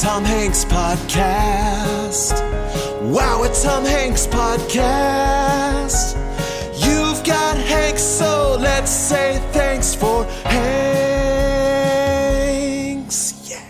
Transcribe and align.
Tom 0.00 0.24
Hanks 0.24 0.64
podcast. 0.64 2.32
Wow, 3.02 3.42
it's 3.42 3.62
Tom 3.62 3.84
Hanks 3.84 4.26
podcast. 4.26 6.16
You've 6.82 7.22
got 7.22 7.58
Hanks, 7.58 8.02
so 8.02 8.56
let's 8.58 8.90
say 8.90 9.38
thanks 9.52 9.94
for 9.94 10.24
Hanks. 10.24 10.70
Yeah. 13.50 13.62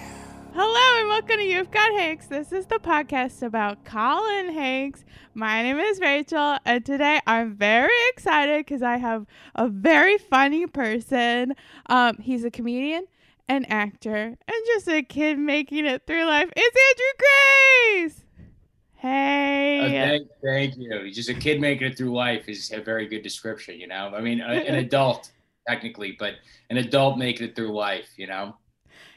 Hello 0.55 1.01
and 1.01 1.09
welcome 1.09 1.39
to 1.39 1.45
You've 1.45 1.73
Got 1.73 1.91
Hanks. 1.95 2.29
This 2.29 2.53
is 2.53 2.67
the 2.67 2.79
podcast 2.79 3.43
about 3.43 3.85
Colin 3.85 4.55
Hanks. 4.55 5.05
My 5.35 5.65
name 5.65 5.81
is 5.81 5.99
Rachel, 5.99 6.59
and 6.65 6.87
today 6.87 7.19
I'm 7.27 7.57
very 7.57 7.91
excited 8.11 8.65
because 8.65 8.83
I 8.83 8.99
have 8.99 9.27
a 9.57 9.67
very 9.67 10.17
funny 10.17 10.69
person. 10.69 11.57
Um, 11.87 12.19
he's 12.19 12.45
a 12.45 12.53
comedian, 12.53 13.07
an 13.51 13.65
actor, 13.65 14.15
and 14.47 14.57
just 14.67 14.87
a 14.89 15.03
kid 15.03 15.37
making 15.37 15.85
it 15.85 16.07
through 16.07 16.25
life. 16.25 16.49
It's 16.57 16.77
Andrew 16.91 18.07
Grace. 18.07 18.17
Uh, 18.19 19.07
Hey. 19.09 19.91
thank, 19.91 20.29
thank 20.45 20.77
you. 20.77 21.11
Just 21.11 21.31
a 21.31 21.35
kid 21.35 21.61
making 21.61 21.89
it 21.89 21.97
through 21.97 22.15
life 22.15 22.49
is 22.49 22.71
a 22.71 22.81
very 22.81 23.09
good 23.09 23.23
description, 23.23 23.81
you 23.81 23.87
know. 23.89 24.13
I 24.15 24.21
mean, 24.21 24.41
a, 24.41 24.45
an 24.45 24.75
adult 24.87 25.33
technically, 25.67 26.17
but 26.19 26.35
an 26.69 26.77
adult 26.77 27.19
making 27.19 27.49
it 27.49 27.57
through 27.57 27.73
life, 27.75 28.11
you 28.17 28.27
know. 28.27 28.57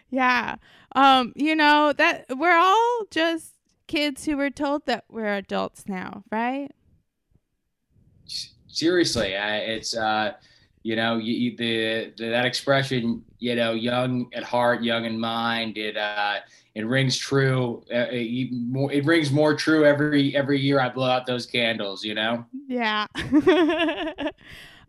Yeah. 0.10 0.56
Um, 0.96 1.34
you 1.36 1.56
know, 1.56 1.94
that 1.94 2.26
we're 2.36 2.58
all 2.58 3.02
just 3.12 3.54
kids 3.88 4.26
who 4.26 4.38
were 4.38 4.50
told 4.50 4.86
that 4.88 5.04
we're 5.10 5.36
adults 5.36 5.84
now, 5.88 6.24
right? 6.32 6.72
Seriously, 8.68 9.36
I, 9.36 9.58
it's 9.58 9.96
uh, 9.96 10.34
you 10.84 10.98
know, 10.98 11.18
you, 11.18 11.34
you, 11.34 11.58
the, 11.58 12.14
the 12.18 12.30
that 12.30 12.46
expression, 12.46 13.24
you 13.40 13.56
know, 13.56 13.72
young 13.74 14.28
at 14.34 14.44
heart, 14.44 14.84
young 14.84 15.06
in 15.06 15.20
mind. 15.20 15.78
It 15.78 15.98
uh, 15.98 16.40
it 16.76 16.86
rings 16.86 17.18
true. 17.18 17.84
Uh, 17.92 18.08
it, 18.12 18.52
more, 18.52 18.92
it 18.92 19.06
rings 19.06 19.32
more 19.32 19.56
true 19.56 19.86
every 19.86 20.36
every 20.36 20.60
year. 20.60 20.80
I 20.80 20.90
blow 20.90 21.10
out 21.10 21.26
those 21.26 21.46
candles, 21.46 22.04
you 22.04 22.16
know. 22.16 22.46
Yeah. 22.68 23.08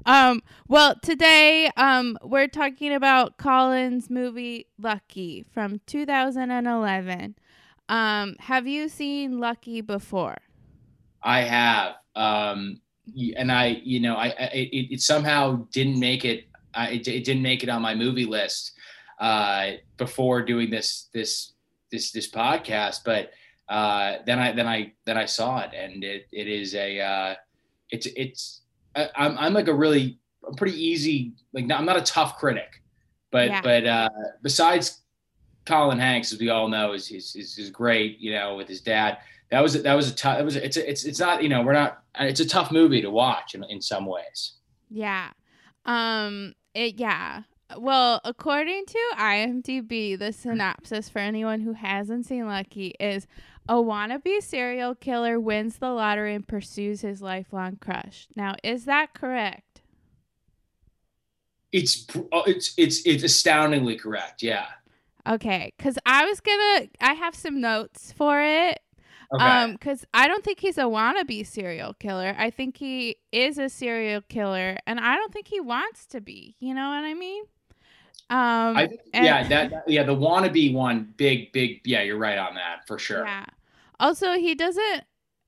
um, 0.06 0.42
well, 0.66 0.96
today 1.00 1.70
um, 1.76 2.18
we're 2.22 2.48
talking 2.48 2.92
about 2.92 3.38
Colin's 3.38 4.10
movie 4.10 4.66
Lucky 4.78 5.44
from 5.52 5.80
2011. 5.86 7.36
Um, 7.88 8.36
have 8.40 8.66
you 8.66 8.88
seen 8.88 9.38
Lucky 9.38 9.80
before? 9.80 10.38
I 11.22 11.40
have, 11.42 11.94
um, 12.16 12.80
and 13.36 13.52
I, 13.52 13.80
you 13.84 14.00
know, 14.00 14.16
I, 14.16 14.26
I 14.28 14.50
it, 14.54 14.92
it 14.94 15.00
somehow 15.00 15.66
didn't 15.72 15.98
make 15.98 16.24
it. 16.24 16.46
I, 16.74 16.90
it, 16.90 17.06
it 17.08 17.24
didn't 17.24 17.42
make 17.42 17.62
it 17.62 17.68
on 17.68 17.82
my 17.82 17.94
movie 17.94 18.24
list 18.24 18.72
uh, 19.20 19.72
before 19.96 20.42
doing 20.42 20.70
this 20.70 21.08
this 21.12 21.52
this 21.90 22.10
this 22.10 22.30
podcast. 22.30 23.00
But 23.04 23.30
uh, 23.68 24.16
then 24.26 24.38
I 24.38 24.52
then 24.52 24.66
I 24.66 24.92
then 25.04 25.16
I 25.16 25.26
saw 25.26 25.60
it, 25.60 25.70
and 25.74 26.02
it 26.02 26.26
it 26.32 26.48
is 26.48 26.74
a 26.74 27.00
uh, 27.00 27.34
it's 27.90 28.06
it's 28.16 28.62
I, 28.96 29.08
I'm 29.16 29.38
I'm 29.38 29.54
like 29.54 29.68
a 29.68 29.74
really 29.74 30.18
I'm 30.46 30.54
pretty 30.54 30.82
easy 30.82 31.32
like 31.52 31.70
I'm 31.70 31.86
not 31.86 31.96
a 31.96 32.02
tough 32.02 32.38
critic, 32.38 32.82
but 33.30 33.48
Yeah. 33.48 33.60
but 33.62 33.86
uh, 33.86 34.08
besides 34.42 35.02
Colin 35.64 35.98
Hanks, 35.98 36.32
as 36.32 36.40
we 36.40 36.50
all 36.50 36.68
know, 36.68 36.92
is 36.92 37.10
is, 37.10 37.36
is 37.36 37.58
is 37.58 37.70
great. 37.70 38.18
You 38.18 38.32
know, 38.32 38.56
with 38.56 38.68
his 38.68 38.80
dad 38.80 39.18
that 39.50 39.60
was 39.60 39.82
that 39.82 39.94
was 39.94 40.10
a 40.10 40.14
tough. 40.14 40.40
It 40.40 40.44
was 40.44 40.56
it's 40.56 40.76
a, 40.76 40.88
it's 40.90 41.04
it's 41.04 41.20
not 41.20 41.42
you 41.42 41.48
know 41.48 41.62
we're 41.62 41.72
not 41.72 42.02
it's 42.18 42.40
a 42.40 42.46
tough 42.46 42.70
movie 42.72 43.02
to 43.02 43.10
watch 43.10 43.54
in, 43.54 43.64
in 43.64 43.80
some 43.80 44.06
ways. 44.06 44.54
Yeah. 44.90 45.30
Um, 45.84 46.54
it, 46.74 46.98
yeah. 46.98 47.42
Well, 47.76 48.20
according 48.24 48.86
to 48.86 48.98
IMDb, 49.16 50.18
the 50.18 50.32
synopsis 50.32 51.08
for 51.08 51.18
anyone 51.18 51.60
who 51.60 51.72
hasn't 51.72 52.26
seen 52.26 52.46
Lucky 52.46 52.94
is 53.00 53.26
a 53.68 53.74
wannabe 53.74 54.42
serial 54.42 54.94
killer 54.94 55.40
wins 55.40 55.78
the 55.78 55.90
lottery 55.90 56.34
and 56.34 56.46
pursues 56.46 57.00
his 57.00 57.22
lifelong 57.22 57.76
crush. 57.76 58.28
Now, 58.36 58.54
is 58.62 58.84
that 58.84 59.14
correct? 59.14 59.82
It's 61.72 62.06
uh, 62.14 62.42
it's 62.46 62.72
it's 62.76 63.04
it's 63.04 63.24
astoundingly 63.24 63.96
correct. 63.96 64.42
Yeah. 64.42 64.66
Okay, 65.26 65.72
because 65.76 65.98
I 66.04 66.26
was 66.26 66.40
gonna, 66.40 66.88
I 67.00 67.14
have 67.14 67.34
some 67.34 67.60
notes 67.60 68.12
for 68.12 68.40
it. 68.42 68.78
Okay. 69.34 69.44
Um, 69.44 69.72
because 69.72 70.04
I 70.14 70.28
don't 70.28 70.44
think 70.44 70.60
he's 70.60 70.78
a 70.78 70.82
wannabe 70.82 71.46
serial 71.46 71.94
killer. 71.94 72.34
I 72.38 72.50
think 72.50 72.76
he 72.76 73.16
is 73.32 73.58
a 73.58 73.68
serial 73.68 74.20
killer, 74.22 74.78
and 74.86 75.00
I 75.00 75.16
don't 75.16 75.32
think 75.32 75.48
he 75.48 75.60
wants 75.60 76.06
to 76.06 76.20
be. 76.20 76.56
You 76.60 76.74
know 76.74 76.88
what 76.88 77.04
I 77.04 77.14
mean? 77.14 77.44
Um, 78.30 78.76
I 78.76 78.86
think, 78.88 79.00
and- 79.12 79.24
yeah, 79.26 79.48
that, 79.48 79.70
that- 79.70 79.84
yeah, 79.88 80.02
the 80.04 80.14
wannabe 80.14 80.72
one, 80.72 81.12
big, 81.16 81.52
big, 81.52 81.80
yeah, 81.84 82.02
you're 82.02 82.16
right 82.18 82.38
on 82.38 82.54
that 82.54 82.86
for 82.86 82.98
sure. 82.98 83.24
Yeah. 83.24 83.44
Also, 84.00 84.32
he 84.34 84.54
doesn't 84.54 85.04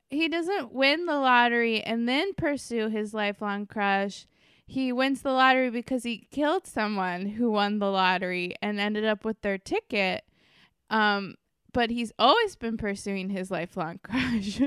he 0.09 0.29
doesn't 0.29 0.73
win 0.73 1.07
the 1.07 1.19
lottery 1.19 1.83
and 1.83 2.09
then 2.09 2.33
pursue 2.35 2.89
his 2.89 3.13
lifelong 3.13 3.67
crush. 3.67 4.27
He 4.65 4.93
wins 4.93 5.23
the 5.23 5.33
lottery 5.33 5.71
because 5.71 6.05
he 6.05 6.29
killed 6.31 6.67
someone 6.67 7.27
who 7.27 7.51
won 7.51 7.79
the 7.81 7.91
lottery 7.91 8.55
and 8.63 8.79
ended 8.79 9.05
up 9.05 9.25
with 9.25 9.41
their 9.43 9.59
ticket. 9.59 10.25
Um, 10.91 11.35
but 11.77 11.91
he's 11.91 12.11
always 12.19 12.57
been 12.57 12.79
pursuing 12.79 13.29
his 13.29 13.51
lifelong 13.51 13.99
crush. 14.03 14.63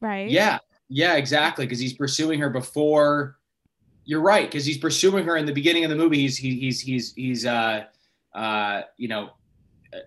right? 0.00 0.30
Yeah, 0.30 0.60
yeah, 0.88 1.16
exactly. 1.16 1.66
Because 1.66 1.78
he's 1.78 1.92
pursuing 1.92 2.40
her 2.40 2.48
before. 2.48 3.36
You're 4.06 4.22
right. 4.22 4.50
Because 4.50 4.64
he's 4.64 4.78
pursuing 4.78 5.26
her 5.26 5.36
in 5.36 5.44
the 5.44 5.52
beginning 5.52 5.84
of 5.84 5.90
the 5.90 5.96
movie. 5.96 6.20
He's 6.20 6.38
he, 6.38 6.58
he's 6.58 6.80
he's 6.80 7.12
he's 7.14 7.44
uh 7.44 7.84
uh 8.34 8.82
you 8.96 9.08
know 9.08 9.32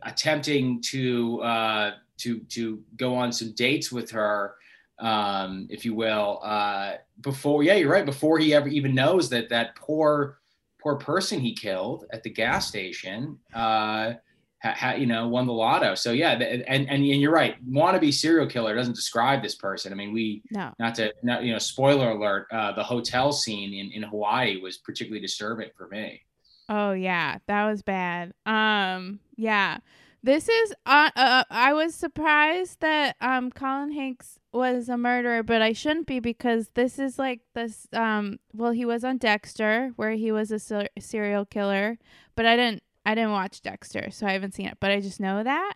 attempting 0.01 0.81
to 0.87 1.41
uh 1.43 1.91
to 2.17 2.39
to 2.39 2.81
go 2.97 3.15
on 3.15 3.31
some 3.31 3.51
dates 3.51 3.91
with 3.91 4.09
her, 4.09 4.55
um, 4.97 5.67
if 5.69 5.85
you 5.85 5.93
will. 5.93 6.39
Uh, 6.41 6.93
before 7.21 7.61
yeah, 7.61 7.75
you're 7.75 7.91
right. 7.91 8.05
Before 8.05 8.39
he 8.39 8.55
ever 8.55 8.67
even 8.67 8.95
knows 8.95 9.29
that 9.29 9.47
that 9.49 9.75
poor 9.75 10.39
poor 10.81 10.95
person 10.95 11.39
he 11.39 11.53
killed 11.53 12.05
at 12.11 12.23
the 12.23 12.31
gas 12.31 12.67
station. 12.67 13.37
Uh, 13.53 14.13
ha, 14.61 14.73
ha, 14.77 14.91
you 14.93 15.05
know, 15.05 15.27
won 15.27 15.45
the 15.47 15.53
lotto. 15.53 15.95
So 15.95 16.11
yeah, 16.11 16.31
and, 16.31 16.63
and 16.67 16.87
and 16.89 17.05
you're 17.05 17.31
right. 17.31 17.55
Wannabe 17.69 18.13
serial 18.13 18.47
killer 18.47 18.75
doesn't 18.75 18.95
describe 18.95 19.41
this 19.41 19.55
person. 19.55 19.91
I 19.91 19.95
mean, 19.95 20.11
we 20.13 20.41
No. 20.51 20.73
not 20.79 20.95
to 20.95 21.13
not 21.23 21.43
you 21.43 21.53
know 21.53 21.59
spoiler 21.59 22.11
alert. 22.11 22.47
Uh, 22.51 22.71
the 22.73 22.83
hotel 22.83 23.31
scene 23.31 23.73
in 23.73 23.91
in 23.91 24.03
Hawaii 24.03 24.59
was 24.61 24.77
particularly 24.77 25.21
disturbing 25.21 25.69
for 25.77 25.87
me. 25.87 26.21
Oh 26.67 26.91
yeah, 26.93 27.37
that 27.47 27.65
was 27.65 27.81
bad. 27.81 28.33
Um, 28.45 29.19
yeah, 29.35 29.77
this 30.21 30.47
is. 30.49 30.73
Uh, 30.85 31.09
uh, 31.15 31.43
I 31.49 31.73
was 31.73 31.95
surprised 31.95 32.81
that 32.81 33.15
um 33.21 33.49
Colin 33.51 33.91
Hanks 33.91 34.37
was 34.51 34.89
a 34.89 34.97
murderer, 34.97 35.41
but 35.43 35.61
I 35.61 35.73
shouldn't 35.73 36.07
be 36.07 36.19
because 36.19 36.69
this 36.73 36.99
is 36.99 37.17
like 37.17 37.39
this. 37.55 37.87
Um, 37.93 38.39
well, 38.53 38.71
he 38.71 38.83
was 38.85 39.03
on 39.03 39.17
Dexter, 39.17 39.93
where 39.95 40.11
he 40.11 40.31
was 40.31 40.51
a 40.51 40.59
ser- 40.59 40.89
serial 40.99 41.45
killer, 41.45 41.97
but 42.35 42.45
I 42.45 42.55
didn't. 42.55 42.83
I 43.09 43.15
didn't 43.15 43.31
watch 43.31 43.63
Dexter, 43.63 44.11
so 44.11 44.27
I 44.27 44.33
haven't 44.33 44.53
seen 44.53 44.67
it. 44.67 44.77
But 44.79 44.91
I 44.91 45.01
just 45.01 45.19
know 45.19 45.41
that. 45.43 45.73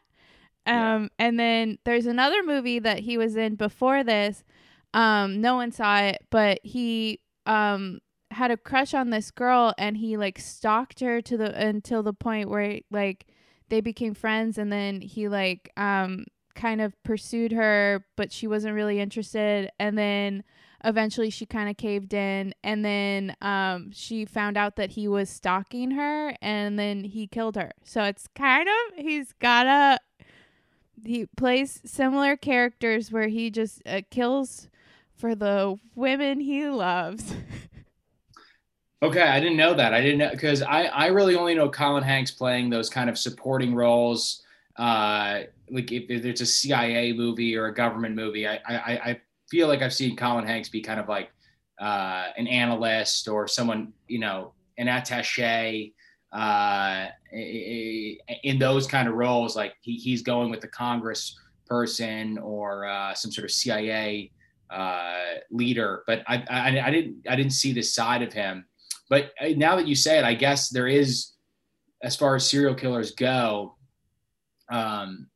Yeah. 0.68 0.96
Um, 0.96 1.10
and 1.18 1.40
then 1.40 1.80
there's 1.84 2.06
another 2.06 2.44
movie 2.44 2.78
that 2.78 3.00
he 3.00 3.18
was 3.18 3.36
in 3.36 3.56
before 3.56 4.04
this. 4.04 4.44
Um, 4.94 5.42
no 5.42 5.56
one 5.56 5.72
saw 5.72 5.98
it, 6.02 6.24
but 6.30 6.60
he 6.62 7.22
um 7.48 8.00
had 8.30 8.52
a 8.52 8.58
crush 8.58 8.94
on 8.94 9.10
this 9.10 9.32
girl 9.32 9.74
and 9.80 9.98
he 9.98 10.16
like 10.16 10.38
stalked 10.38 11.00
her 11.00 11.22
to 11.22 11.38
the 11.38 11.60
until 11.60 12.04
the 12.04 12.14
point 12.14 12.50
where 12.50 12.80
like 12.92 13.26
they 13.70 13.82
became 13.82 14.14
friends 14.14 14.60
and 14.60 14.72
then 14.72 15.02
he 15.02 15.28
like 15.28 15.72
um 15.76 16.26
kind 16.56 16.82
of 16.82 16.96
pursued 17.04 17.52
her 17.52 18.06
but 18.16 18.32
she 18.32 18.48
wasn't 18.48 18.74
really 18.74 19.00
interested 19.00 19.70
and 19.80 19.98
then 19.98 20.44
eventually 20.84 21.30
she 21.30 21.46
kind 21.46 21.70
of 21.70 21.78
caved 21.78 22.14
in 22.14 22.54
and 22.64 22.84
then 22.84 23.36
um 23.42 23.92
she 23.92 24.26
found 24.26 24.58
out 24.58 24.76
that 24.76 24.92
he 24.92 25.08
was 25.08 25.30
stalking 25.30 25.92
her 25.92 26.34
and 26.42 26.78
then 26.78 27.04
he 27.04 27.28
killed 27.28 27.56
her 27.56 27.72
so 27.84 28.04
it's 28.04 28.28
kind 28.36 28.68
of 28.68 29.04
he's 29.04 29.34
got 29.34 29.66
a 29.66 30.00
he 31.06 31.26
plays 31.38 31.82
similar 31.86 32.36
characters 32.36 33.12
where 33.12 33.28
he 33.28 33.50
just 33.50 33.82
uh, 33.86 34.02
kills 34.10 34.70
for 35.16 35.36
the 35.36 35.78
women 35.96 36.40
he 36.40 36.68
loves 36.68 37.34
Okay, 39.04 39.22
I 39.22 39.42
didn't 39.42 39.58
know 39.58 39.74
that. 39.74 39.94
I 39.94 40.00
didn't 40.00 40.20
know 40.20 40.30
because 40.32 40.62
I 40.62 40.84
I 40.84 41.08
really 41.08 41.36
only 41.36 41.54
know 41.56 41.70
Colin 41.70 42.04
Hanks 42.04 42.32
playing 42.32 42.70
those 42.70 42.90
kind 42.90 43.10
of 43.10 43.18
supporting 43.18 43.76
roles. 43.76 44.44
Uh, 44.78 45.42
like 45.70 45.92
if, 45.92 46.10
if 46.10 46.24
it's 46.24 46.40
a 46.40 46.46
CIA 46.46 47.12
movie 47.12 47.58
or 47.58 47.66
a 47.66 47.74
government 47.74 48.16
movie, 48.16 48.48
I 48.48 48.62
I, 48.66 48.94
I 48.94 49.22
feel 49.50 49.68
like 49.68 49.82
I've 49.82 49.94
seen 49.94 50.16
Colin 50.16 50.46
Hanks 50.46 50.70
be 50.70 50.82
kind 50.82 51.00
of 51.00 51.08
like 51.08 51.32
uh, 51.80 52.28
an 52.38 52.48
analyst 52.48 53.28
or 53.28 53.48
someone 53.48 53.94
you 54.08 54.20
know 54.20 54.54
an 54.78 54.88
attaché 54.88 55.94
uh, 56.32 57.08
in 57.32 58.60
those 58.60 58.88
kind 58.88 59.08
of 59.08 59.16
roles. 59.16 59.56
Like 59.56 59.76
he, 59.82 59.96
he's 59.96 60.22
going 60.22 60.50
with 60.50 60.62
the 60.62 60.68
Congress 60.68 61.38
person 61.68 62.38
or 62.40 62.86
uh, 62.86 63.14
some 63.14 63.32
sort 63.32 63.46
of 63.46 63.52
CIA 63.52 64.32
uh, 64.70 65.36
leader. 65.52 66.04
But 66.08 66.24
I, 66.28 66.44
I 66.50 66.88
I 66.88 66.92
didn't 66.92 67.26
I 67.30 67.36
didn't 67.36 67.54
see 67.54 67.74
this 67.74 67.94
side 67.94 68.22
of 68.22 68.34
him. 68.34 68.66
But 69.10 69.32
uh, 69.40 69.50
now 69.56 69.76
that 69.76 69.88
you 69.88 69.96
say 69.96 70.18
it, 70.18 70.26
I 70.26 70.34
guess 70.34 70.70
there 70.70 70.88
is, 70.88 71.34
as 72.02 72.16
far 72.16 72.36
as 72.36 72.50
serial 72.50 72.74
killers 72.74 73.12
go, 73.12 73.76
um, 74.72 75.28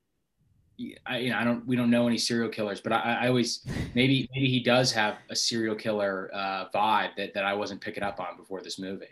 I, 1.05 1.17
you 1.19 1.29
know, 1.31 1.37
I 1.37 1.43
don't, 1.43 1.65
we 1.65 1.75
don't 1.75 1.89
know 1.89 2.07
any 2.07 2.17
serial 2.17 2.49
killers, 2.49 2.81
but 2.81 2.91
I, 2.93 3.19
I 3.21 3.27
always, 3.27 3.65
maybe, 3.95 4.29
maybe 4.33 4.47
he 4.49 4.59
does 4.61 4.91
have 4.93 5.17
a 5.29 5.35
serial 5.35 5.75
killer 5.75 6.29
uh, 6.33 6.65
vibe 6.73 7.15
that, 7.17 7.33
that 7.33 7.43
I 7.45 7.53
wasn't 7.53 7.81
picking 7.81 8.03
up 8.03 8.19
on 8.19 8.37
before 8.37 8.61
this 8.61 8.77
movie. 8.79 9.07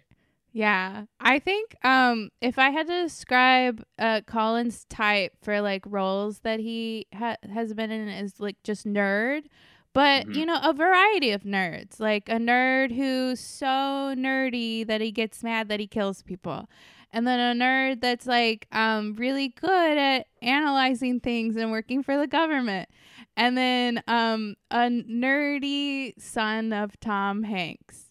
Yeah, 0.54 1.06
I 1.20 1.40
think 1.40 1.76
um, 1.84 2.30
if 2.40 2.58
I 2.58 2.70
had 2.70 2.88
to 2.88 3.04
describe 3.04 3.84
uh, 4.00 4.22
Colin's 4.26 4.86
type 4.86 5.34
for 5.42 5.60
like 5.60 5.84
roles 5.86 6.40
that 6.40 6.62
he 6.62 7.08
ha- 7.14 7.36
has 7.54 7.74
been 7.74 7.92
in, 7.92 8.08
is 8.08 8.40
like 8.40 8.56
just 8.64 8.86
nerd, 8.88 9.46
but 9.92 10.28
Mhm. 10.28 10.36
you 10.36 10.46
know, 10.46 10.60
a 10.64 10.72
variety 10.72 11.32
of 11.32 11.44
nerds. 11.44 12.00
Like 12.00 12.30
a 12.30 12.36
nerd 12.38 12.94
who's 12.96 13.42
so 13.42 13.68
nerdy 14.16 14.88
that 14.88 15.02
he 15.02 15.12
gets 15.12 15.44
mad 15.44 15.68
that 15.68 15.82
he 15.82 15.88
kills 15.88 16.22
people, 16.22 16.70
and 17.12 17.25
then 17.25 17.40
a 17.40 17.63
nerd 17.63 18.02
that's 18.02 18.25
like 18.25 18.68
um, 18.72 19.16
really 19.16 19.50
good 19.50 19.98
at 19.98 20.28
analyzing 20.42 21.19
things 21.19 21.56
and 21.56 21.72
working 21.72 22.04
for 22.04 22.18
the 22.18 22.28
government, 22.28 22.90
and 23.38 23.57
then 23.57 24.04
um, 24.07 24.56
a 24.72 24.88
nerdy 24.90 26.13
son 26.22 26.74
of 26.74 27.00
Tom 27.00 27.44
Hanks. 27.44 28.06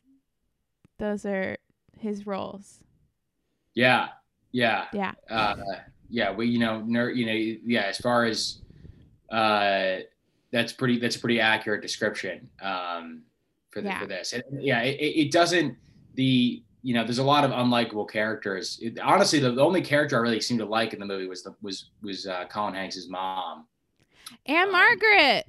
Those 0.98 1.26
are 1.26 1.56
his 1.98 2.26
roles. 2.26 2.80
Yeah. 3.74 4.08
Yeah. 4.52 4.86
Yeah. 4.92 5.14
uh, 5.28 5.56
yeah, 6.08 6.30
we 6.32 6.46
you 6.46 6.58
know 6.58 6.84
nerd 6.86 7.16
you 7.16 7.26
know 7.26 7.58
yeah 7.66 7.82
as 7.82 7.98
far 7.98 8.24
as 8.24 8.58
uh, 9.30 9.96
that's 10.52 10.72
pretty 10.72 10.98
that's 10.98 11.16
a 11.16 11.18
pretty 11.18 11.40
accurate 11.40 11.82
description 11.82 12.48
um, 12.62 13.22
for 13.70 13.80
the, 13.80 13.88
Yeah. 13.88 13.98
for 14.00 14.06
this. 14.06 14.32
And, 14.32 14.44
yeah, 14.62 14.82
it, 14.82 15.00
it 15.00 15.26
it 15.26 15.32
doesn't 15.32 15.76
the 16.14 16.62
you 16.84 16.92
know 16.94 17.02
there's 17.02 17.18
a 17.18 17.24
lot 17.24 17.44
of 17.44 17.50
unlikable 17.50 18.08
characters. 18.08 18.78
It, 18.80 19.00
honestly, 19.00 19.40
the, 19.40 19.50
the 19.50 19.62
only 19.62 19.80
character 19.80 20.16
I 20.16 20.20
really 20.20 20.40
seemed 20.40 20.60
to 20.60 20.66
like 20.66 20.92
in 20.92 21.00
the 21.00 21.06
movie 21.06 21.26
was 21.26 21.42
the 21.42 21.54
was 21.62 21.90
was 22.02 22.26
uh, 22.26 22.44
Colin 22.50 22.74
Hanks's 22.74 23.08
mom. 23.08 23.66
And 24.46 24.66
Um, 24.68 24.72
Margaret. 24.72 25.46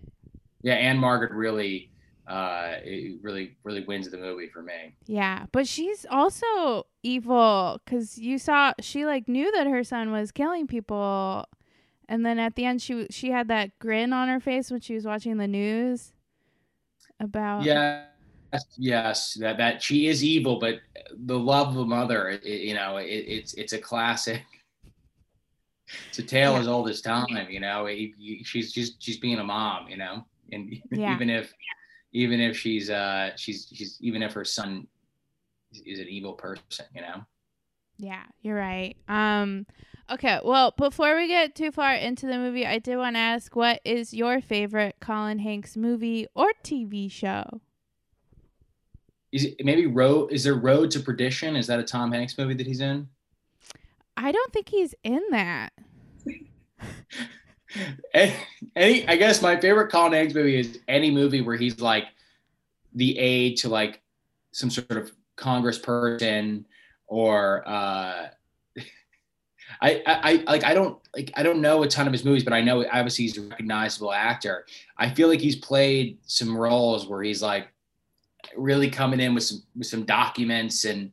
Yeah, 0.62 0.76
and 0.76 0.98
Margaret 1.00 1.32
really 1.32 1.92
uh, 2.28 2.76
it 2.84 3.20
really 3.22 3.58
really 3.64 3.84
wins 3.84 4.10
the 4.10 4.18
movie 4.18 4.48
for 4.48 4.64
me. 4.64 4.96
Yeah, 5.06 5.46
but 5.52 5.68
she's 5.68 6.06
also 6.10 6.88
evil 7.04 7.80
because 7.84 8.18
you 8.18 8.40
saw 8.40 8.74
she 8.80 9.06
like 9.06 9.28
knew 9.28 9.52
that 9.52 9.68
her 9.68 9.84
son 9.84 10.12
was 10.12 10.32
killing 10.32 10.68
people, 10.68 11.46
and 12.08 12.26
then 12.26 12.40
at 12.40 12.56
the 12.56 12.64
end 12.66 12.82
she 12.82 13.08
she 13.12 13.30
had 13.32 13.50
that 13.50 13.78
grin 13.80 14.14
on 14.14 14.30
her 14.30 14.40
face 14.40 14.72
when 14.72 14.80
she 14.80 14.96
was 14.96 15.06
watching 15.06 15.38
the 15.38 15.48
news 15.48 16.14
about 17.20 17.64
Yes, 17.64 18.08
yes, 18.78 19.34
that 19.36 19.58
that 19.58 19.82
she 19.84 20.08
is 20.08 20.24
evil, 20.24 20.60
but 20.60 20.80
the 21.26 21.38
love 21.38 21.70
of 21.70 21.78
a 21.78 21.86
mother, 21.86 22.30
it, 22.30 22.44
you 22.46 22.74
know, 22.74 22.98
it, 22.98 23.06
it's 23.06 23.54
it's 23.56 23.74
a 23.74 23.80
classic. 23.80 24.44
It's 26.10 26.20
a 26.20 26.24
tale 26.24 26.54
Yeah. 26.54 26.60
as 26.62 26.68
old 26.68 26.90
as 26.90 27.02
time, 27.02 27.50
you 27.50 27.60
know. 27.60 27.86
It- 27.86 28.14
you- 28.18 28.44
she's 28.44 28.72
just 28.72 29.02
she's 29.02 29.18
being 29.18 29.40
a 29.40 29.44
mom, 29.44 29.88
you 29.90 29.98
know, 29.98 30.26
and 30.52 30.74
Yeah. 30.92 31.14
even 31.16 31.30
if 31.30 31.54
even 32.12 32.40
if 32.40 32.58
she's 32.58 32.90
uh 32.90 33.32
she's 33.36 33.68
she's 33.74 33.98
even 34.02 34.24
if 34.24 34.34
her 34.34 34.46
son 34.46 34.88
is 35.86 36.00
an 36.00 36.08
evil 36.08 36.34
person, 36.34 36.86
you 36.96 37.02
know. 37.02 37.26
Yeah, 37.98 38.24
you're 38.42 38.58
right. 38.58 38.96
Um, 39.08 39.66
okay. 40.10 40.40
Well, 40.44 40.74
before 40.78 41.16
we 41.16 41.28
get 41.28 41.56
too 41.56 41.72
far 41.72 41.94
into 41.94 42.26
the 42.26 42.38
movie, 42.38 42.66
I 42.66 42.78
did 42.80 42.98
want 42.98 43.16
to 43.16 43.20
ask, 43.22 43.56
what 43.56 43.80
is 43.86 44.14
your 44.14 44.42
favorite 44.42 44.98
Colin 45.00 45.40
Hanks 45.40 45.78
movie 45.78 46.28
or 46.36 46.52
TV 46.64 47.10
show? 47.10 47.62
Is 49.36 49.44
it 49.44 49.66
maybe 49.66 49.86
road? 49.86 50.32
Is 50.32 50.46
there 50.46 50.56
Road 50.56 50.90
to 50.92 51.02
Perdition? 51.02 51.58
Is 51.58 51.68
that 51.68 51.78
a 51.78 51.84
Tom 51.84 52.10
Hanks 52.10 52.38
movie 52.38 52.54
that 52.54 52.66
he's 52.66 52.80
in? 52.80 53.10
I 54.16 54.32
don't 54.32 54.54
think 54.54 54.70
he's 54.70 54.96
in 55.04 55.22
that. 55.32 55.74
any, 58.76 59.06
I 59.06 59.18
guess 59.18 59.42
my 59.42 59.60
favorite 59.60 59.92
Colin 59.92 60.14
Hanks 60.14 60.34
movie 60.34 60.58
is 60.58 60.80
any 60.88 61.12
movie 61.12 61.42
where 61.42 61.58
he's 61.58 61.82
like 61.82 62.06
the 62.94 63.20
aide 63.20 63.58
to 63.58 63.68
like 63.68 64.02
some 64.54 64.70
sort 64.70 64.92
of 64.92 65.12
congressperson 65.36 66.64
or 67.08 67.68
uh 67.68 68.30
I, 69.82 70.02
I, 70.06 70.06
I 70.08 70.44
like 70.48 70.64
I 70.64 70.74
don't 70.74 70.98
like 71.14 71.32
I 71.36 71.44
don't 71.44 71.60
know 71.60 71.84
a 71.84 71.90
ton 71.90 72.08
of 72.08 72.14
his 72.14 72.24
movies, 72.24 72.46
but 72.46 72.54
I 72.54 72.62
know 72.62 72.86
obviously 72.90 73.26
he's 73.26 73.38
a 73.38 73.42
recognizable 73.42 74.14
actor. 74.14 74.66
I 74.98 75.10
feel 75.10 75.28
like 75.28 75.42
he's 75.42 75.58
played 75.58 76.20
some 76.26 76.56
roles 76.56 77.06
where 77.06 77.22
he's 77.22 77.42
like 77.42 77.68
really 78.56 78.90
coming 78.90 79.20
in 79.20 79.34
with 79.34 79.44
some 79.44 79.64
with 79.76 79.88
some 79.88 80.04
documents 80.06 80.86
and 80.86 81.12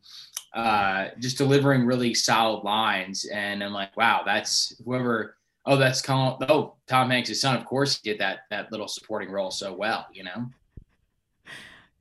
uh 0.55 1.09
just 1.19 1.39
delivering 1.39 1.87
really 1.87 2.15
solid 2.15 2.63
lines. 2.65 3.25
And 3.27 3.63
I'm 3.63 3.73
like, 3.73 3.97
wow, 3.97 4.23
that's 4.25 4.75
whoever 4.85 5.37
oh 5.67 5.77
that's 5.77 6.03
Colin 6.03 6.37
oh 6.49 6.75
Tom 6.87 7.11
Hanks' 7.11 7.41
son, 7.41 7.57
of 7.57 7.65
course 7.65 8.01
did 8.01 8.19
that 8.21 8.41
that 8.51 8.71
little 8.71 8.89
supporting 8.89 9.31
role 9.31 9.51
so 9.51 9.73
well, 9.73 10.07
you 10.13 10.25
know. 10.25 10.47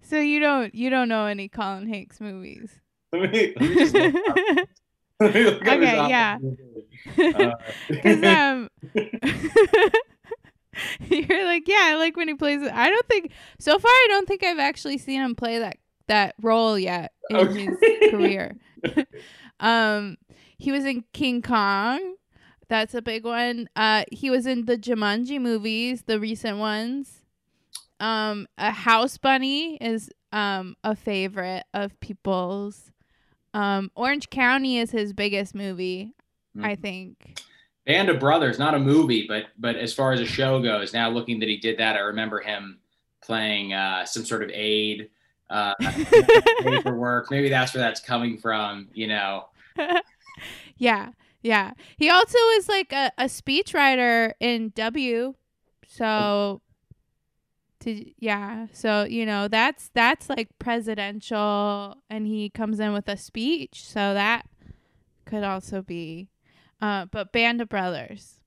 So 0.02 0.20
you 0.20 0.40
don't 0.40 0.74
you 0.76 0.90
don't 0.90 1.08
know 1.10 1.26
any 1.26 1.48
Colin 1.48 1.88
Hanks 1.88 2.20
movies? 2.20 2.80
Let 3.14 3.32
me, 3.32 3.54
let 3.60 3.70
me 3.70 3.76
just 3.76 3.94
look 3.94 4.16
up- 4.30 4.38
let 5.20 5.34
me 5.36 5.44
look 5.44 5.62
Okay, 5.68 6.10
yeah. 6.10 6.38
Uh, 7.18 7.52
Because 7.90 8.24
um, 8.24 8.70
you're 11.10 11.46
like, 11.46 11.68
yeah, 11.68 11.82
I 11.92 11.96
like 11.96 12.16
when 12.18 12.28
he 12.28 12.34
plays 12.34 12.62
it. 12.62 12.72
I 12.74 12.90
don't 12.90 13.08
think 13.08 13.32
so 13.60 13.78
far. 13.78 13.90
I 13.92 14.06
don't 14.10 14.28
think 14.28 14.44
I've 14.44 14.60
actually 14.60 14.98
seen 14.98 15.22
him 15.22 15.36
play 15.36 15.60
that 15.60 15.78
that 16.08 16.36
role 16.42 16.78
yet 16.78 17.12
in 17.30 17.50
Okay. 17.50 17.68
his 17.68 17.78
career. 18.10 18.58
um, 19.60 20.18
he 20.58 20.72
was 20.72 20.86
in 20.86 21.04
King 21.14 21.42
Kong. 21.42 22.16
That's 22.68 22.94
a 22.94 23.02
big 23.02 23.26
one. 23.26 23.68
Uh, 23.76 24.06
he 24.12 24.30
was 24.30 24.46
in 24.46 24.66
the 24.66 24.78
Jumanji 24.78 25.40
movies, 25.42 26.04
the 26.04 26.20
recent 26.20 26.58
ones. 26.58 27.26
Um, 28.00 28.48
a 28.58 28.72
House 28.72 29.18
Bunny 29.18 29.76
is 29.78 30.10
um 30.32 30.76
a 30.84 30.96
favorite 30.96 31.64
of 31.74 32.00
people's. 32.00 32.92
Um, 33.54 33.92
Orange 33.96 34.30
County 34.30 34.78
is 34.80 34.92
his 34.92 35.12
biggest 35.14 35.54
movie, 35.54 36.14
I 36.58 36.76
Mhm. 36.76 36.82
think. 36.82 37.38
Band 37.86 38.10
of 38.10 38.20
Brothers, 38.20 38.60
not 38.60 38.76
a 38.76 38.80
movie, 38.80 39.26
but 39.28 39.46
but 39.58 39.76
as 39.76 39.94
far 39.94 40.14
as 40.14 40.20
a 40.20 40.26
show 40.26 40.62
goes, 40.62 40.94
now 40.94 41.10
looking 41.10 41.40
that 41.40 41.50
he 41.50 41.58
did 41.58 41.80
that, 41.80 41.96
I 41.96 42.00
remember 42.00 42.40
him 42.40 42.80
playing 43.22 43.74
uh, 43.74 44.06
some 44.06 44.24
sort 44.24 44.44
of 44.44 44.52
aid, 44.54 45.10
uh, 45.50 45.74
paperwork. 46.60 47.32
Maybe 47.32 47.50
that's 47.50 47.74
where 47.74 47.82
that's 47.82 48.00
coming 48.00 48.38
from. 48.38 48.90
You 48.94 49.08
know, 49.08 49.46
yeah, 50.78 51.12
yeah. 51.42 51.72
He 51.98 52.10
also 52.10 52.38
is 52.56 52.70
like 52.70 52.94
a, 52.94 53.12
a 53.18 53.26
speechwriter 53.26 54.34
in 54.40 54.72
W. 54.76 55.34
So 55.88 56.62
to 57.82 58.12
yeah, 58.20 58.68
so 58.74 59.04
you 59.04 59.26
know, 59.26 59.48
that's 59.48 59.90
that's 59.94 60.30
like 60.30 60.50
presidential 60.60 61.98
and 62.10 62.28
he 62.28 62.50
comes 62.50 62.80
in 62.80 62.94
with 62.94 63.08
a 63.08 63.18
speech, 63.18 63.86
so 63.86 64.14
that 64.14 64.48
could 65.26 65.44
also 65.44 65.82
be 65.82 66.30
uh 66.82 67.06
but 67.06 67.32
Band 67.32 67.62
of 67.62 67.70
Brothers. 67.70 68.42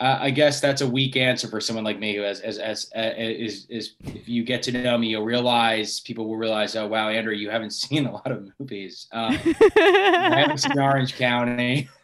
uh, 0.00 0.18
I 0.20 0.30
guess 0.30 0.60
that's 0.60 0.80
a 0.80 0.88
weak 0.88 1.16
answer 1.16 1.46
for 1.48 1.60
someone 1.60 1.84
like 1.84 1.98
me 2.00 2.16
who 2.16 2.22
has 2.22 2.40
as 2.40 2.58
as 2.58 2.90
uh, 2.96 3.12
is 3.16 3.66
is 3.70 3.94
if 4.00 4.28
you 4.28 4.42
get 4.44 4.62
to 4.64 4.72
know 4.72 4.98
me, 4.98 5.08
you'll 5.08 5.24
realize 5.24 6.00
people 6.00 6.26
will 6.26 6.36
realize, 6.36 6.74
oh 6.74 6.86
wow, 6.88 7.08
Andrew, 7.08 7.32
you 7.34 7.48
haven't 7.50 7.70
seen 7.84 8.06
a 8.06 8.12
lot 8.12 8.30
of 8.30 8.48
movies. 8.58 9.06
Um, 9.12 9.38
I 9.78 10.38
haven't 10.40 10.58
seen 10.58 10.78
Orange 10.78 11.16
County. 11.16 11.88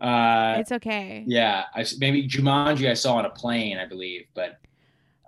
Uh, 0.00 0.58
it's 0.60 0.70
okay. 0.70 1.24
yeah, 1.26 1.64
I 1.74 1.84
maybe 1.98 2.28
Jumanji 2.28 2.88
I 2.88 2.94
saw 2.94 3.16
on 3.16 3.24
a 3.24 3.30
plane, 3.30 3.78
I 3.78 3.84
believe, 3.86 4.26
but 4.32 4.58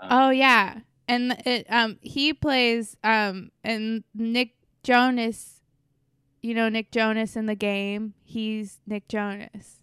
Oh 0.00 0.30
yeah, 0.30 0.80
and 1.08 1.32
it 1.44 1.66
um 1.68 1.98
he 2.02 2.32
plays 2.32 2.96
um 3.04 3.50
and 3.64 4.04
Nick 4.14 4.54
Jonas, 4.82 5.59
you 6.42 6.54
know 6.54 6.68
Nick 6.68 6.90
Jonas 6.90 7.36
in 7.36 7.46
the 7.46 7.54
game. 7.54 8.14
He's 8.24 8.78
Nick 8.86 9.08
Jonas. 9.08 9.76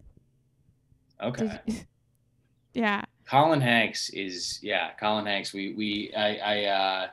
okay. 1.22 1.60
You- 1.66 1.74
yeah, 2.74 3.02
Colin 3.28 3.60
Hanks 3.60 4.10
is 4.10 4.58
yeah, 4.62 4.90
Colin 4.98 5.26
Hanks. 5.26 5.52
We 5.52 5.72
we 5.74 6.12
I 6.16 6.36
I 6.36 6.64
uh 6.64 7.08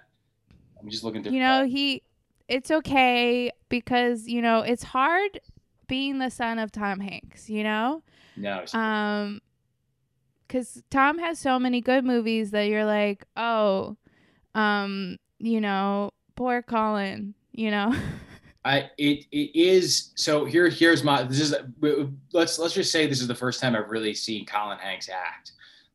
I'm 0.79 0.89
just 0.89 1.03
looking 1.03 1.23
through. 1.23 1.33
you 1.33 1.39
know 1.39 1.65
he. 1.65 2.03
It's 2.47 2.69
okay 2.69 3.49
because 3.69 4.27
you 4.27 4.41
know 4.41 4.59
it's 4.61 4.83
hard 4.83 5.39
being 5.87 6.19
the 6.19 6.29
son 6.29 6.59
of 6.59 6.71
Tom 6.71 6.99
Hanks. 6.99 7.49
You 7.49 7.63
know, 7.63 8.03
no, 8.37 8.63
um, 8.73 9.41
because 10.47 10.83
Tom 10.91 11.17
has 11.17 11.39
so 11.39 11.57
many 11.57 11.81
good 11.81 12.05
movies 12.05 12.51
that 12.51 12.63
you're 12.67 12.85
like, 12.85 13.25
oh, 13.35 13.97
um, 14.53 15.17
you 15.39 15.59
know, 15.59 16.11
poor 16.35 16.61
Colin. 16.61 17.33
You 17.51 17.71
know. 17.71 17.95
I 18.65 18.89
it 18.97 19.25
it 19.31 19.55
is 19.55 20.11
so 20.15 20.43
here 20.43 20.67
here's 20.67 21.03
my 21.03 21.21
this 21.21 21.39
is 21.39 21.55
let's 22.33 22.57
let's 22.57 22.73
just 22.73 22.91
say 22.91 23.05
this 23.05 23.21
is 23.21 23.27
the 23.27 23.35
first 23.35 23.61
time 23.61 23.75
I've 23.75 23.89
really 23.89 24.15
seen 24.15 24.45
Colin 24.45 24.79
Hanks 24.79 25.07
act 25.07 25.51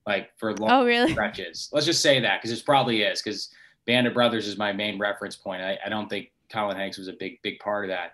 like 0.07 0.31
for 0.39 0.55
long 0.57 0.71
oh 0.71 0.85
really? 0.85 1.11
stretches. 1.11 1.69
Let's 1.73 1.85
just 1.85 2.01
say 2.01 2.21
that 2.21 2.41
because 2.41 2.57
it 2.57 2.65
probably 2.65 3.03
is 3.03 3.21
because 3.21 3.51
Band 3.87 4.07
of 4.07 4.15
Brothers 4.15 4.47
is 4.47 4.57
my 4.57 4.73
main 4.73 4.99
reference 4.99 5.37
point. 5.37 5.63
I, 5.63 5.79
I 5.85 5.89
don't 5.89 6.09
think 6.09 6.31
Colin 6.51 6.77
Hanks 6.77 6.97
was 6.97 7.09
a 7.09 7.15
big 7.15 7.43
big 7.43 7.59
part 7.59 7.85
of 7.85 7.91
that. 7.91 8.13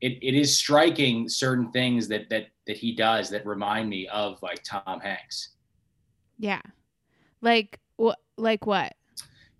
It, 0.00 0.18
it 0.22 0.34
is 0.34 0.56
striking 0.56 1.28
certain 1.28 1.70
things 1.70 2.08
that 2.08 2.30
that 2.30 2.46
that 2.66 2.76
he 2.76 2.94
does 2.94 3.28
that 3.30 3.44
remind 3.44 3.90
me 3.90 4.08
of 4.08 4.40
like 4.42 4.62
Tom 4.64 5.00
Hanks. 5.00 5.50
Yeah. 6.38 6.62
Like 7.42 7.78
what 7.96 8.18
like 8.38 8.66
what? 8.66 8.94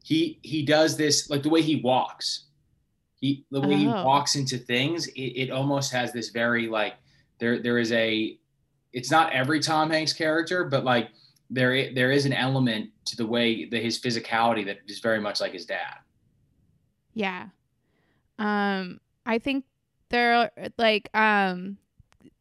He 0.03 0.39
he 0.43 0.65
does 0.65 0.97
this 0.97 1.29
like 1.29 1.43
the 1.43 1.51
way 1.51 1.61
he 1.61 1.77
walks. 1.83 2.48
He 3.21 3.45
the 3.51 3.61
way 3.61 3.77
he 3.77 3.87
Oh. 3.89 4.05
walks 4.05 4.37
into 4.37 4.59
things, 4.59 5.07
it, 5.09 5.21
it 5.21 5.51
almost 5.51 5.93
has 5.93 6.13
this 6.13 6.31
very 6.31 6.69
like 6.69 6.95
there 7.41 7.61
there 7.61 7.79
is 7.79 7.93
a 7.93 8.39
it's 8.93 9.11
not 9.11 9.33
every 9.33 9.61
Tom 9.61 9.91
Hanks 9.91 10.13
character, 10.13 10.65
but 10.65 10.85
like 10.85 11.11
there 11.51 11.93
there 11.95 12.11
is 12.13 12.27
an 12.27 12.33
element 12.33 12.91
to 13.07 13.17
the 13.17 13.27
way 13.27 13.65
that 13.67 13.83
his 13.83 13.99
physicality 14.01 14.65
that 14.67 14.79
is 14.87 15.01
very 15.01 15.21
much 15.21 15.41
like 15.41 15.53
his 15.53 15.67
dad. 15.67 15.97
Yeah. 17.15 17.49
Um 18.39 19.01
I 19.27 19.39
think 19.39 19.65
there 20.11 20.35
are 20.35 20.51
like 20.79 21.09
um 21.15 21.79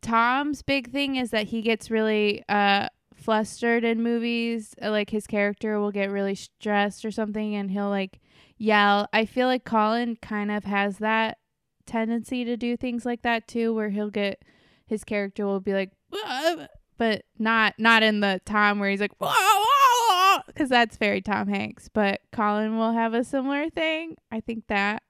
Tom's 0.01 0.61
big 0.61 0.91
thing 0.91 1.15
is 1.15 1.31
that 1.31 1.47
he 1.47 1.61
gets 1.61 1.89
really 1.89 2.43
uh 2.47 2.87
flustered 3.15 3.83
in 3.83 4.03
movies 4.03 4.75
like 4.81 5.09
his 5.09 5.25
character 5.25 5.79
will 5.79 5.91
get 5.91 6.11
really 6.11 6.35
stressed 6.35 7.03
or 7.03 7.09
something 7.11 7.55
and 7.55 7.71
he'll 7.71 7.89
like 7.89 8.19
yell. 8.57 9.07
I 9.13 9.25
feel 9.25 9.47
like 9.47 9.63
Colin 9.63 10.17
kind 10.21 10.51
of 10.51 10.63
has 10.65 10.97
that 10.97 11.37
tendency 11.85 12.43
to 12.43 12.57
do 12.57 12.75
things 12.75 13.05
like 13.05 13.21
that 13.21 13.47
too 13.47 13.73
where 13.73 13.89
he'll 13.89 14.09
get 14.09 14.43
his 14.85 15.03
character 15.03 15.45
will 15.45 15.61
be 15.61 15.73
like 15.73 15.91
"Wah," 16.11 16.67
but 16.97 17.23
not 17.39 17.75
not 17.79 18.03
in 18.03 18.19
the 18.19 18.41
Tom 18.45 18.79
where 18.79 18.89
he's 18.89 18.99
like 18.99 19.17
because 20.47 20.69
that's 20.69 20.97
very 20.97 21.21
Tom 21.21 21.47
Hanks 21.47 21.89
but 21.91 22.19
Colin 22.33 22.77
will 22.77 22.91
have 22.91 23.13
a 23.13 23.23
similar 23.23 23.69
thing 23.69 24.17
I 24.31 24.41
think 24.41 24.67
that 24.67 25.01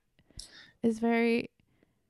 is 0.84 1.00
very 1.00 1.50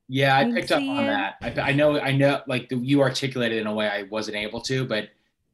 Yeah, 0.07 0.37
I 0.37 0.51
picked 0.51 0.71
up 0.71 0.81
on 0.81 1.07
that. 1.07 1.35
I, 1.41 1.69
I 1.69 1.73
know, 1.73 1.99
I 1.99 2.11
know, 2.11 2.41
like 2.47 2.69
the, 2.69 2.77
you 2.77 3.01
articulated 3.01 3.59
in 3.59 3.67
a 3.67 3.73
way 3.73 3.87
I 3.87 4.03
wasn't 4.03 4.37
able 4.37 4.61
to, 4.61 4.85
but 4.85 5.09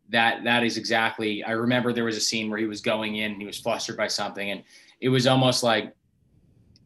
that 0.10 0.44
that 0.44 0.64
is 0.64 0.78
exactly. 0.78 1.44
I 1.44 1.52
remember 1.52 1.94
there 1.94 2.04
was 2.04 2.18
a 2.18 2.22
scene 2.22 2.50
where 2.50 2.60
he 2.60 2.66
was 2.66 2.82
going 2.82 3.16
in, 3.16 3.32
and 3.32 3.42
he 3.42 3.48
was 3.48 3.60
flustered 3.60 3.98
by 3.98 4.08
something, 4.08 4.52
and 4.52 4.64
it 5.04 5.10
was 5.10 5.28
almost 5.28 5.64
like, 5.64 5.94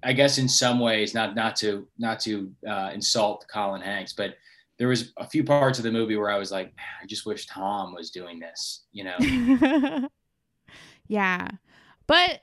I 0.02 0.12
guess 0.12 0.40
in 0.40 0.50
some 0.50 0.80
ways, 0.80 1.14
not 1.14 1.36
not 1.36 1.56
to 1.58 1.88
not 2.00 2.20
to 2.22 2.52
uh, 2.68 2.90
insult 2.94 3.46
Colin 3.48 3.82
Hanks, 3.82 4.12
but 4.12 4.36
there 4.80 4.88
was 4.88 5.14
a 5.18 5.28
few 5.28 5.44
parts 5.44 5.78
of 5.78 5.84
the 5.84 5.92
movie 5.92 6.18
where 6.18 6.32
I 6.32 6.38
was 6.38 6.52
like, 6.52 6.74
I 7.02 7.06
just 7.06 7.28
wish 7.28 7.46
Tom 7.46 7.94
was 7.94 8.10
doing 8.10 8.40
this, 8.40 8.86
you 8.92 9.04
know. 9.04 10.10
yeah. 11.08 11.48
But 12.08 12.42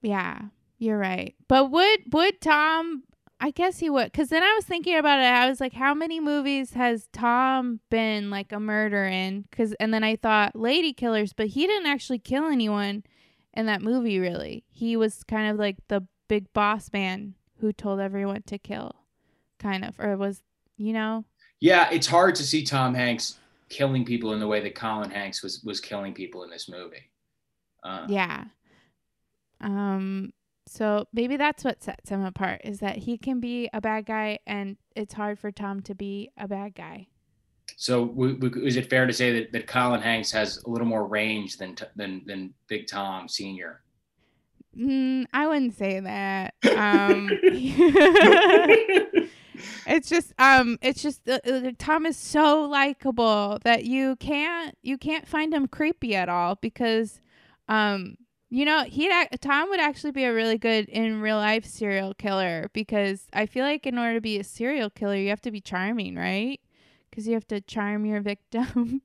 yeah, 0.00 0.40
you're 0.78 0.98
right. 0.98 1.34
But 1.48 1.70
would 1.70 2.00
would 2.12 2.40
Tom 2.40 3.02
I 3.40 3.50
guess 3.50 3.78
he 3.78 3.90
would 3.90 4.12
cuz 4.12 4.28
then 4.28 4.42
I 4.42 4.54
was 4.54 4.64
thinking 4.64 4.96
about 4.96 5.20
it. 5.20 5.24
I 5.24 5.48
was 5.48 5.60
like 5.60 5.74
how 5.74 5.92
many 5.92 6.18
movies 6.18 6.72
has 6.72 7.08
Tom 7.12 7.80
been 7.90 8.30
like 8.30 8.52
a 8.52 8.60
murder 8.60 9.04
in? 9.04 9.44
Cuz 9.52 9.74
and 9.74 9.92
then 9.92 10.04
I 10.04 10.16
thought 10.16 10.54
Ladykillers, 10.54 11.32
but 11.36 11.48
he 11.48 11.66
didn't 11.66 11.86
actually 11.86 12.20
kill 12.20 12.46
anyone 12.46 13.04
in 13.54 13.66
that 13.66 13.82
movie 13.82 14.18
really. 14.18 14.64
He 14.68 14.96
was 14.96 15.22
kind 15.24 15.50
of 15.50 15.58
like 15.58 15.76
the 15.88 16.06
big 16.28 16.52
boss 16.52 16.92
man 16.92 17.34
who 17.60 17.72
told 17.72 18.00
everyone 18.00 18.42
to 18.42 18.58
kill 18.58 18.94
kind 19.58 19.84
of 19.84 19.98
or 20.00 20.16
was, 20.16 20.42
you 20.76 20.92
know? 20.92 21.24
Yeah, 21.60 21.88
it's 21.92 22.06
hard 22.06 22.34
to 22.36 22.42
see 22.44 22.64
Tom 22.64 22.94
Hanks 22.94 23.38
killing 23.68 24.04
people 24.04 24.32
in 24.32 24.40
the 24.40 24.46
way 24.46 24.60
that 24.60 24.74
Colin 24.74 25.10
Hanks 25.10 25.42
was 25.42 25.62
was 25.64 25.80
killing 25.80 26.12
people 26.12 26.42
in 26.42 26.50
this 26.50 26.68
movie. 26.68 27.10
Uh, 27.82 28.06
Yeah. 28.08 28.44
Um 29.60 30.32
so 30.66 31.06
maybe 31.12 31.36
that's 31.36 31.64
what 31.64 31.82
sets 31.82 32.08
him 32.10 32.24
apart 32.24 32.60
is 32.64 32.80
that 32.80 32.96
he 32.96 33.18
can 33.18 33.40
be 33.40 33.68
a 33.72 33.80
bad 33.80 34.06
guy 34.06 34.38
and 34.46 34.76
it's 34.94 35.14
hard 35.14 35.38
for 35.38 35.50
Tom 35.50 35.80
to 35.82 35.94
be 35.94 36.30
a 36.36 36.48
bad 36.48 36.74
guy. 36.74 37.08
So, 37.76 38.14
is 38.56 38.76
it 38.76 38.88
fair 38.88 39.06
to 39.06 39.12
say 39.12 39.40
that, 39.40 39.52
that 39.52 39.66
Colin 39.66 40.00
Hanks 40.00 40.30
has 40.32 40.62
a 40.64 40.70
little 40.70 40.86
more 40.86 41.06
range 41.06 41.56
than 41.56 41.74
t- 41.74 41.84
than 41.96 42.22
than 42.26 42.54
Big 42.68 42.86
Tom 42.86 43.28
Senior? 43.28 43.82
Mm, 44.78 45.26
I 45.32 45.46
wouldn't 45.46 45.76
say 45.76 46.00
that. 46.00 46.54
Um 46.64 47.30
it's 49.86 50.08
just 50.08 50.32
um 50.38 50.78
it's 50.82 51.02
just 51.02 51.28
uh, 51.28 51.38
uh, 51.46 51.72
Tom 51.78 52.06
is 52.06 52.16
so 52.16 52.62
likable 52.62 53.58
that 53.64 53.84
you 53.84 54.16
can't 54.16 54.76
you 54.82 54.96
can't 54.98 55.26
find 55.26 55.52
him 55.52 55.68
creepy 55.68 56.14
at 56.14 56.28
all 56.28 56.56
because 56.56 57.20
um 57.68 58.16
you 58.50 58.64
know 58.64 58.84
he 58.84 59.10
Tom 59.40 59.68
would 59.70 59.80
actually 59.80 60.12
be 60.12 60.24
a 60.24 60.32
really 60.32 60.58
good 60.58 60.88
in 60.88 61.20
real 61.20 61.36
life 61.36 61.64
serial 61.64 62.14
killer 62.14 62.70
because 62.72 63.26
I 63.32 63.46
feel 63.46 63.64
like 63.64 63.86
in 63.86 63.98
order 63.98 64.14
to 64.14 64.20
be 64.20 64.38
a 64.38 64.44
serial 64.44 64.90
killer 64.90 65.16
you 65.16 65.28
have 65.30 65.40
to 65.42 65.50
be 65.50 65.60
charming 65.60 66.16
right 66.16 66.60
because 67.12 67.28
you 67.28 67.34
have 67.34 67.46
to 67.46 67.60
charm 67.60 68.06
your 68.06 68.20
victim 68.32 69.02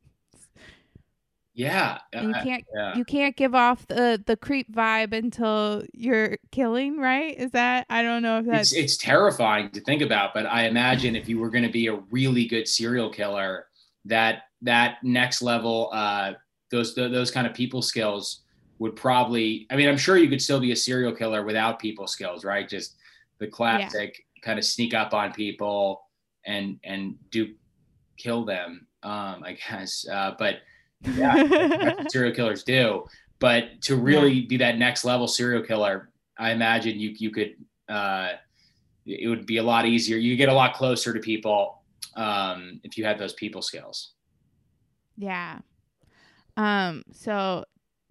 yeah, 1.57 1.97
you 2.13 2.33
can't 2.33 2.63
yeah. 2.75 2.95
you 2.95 3.03
can't 3.03 3.35
give 3.35 3.55
off 3.55 3.87
the 3.87 4.23
the 4.27 4.37
creep 4.37 4.71
vibe 4.71 5.11
until 5.11 5.83
you're 5.91 6.37
killing 6.51 6.99
right 6.99 7.35
is 7.35 7.49
that 7.49 7.87
I 7.89 8.03
don't 8.03 8.21
know 8.21 8.37
if 8.37 8.45
that's 8.45 8.73
It's 8.73 8.79
it's 8.79 8.97
terrifying 8.97 9.71
to 9.71 9.81
think 9.81 10.03
about, 10.03 10.35
but 10.35 10.45
I 10.45 10.67
imagine 10.67 11.15
if 11.15 11.27
you 11.27 11.39
were 11.39 11.49
going 11.49 11.63
to 11.63 11.71
be 11.71 11.87
a 11.87 11.95
really 12.11 12.45
good 12.45 12.67
serial 12.67 13.09
killer, 13.09 13.65
that 14.05 14.43
that 14.61 14.97
next 15.01 15.41
level, 15.41 15.89
uh, 15.93 16.33
those 16.69 16.93
th- 16.93 17.11
those 17.11 17.31
kind 17.31 17.47
of 17.47 17.55
people 17.55 17.81
skills 17.81 18.41
would 18.77 18.95
probably. 18.95 19.65
I 19.71 19.77
mean, 19.77 19.89
I'm 19.89 19.97
sure 19.97 20.15
you 20.15 20.29
could 20.29 20.43
still 20.43 20.59
be 20.59 20.73
a 20.73 20.75
serial 20.75 21.11
killer 21.11 21.43
without 21.43 21.79
people 21.79 22.05
skills, 22.05 22.45
right? 22.45 22.69
Just 22.69 22.97
the 23.39 23.47
classic 23.47 24.23
kind 24.43 24.59
of 24.59 24.65
sneak 24.65 24.93
up 24.93 25.15
on 25.15 25.33
people 25.33 26.03
and 26.45 26.79
and 26.83 27.15
do 27.31 27.55
kill 28.17 28.45
them. 28.45 28.87
Um, 29.03 29.43
I 29.43 29.57
guess, 29.69 30.05
uh, 30.11 30.35
but 30.37 30.55
yeah, 31.15 31.93
serial 32.09 32.33
killers 32.33 32.63
do. 32.63 33.05
But 33.39 33.81
to 33.83 33.95
really 33.95 34.41
be 34.41 34.57
that 34.57 34.77
next 34.77 35.05
level 35.05 35.27
serial 35.27 35.63
killer, 35.63 36.09
I 36.37 36.51
imagine 36.51 36.99
you 36.99 37.11
you 37.17 37.29
could 37.31 37.55
uh, 37.87 38.29
it 39.05 39.27
would 39.29 39.45
be 39.45 39.57
a 39.57 39.63
lot 39.63 39.85
easier. 39.85 40.17
You 40.17 40.35
get 40.35 40.49
a 40.49 40.53
lot 40.53 40.73
closer 40.73 41.13
to 41.13 41.19
people 41.19 41.81
um, 42.15 42.81
if 42.83 42.97
you 42.97 43.05
had 43.05 43.17
those 43.19 43.33
people 43.33 43.61
skills. 43.61 44.13
Yeah. 45.17 45.59
Um. 46.57 47.03
So, 47.11 47.65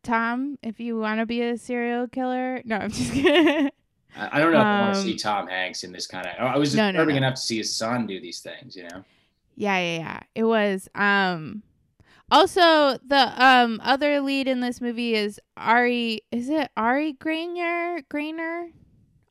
Tom, 0.04 0.56
if 0.62 0.78
you 0.80 0.98
want 0.98 1.18
to 1.20 1.26
be 1.26 1.42
a 1.42 1.58
serial 1.58 2.06
killer, 2.08 2.62
no, 2.64 2.76
I'm 2.76 2.90
just 2.90 3.12
kidding. 3.12 3.70
I, 4.18 4.38
don't 4.40 4.52
know 4.52 4.60
if 4.60 4.64
I 4.64 4.80
want 4.80 4.94
to 4.94 5.00
Um, 5.00 5.06
see 5.06 5.16
Tom 5.16 5.46
Hanks 5.48 5.84
in 5.84 5.92
this 5.92 6.06
kind 6.06 6.26
of. 6.26 6.32
I 6.38 6.56
was 6.56 6.74
No, 6.74 6.90
disturbing 6.90 7.16
no, 7.16 7.20
no. 7.20 7.26
enough 7.26 7.34
to 7.34 7.42
see 7.42 7.58
his 7.58 7.74
son 7.74 8.06
do 8.06 8.18
these 8.20 8.40
things. 8.40 8.74
You 8.76 8.84
know. 8.84 9.04
Yeah, 9.56 9.78
yeah, 9.78 9.98
yeah. 9.98 10.20
It 10.34 10.44
was. 10.44 10.88
Um. 10.94 11.62
Also, 12.30 12.98
the 13.06 13.32
um 13.44 13.80
other 13.84 14.20
lead 14.20 14.48
in 14.48 14.60
this 14.60 14.80
movie 14.80 15.14
is 15.14 15.40
Ari. 15.56 16.22
Is 16.32 16.48
it 16.48 16.70
Ari 16.76 17.14
Graynor? 17.14 18.02
Graynor. 18.08 18.70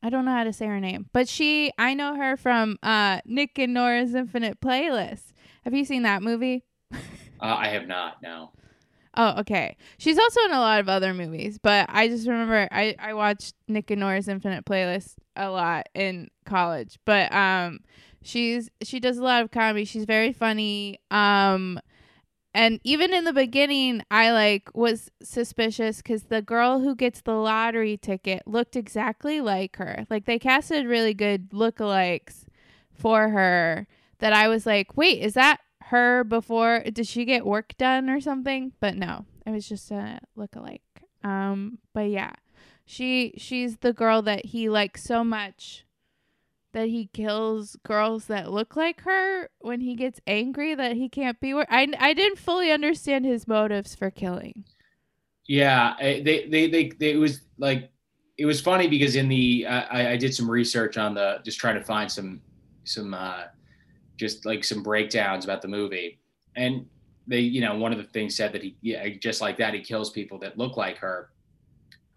I 0.02 0.10
don't 0.10 0.24
know 0.24 0.32
how 0.32 0.44
to 0.44 0.52
say 0.52 0.66
her 0.66 0.80
name, 0.80 1.08
but 1.12 1.28
she. 1.28 1.72
I 1.78 1.94
know 1.94 2.16
her 2.16 2.36
from 2.36 2.78
uh 2.82 3.20
Nick 3.24 3.58
and 3.58 3.74
Nora's 3.74 4.14
Infinite 4.14 4.60
Playlist. 4.60 5.32
Have 5.64 5.74
you 5.74 5.84
seen 5.84 6.02
that 6.02 6.22
movie? 6.22 6.64
Uh, 7.38 7.54
I 7.54 7.68
have 7.68 7.86
not. 7.86 8.22
No. 8.22 8.50
Oh, 9.14 9.40
okay. 9.40 9.76
She's 9.98 10.18
also 10.18 10.40
in 10.44 10.52
a 10.52 10.58
lot 10.58 10.80
of 10.80 10.88
other 10.88 11.12
movies, 11.12 11.58
but 11.62 11.84
I 11.90 12.08
just 12.08 12.26
remember 12.26 12.66
I 12.70 12.94
I 12.98 13.12
watched 13.12 13.54
Nick 13.68 13.90
and 13.90 14.00
Nora's 14.00 14.26
Infinite 14.26 14.64
Playlist 14.64 15.16
a 15.36 15.50
lot 15.50 15.86
in 15.94 16.30
college. 16.46 16.98
But 17.04 17.30
um 17.34 17.80
she's 18.26 18.70
she 18.82 19.00
does 19.00 19.18
a 19.18 19.22
lot 19.22 19.42
of 19.42 19.50
comedy. 19.50 19.84
She's 19.84 20.04
very 20.04 20.32
funny. 20.32 21.00
Um 21.10 21.80
and 22.54 22.80
even 22.84 23.12
in 23.12 23.24
the 23.24 23.32
beginning 23.32 24.02
I 24.10 24.32
like 24.32 24.74
was 24.74 25.10
suspicious 25.22 26.02
cuz 26.02 26.24
the 26.24 26.42
girl 26.42 26.80
who 26.80 26.94
gets 26.94 27.20
the 27.20 27.34
lottery 27.34 27.96
ticket 27.96 28.42
looked 28.46 28.76
exactly 28.76 29.40
like 29.40 29.76
her. 29.76 30.06
Like 30.10 30.24
they 30.24 30.38
casted 30.38 30.86
really 30.86 31.14
good 31.14 31.50
lookalikes 31.50 32.44
for 32.92 33.28
her 33.30 33.86
that 34.18 34.32
I 34.32 34.48
was 34.48 34.64
like, 34.64 34.96
"Wait, 34.96 35.20
is 35.20 35.34
that 35.34 35.60
her 35.86 36.24
before 36.24 36.82
did 36.92 37.06
she 37.06 37.24
get 37.24 37.46
work 37.46 37.76
done 37.78 38.10
or 38.10 38.20
something 38.20 38.72
but 38.80 38.96
no 38.96 39.24
it 39.46 39.50
was 39.50 39.68
just 39.68 39.90
a 39.92 40.18
look-alike 40.34 40.82
um 41.22 41.78
but 41.92 42.10
yeah 42.10 42.32
she 42.84 43.32
she's 43.36 43.76
the 43.78 43.92
girl 43.92 44.20
that 44.20 44.46
he 44.46 44.68
likes 44.68 45.04
so 45.04 45.22
much 45.22 45.85
that 46.76 46.88
he 46.88 47.08
kills 47.14 47.74
girls 47.84 48.26
that 48.26 48.52
look 48.52 48.76
like 48.76 49.00
her 49.00 49.48
when 49.60 49.80
he 49.80 49.96
gets 49.96 50.20
angry 50.26 50.74
that 50.74 50.94
he 50.94 51.08
can't 51.08 51.40
be 51.40 51.54
where 51.54 51.66
I, 51.70 51.88
I 51.98 52.12
didn't 52.12 52.38
fully 52.38 52.70
understand 52.70 53.24
his 53.24 53.48
motives 53.48 53.94
for 53.94 54.10
killing 54.10 54.64
Yeah, 55.46 55.94
they, 55.98 56.20
they, 56.22 56.68
they, 56.68 56.88
they, 56.90 57.10
it 57.12 57.16
was 57.16 57.40
like, 57.56 57.90
it 58.36 58.44
was 58.44 58.60
funny 58.60 58.88
because 58.88 59.16
in 59.16 59.28
the, 59.28 59.66
I, 59.66 60.12
I 60.12 60.16
did 60.18 60.34
some 60.34 60.50
research 60.50 60.98
on 60.98 61.14
the, 61.14 61.38
just 61.44 61.58
trying 61.58 61.76
to 61.76 61.82
find 61.82 62.12
some, 62.12 62.42
some, 62.84 63.14
uh, 63.14 63.44
just 64.18 64.44
like 64.44 64.62
some 64.62 64.82
breakdowns 64.82 65.44
about 65.46 65.62
the 65.62 65.68
movie. 65.68 66.20
And 66.56 66.84
they, 67.26 67.40
you 67.40 67.62
know, 67.62 67.76
one 67.76 67.92
of 67.92 67.98
the 67.98 68.04
things 68.04 68.36
said 68.36 68.52
that 68.52 68.62
he, 68.62 68.76
yeah, 68.82 69.08
just 69.08 69.40
like 69.40 69.56
that, 69.56 69.72
he 69.72 69.80
kills 69.80 70.10
people 70.10 70.38
that 70.40 70.58
look 70.58 70.76
like 70.76 70.98
her. 70.98 71.30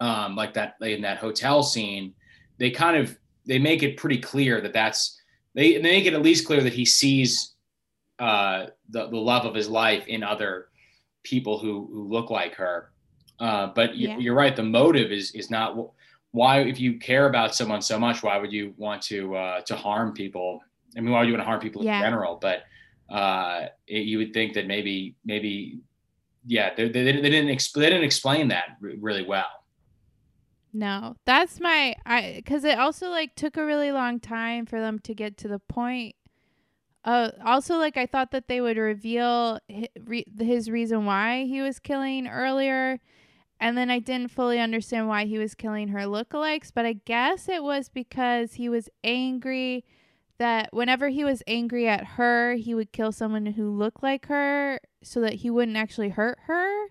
Um, 0.00 0.36
like 0.36 0.52
that 0.54 0.76
in 0.82 1.00
that 1.02 1.18
hotel 1.18 1.62
scene, 1.62 2.12
they 2.58 2.70
kind 2.70 2.96
of, 2.96 3.16
they 3.46 3.58
make 3.58 3.82
it 3.82 3.96
pretty 3.96 4.18
clear 4.18 4.60
that 4.60 4.72
that's, 4.72 5.20
they, 5.54 5.74
they 5.74 5.82
make 5.82 6.06
it 6.06 6.14
at 6.14 6.22
least 6.22 6.46
clear 6.46 6.62
that 6.62 6.72
he 6.72 6.84
sees 6.84 7.54
uh, 8.18 8.66
the 8.90 9.08
the 9.08 9.16
love 9.16 9.46
of 9.46 9.54
his 9.54 9.68
life 9.68 10.06
in 10.06 10.22
other 10.22 10.68
people 11.22 11.58
who 11.58 11.88
who 11.92 12.02
look 12.08 12.28
like 12.30 12.54
her. 12.54 12.90
Uh, 13.38 13.68
but 13.68 13.96
Yeah. 13.96 14.18
you're 14.18 14.34
right. 14.34 14.54
The 14.54 14.62
motive 14.62 15.10
is 15.10 15.30
is 15.32 15.50
not 15.50 15.74
why 16.32 16.60
if 16.60 16.78
you 16.78 16.98
care 16.98 17.26
about 17.26 17.54
someone 17.54 17.80
so 17.82 17.98
much, 17.98 18.22
why 18.22 18.36
would 18.38 18.52
you 18.52 18.74
want 18.76 19.00
to 19.02 19.34
uh, 19.34 19.60
to 19.62 19.74
harm 19.74 20.12
people? 20.12 20.60
I 20.96 21.00
mean, 21.00 21.12
why 21.12 21.20
would 21.20 21.28
you 21.28 21.32
want 21.34 21.40
to 21.42 21.46
harm 21.46 21.60
people 21.60 21.82
Yeah. 21.84 21.96
in 21.98 22.02
general? 22.04 22.36
But 22.36 22.64
uh, 23.08 23.66
it, 23.86 24.00
you 24.06 24.18
would 24.18 24.32
think 24.34 24.52
that 24.54 24.66
maybe 24.66 25.16
maybe 25.24 25.80
yeah, 26.46 26.74
they, 26.74 26.88
they, 26.88 27.04
didn't- 27.04 27.22
they 27.22 27.30
didn't 27.30 27.50
exp- 27.56 27.72
they 27.74 27.88
didn't 27.88 28.04
explain 28.04 28.48
that 28.48 28.76
really 28.80 29.24
well. 29.26 29.59
No, 30.72 31.16
that's 31.24 31.58
my 31.58 31.96
I 32.06 32.34
because 32.36 32.64
it 32.64 32.78
also 32.78 33.10
like 33.10 33.34
took 33.34 33.56
a 33.56 33.64
really 33.64 33.90
long 33.90 34.20
time 34.20 34.66
for 34.66 34.80
them 34.80 34.98
to 35.00 35.14
get 35.14 35.36
to 35.38 35.48
the 35.48 35.58
point. 35.58 36.14
Uh, 37.04 37.30
also 37.44 37.76
like 37.76 37.96
I 37.96 38.06
thought 38.06 38.30
that 38.32 38.46
they 38.46 38.60
would 38.60 38.76
reveal 38.76 39.58
his, 39.68 39.88
re- 40.04 40.26
his 40.38 40.70
reason 40.70 41.06
why 41.06 41.44
he 41.44 41.60
was 41.60 41.78
killing 41.80 42.28
earlier, 42.28 43.00
and 43.58 43.76
then 43.76 43.90
I 43.90 43.98
didn't 43.98 44.30
fully 44.30 44.60
understand 44.60 45.08
why 45.08 45.24
he 45.24 45.38
was 45.38 45.54
killing 45.54 45.88
her 45.88 46.00
lookalikes. 46.00 46.70
But 46.74 46.86
I 46.86 46.94
guess 47.04 47.48
it 47.48 47.64
was 47.64 47.88
because 47.88 48.54
he 48.54 48.68
was 48.68 48.88
angry 49.02 49.84
that 50.38 50.72
whenever 50.72 51.08
he 51.08 51.24
was 51.24 51.42
angry 51.46 51.88
at 51.88 52.04
her, 52.04 52.54
he 52.54 52.74
would 52.74 52.92
kill 52.92 53.12
someone 53.12 53.46
who 53.46 53.70
looked 53.70 54.02
like 54.02 54.26
her 54.26 54.80
so 55.02 55.20
that 55.20 55.34
he 55.34 55.50
wouldn't 55.50 55.76
actually 55.76 56.10
hurt 56.10 56.38
her 56.46 56.88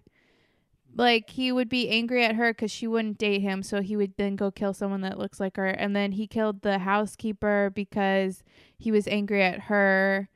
like 0.96 1.30
he 1.30 1.52
would 1.52 1.70
be 1.70 1.90
angry 1.90 2.26
at 2.26 2.36
her 2.36 2.52
because 2.52 2.72
she 2.72 2.88
wouldn't 2.88 3.18
date 3.18 3.42
him 3.42 3.64
so 3.64 3.82
he 3.82 3.96
would 3.96 4.14
then 4.18 4.36
go 4.36 4.52
kill 4.52 4.74
someone 4.74 5.02
that 5.02 5.18
looks 5.20 5.40
like 5.40 5.56
her 5.58 5.68
and 5.68 5.96
then 5.96 6.12
he 6.14 6.28
killed 6.28 6.62
the 6.62 6.80
housekeeper 6.80 7.72
because 7.74 8.44
he 8.78 8.92
was 8.92 9.08
angry 9.08 9.44
at 9.44 9.62
her 9.62 10.28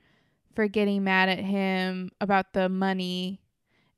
for 0.55 0.67
getting 0.67 1.03
mad 1.03 1.29
at 1.29 1.39
him 1.39 2.09
about 2.21 2.53
the 2.53 2.69
money 2.69 3.41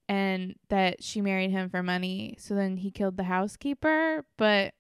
and 0.08 0.56
that 0.70 1.04
she 1.04 1.20
married 1.22 1.52
him 1.52 1.70
for 1.70 1.84
money 1.84 2.36
so 2.40 2.56
then 2.56 2.78
he 2.78 2.90
killed 2.92 3.18
the 3.18 3.24
housekeeper 3.24 4.26
but 4.38 4.74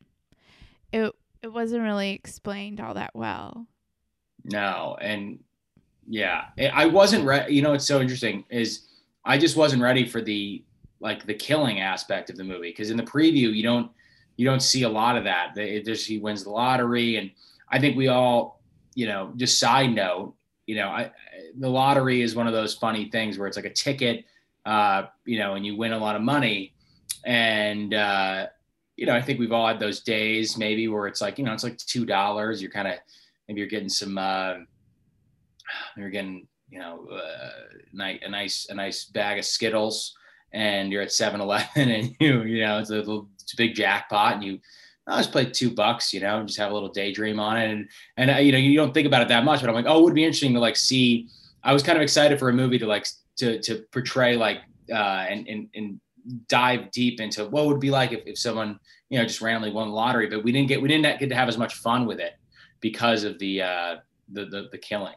it 0.91 1.11
it 1.41 1.53
wasn't 1.53 1.81
really 1.83 2.11
explained 2.11 2.79
all 2.79 2.93
that 2.95 3.11
well 3.13 3.67
No, 4.43 4.97
and 5.01 5.39
yeah, 6.07 6.45
I- 6.57 6.85
wasn't 6.85 7.25
ready. 7.25 7.55
You 7.55 7.61
know, 7.63 7.73
it's 7.73 7.85
so 7.85 7.99
interesting 7.99 8.45
is 8.49 8.87
I 9.25 9.37
just 9.39 9.57
wasn't 9.57 9.81
ready 9.81 10.05
for 10.05 10.21
the 10.21 10.63
like 10.99 11.25
the 11.25 11.33
killing 11.33 11.81
aspect 11.81 12.29
of 12.29 12.37
the 12.37 12.43
movie 12.43 12.69
because 12.69 12.89
in 12.89 12.97
the 12.97 13.03
preview 13.03 13.53
you 13.53 13.63
don't 13.63 13.91
you 14.37 14.45
don't 14.45 14.61
see 14.61 14.83
a 14.83 14.89
lot 14.89 15.17
of 15.17 15.23
that. 15.23 15.57
It 15.57 15.85
just 15.85 16.07
he 16.07 16.17
wins 16.17 16.43
the 16.43 16.49
lottery, 16.49 17.17
and 17.17 17.31
I 17.69 17.79
think 17.79 17.95
we 17.95 18.07
all, 18.07 18.61
you 18.93 19.07
know, 19.07 19.31
just 19.35 19.59
side 19.59 19.93
note, 19.93 20.33
you 20.65 20.75
know, 20.75 20.87
I 20.87 21.11
the 21.57 21.69
lottery 21.69 22.21
is 22.21 22.35
one 22.35 22.47
of 22.47 22.53
those 22.53 22.73
funny 22.73 23.09
things 23.09 23.37
where 23.37 23.47
it's 23.47 23.55
like 23.55 23.65
a 23.65 23.73
ticket, 23.73 24.25
uh, 24.65 25.03
you 25.25 25.39
know, 25.39 25.55
and 25.55 25.65
you 25.65 25.77
win 25.77 25.93
a 25.93 25.97
lot 25.97 26.15
of 26.15 26.21
money, 26.21 26.73
and 27.25 27.93
uh, 27.93 28.47
you 28.97 29.05
know, 29.05 29.13
I 29.13 29.21
think 29.21 29.39
we've 29.39 29.51
all 29.51 29.67
had 29.67 29.79
those 29.79 30.01
days 30.01 30.57
maybe 30.57 30.87
where 30.87 31.07
it's 31.07 31.21
like 31.21 31.37
you 31.37 31.45
know 31.45 31.53
it's 31.53 31.63
like 31.63 31.77
two 31.77 32.05
dollars. 32.05 32.61
You're 32.61 32.71
kind 32.71 32.87
of 32.87 32.95
maybe 33.47 33.61
you're 33.61 33.69
getting 33.69 33.89
some 33.89 34.17
uh, 34.17 34.55
you're 35.95 36.09
getting 36.09 36.47
you 36.69 36.79
know 36.79 37.07
uh, 37.09 38.03
a 38.23 38.29
nice 38.29 38.67
a 38.69 38.73
nice 38.73 39.05
bag 39.05 39.39
of 39.39 39.45
skittles 39.45 40.15
and 40.55 40.91
you're 40.91 41.01
at 41.01 41.09
7-eleven 41.09 41.67
and 41.75 42.15
you 42.19 42.41
you 42.43 42.65
know 42.65 42.79
it's 42.79 42.89
a 42.89 42.95
little 42.95 43.27
it's 43.39 43.53
a 43.53 43.57
big 43.57 43.75
jackpot 43.75 44.33
and 44.33 44.43
you 44.43 44.59
I'll 45.07 45.17
just 45.17 45.31
play 45.31 45.45
two 45.45 45.69
bucks, 45.69 46.13
you 46.13 46.19
know, 46.19 46.39
and 46.39 46.47
just 46.47 46.59
have 46.59 46.71
a 46.71 46.73
little 46.73 46.89
daydream 46.89 47.39
on 47.39 47.57
it. 47.57 47.69
And, 47.69 47.87
and, 48.17 48.43
you 48.43 48.51
know, 48.51 48.57
you 48.57 48.75
don't 48.75 48.91
think 48.91 49.05
about 49.05 49.21
it 49.21 49.27
that 49.27 49.45
much, 49.45 49.61
but 49.61 49.69
I'm 49.69 49.75
like, 49.75 49.85
oh, 49.87 49.99
it 49.99 50.03
would 50.03 50.15
be 50.15 50.23
interesting 50.23 50.53
to 50.55 50.59
like 50.59 50.75
see, 50.75 51.27
I 51.63 51.73
was 51.73 51.83
kind 51.83 51.95
of 51.95 52.01
excited 52.01 52.39
for 52.39 52.49
a 52.49 52.53
movie 52.53 52.79
to 52.79 52.87
like, 52.87 53.07
to, 53.37 53.61
to 53.61 53.85
portray 53.91 54.35
like, 54.35 54.61
uh, 54.91 55.25
and, 55.29 55.47
and, 55.47 55.69
and 55.75 55.99
dive 56.47 56.89
deep 56.89 57.21
into 57.21 57.45
what 57.45 57.67
would 57.67 57.79
be 57.79 57.91
like 57.91 58.13
if, 58.13 58.21
if 58.25 58.39
someone, 58.39 58.79
you 59.09 59.19
know, 59.19 59.25
just 59.25 59.41
randomly 59.41 59.71
won 59.71 59.89
the 59.89 59.93
lottery, 59.93 60.25
but 60.25 60.43
we 60.43 60.51
didn't 60.51 60.69
get, 60.69 60.81
we 60.81 60.87
didn't 60.87 61.19
get 61.19 61.29
to 61.29 61.35
have 61.35 61.47
as 61.47 61.57
much 61.59 61.75
fun 61.75 62.07
with 62.07 62.19
it 62.19 62.33
because 62.79 63.23
of 63.23 63.37
the, 63.37 63.61
uh, 63.61 63.95
the, 64.31 64.45
the, 64.45 64.69
the 64.71 64.77
killing. 64.79 65.13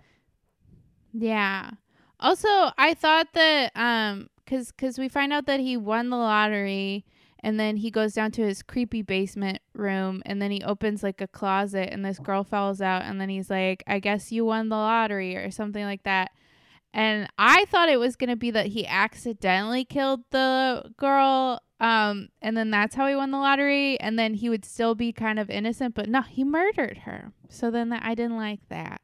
Yeah. 1.14 1.70
Also, 2.20 2.48
I 2.76 2.94
thought 2.94 3.28
that 3.34 3.72
um 3.74 4.28
cuz 4.48 4.72
cuz 4.72 4.98
we 4.98 5.08
find 5.08 5.32
out 5.32 5.46
that 5.46 5.61
he 5.61 5.76
won 5.76 6.11
the 6.11 6.16
lottery 6.16 7.04
and 7.40 7.58
then 7.58 7.76
he 7.76 7.90
goes 7.90 8.14
down 8.14 8.30
to 8.32 8.42
his 8.42 8.62
creepy 8.62 9.02
basement 9.02 9.61
room 9.72 10.22
and 10.26 10.42
then 10.42 10.50
he 10.50 10.62
opens 10.62 11.02
like 11.02 11.20
a 11.20 11.28
closet 11.28 11.88
and 11.92 12.04
this 12.04 12.18
girl 12.18 12.42
falls 12.42 12.80
out 12.80 13.02
and 13.02 13.20
then 13.20 13.28
he's 13.28 13.50
like, 13.50 13.84
"I 13.87 14.00
guess 14.00 14.32
you 14.32 14.44
won 14.44 14.68
the 14.68 14.76
lottery" 14.76 15.37
or 15.37 15.50
something 15.50 15.84
like 15.84 16.02
that. 16.02 16.32
And 16.92 17.28
I 17.38 17.66
thought 17.66 17.88
it 17.90 18.00
was 18.00 18.16
going 18.16 18.30
to 18.30 18.37
be 18.37 18.50
that 18.52 18.66
he 18.68 18.87
accidentally 18.87 19.84
killed 19.84 20.22
the 20.30 20.92
girl 20.96 21.62
um 21.80 22.28
and 22.42 22.56
then 22.56 22.70
that's 22.70 22.96
how 22.96 23.06
he 23.06 23.14
won 23.14 23.30
the 23.30 23.38
lottery 23.38 24.00
and 24.00 24.18
then 24.18 24.34
he 24.34 24.48
would 24.48 24.64
still 24.64 24.94
be 24.94 25.12
kind 25.12 25.38
of 25.38 25.48
innocent, 25.50 25.94
but 25.94 26.08
no, 26.08 26.22
he 26.22 26.44
murdered 26.44 26.98
her. 26.98 27.32
So 27.48 27.70
then 27.70 27.92
I 27.92 28.14
didn't 28.14 28.37
like 28.37 28.68
that. 28.68 29.00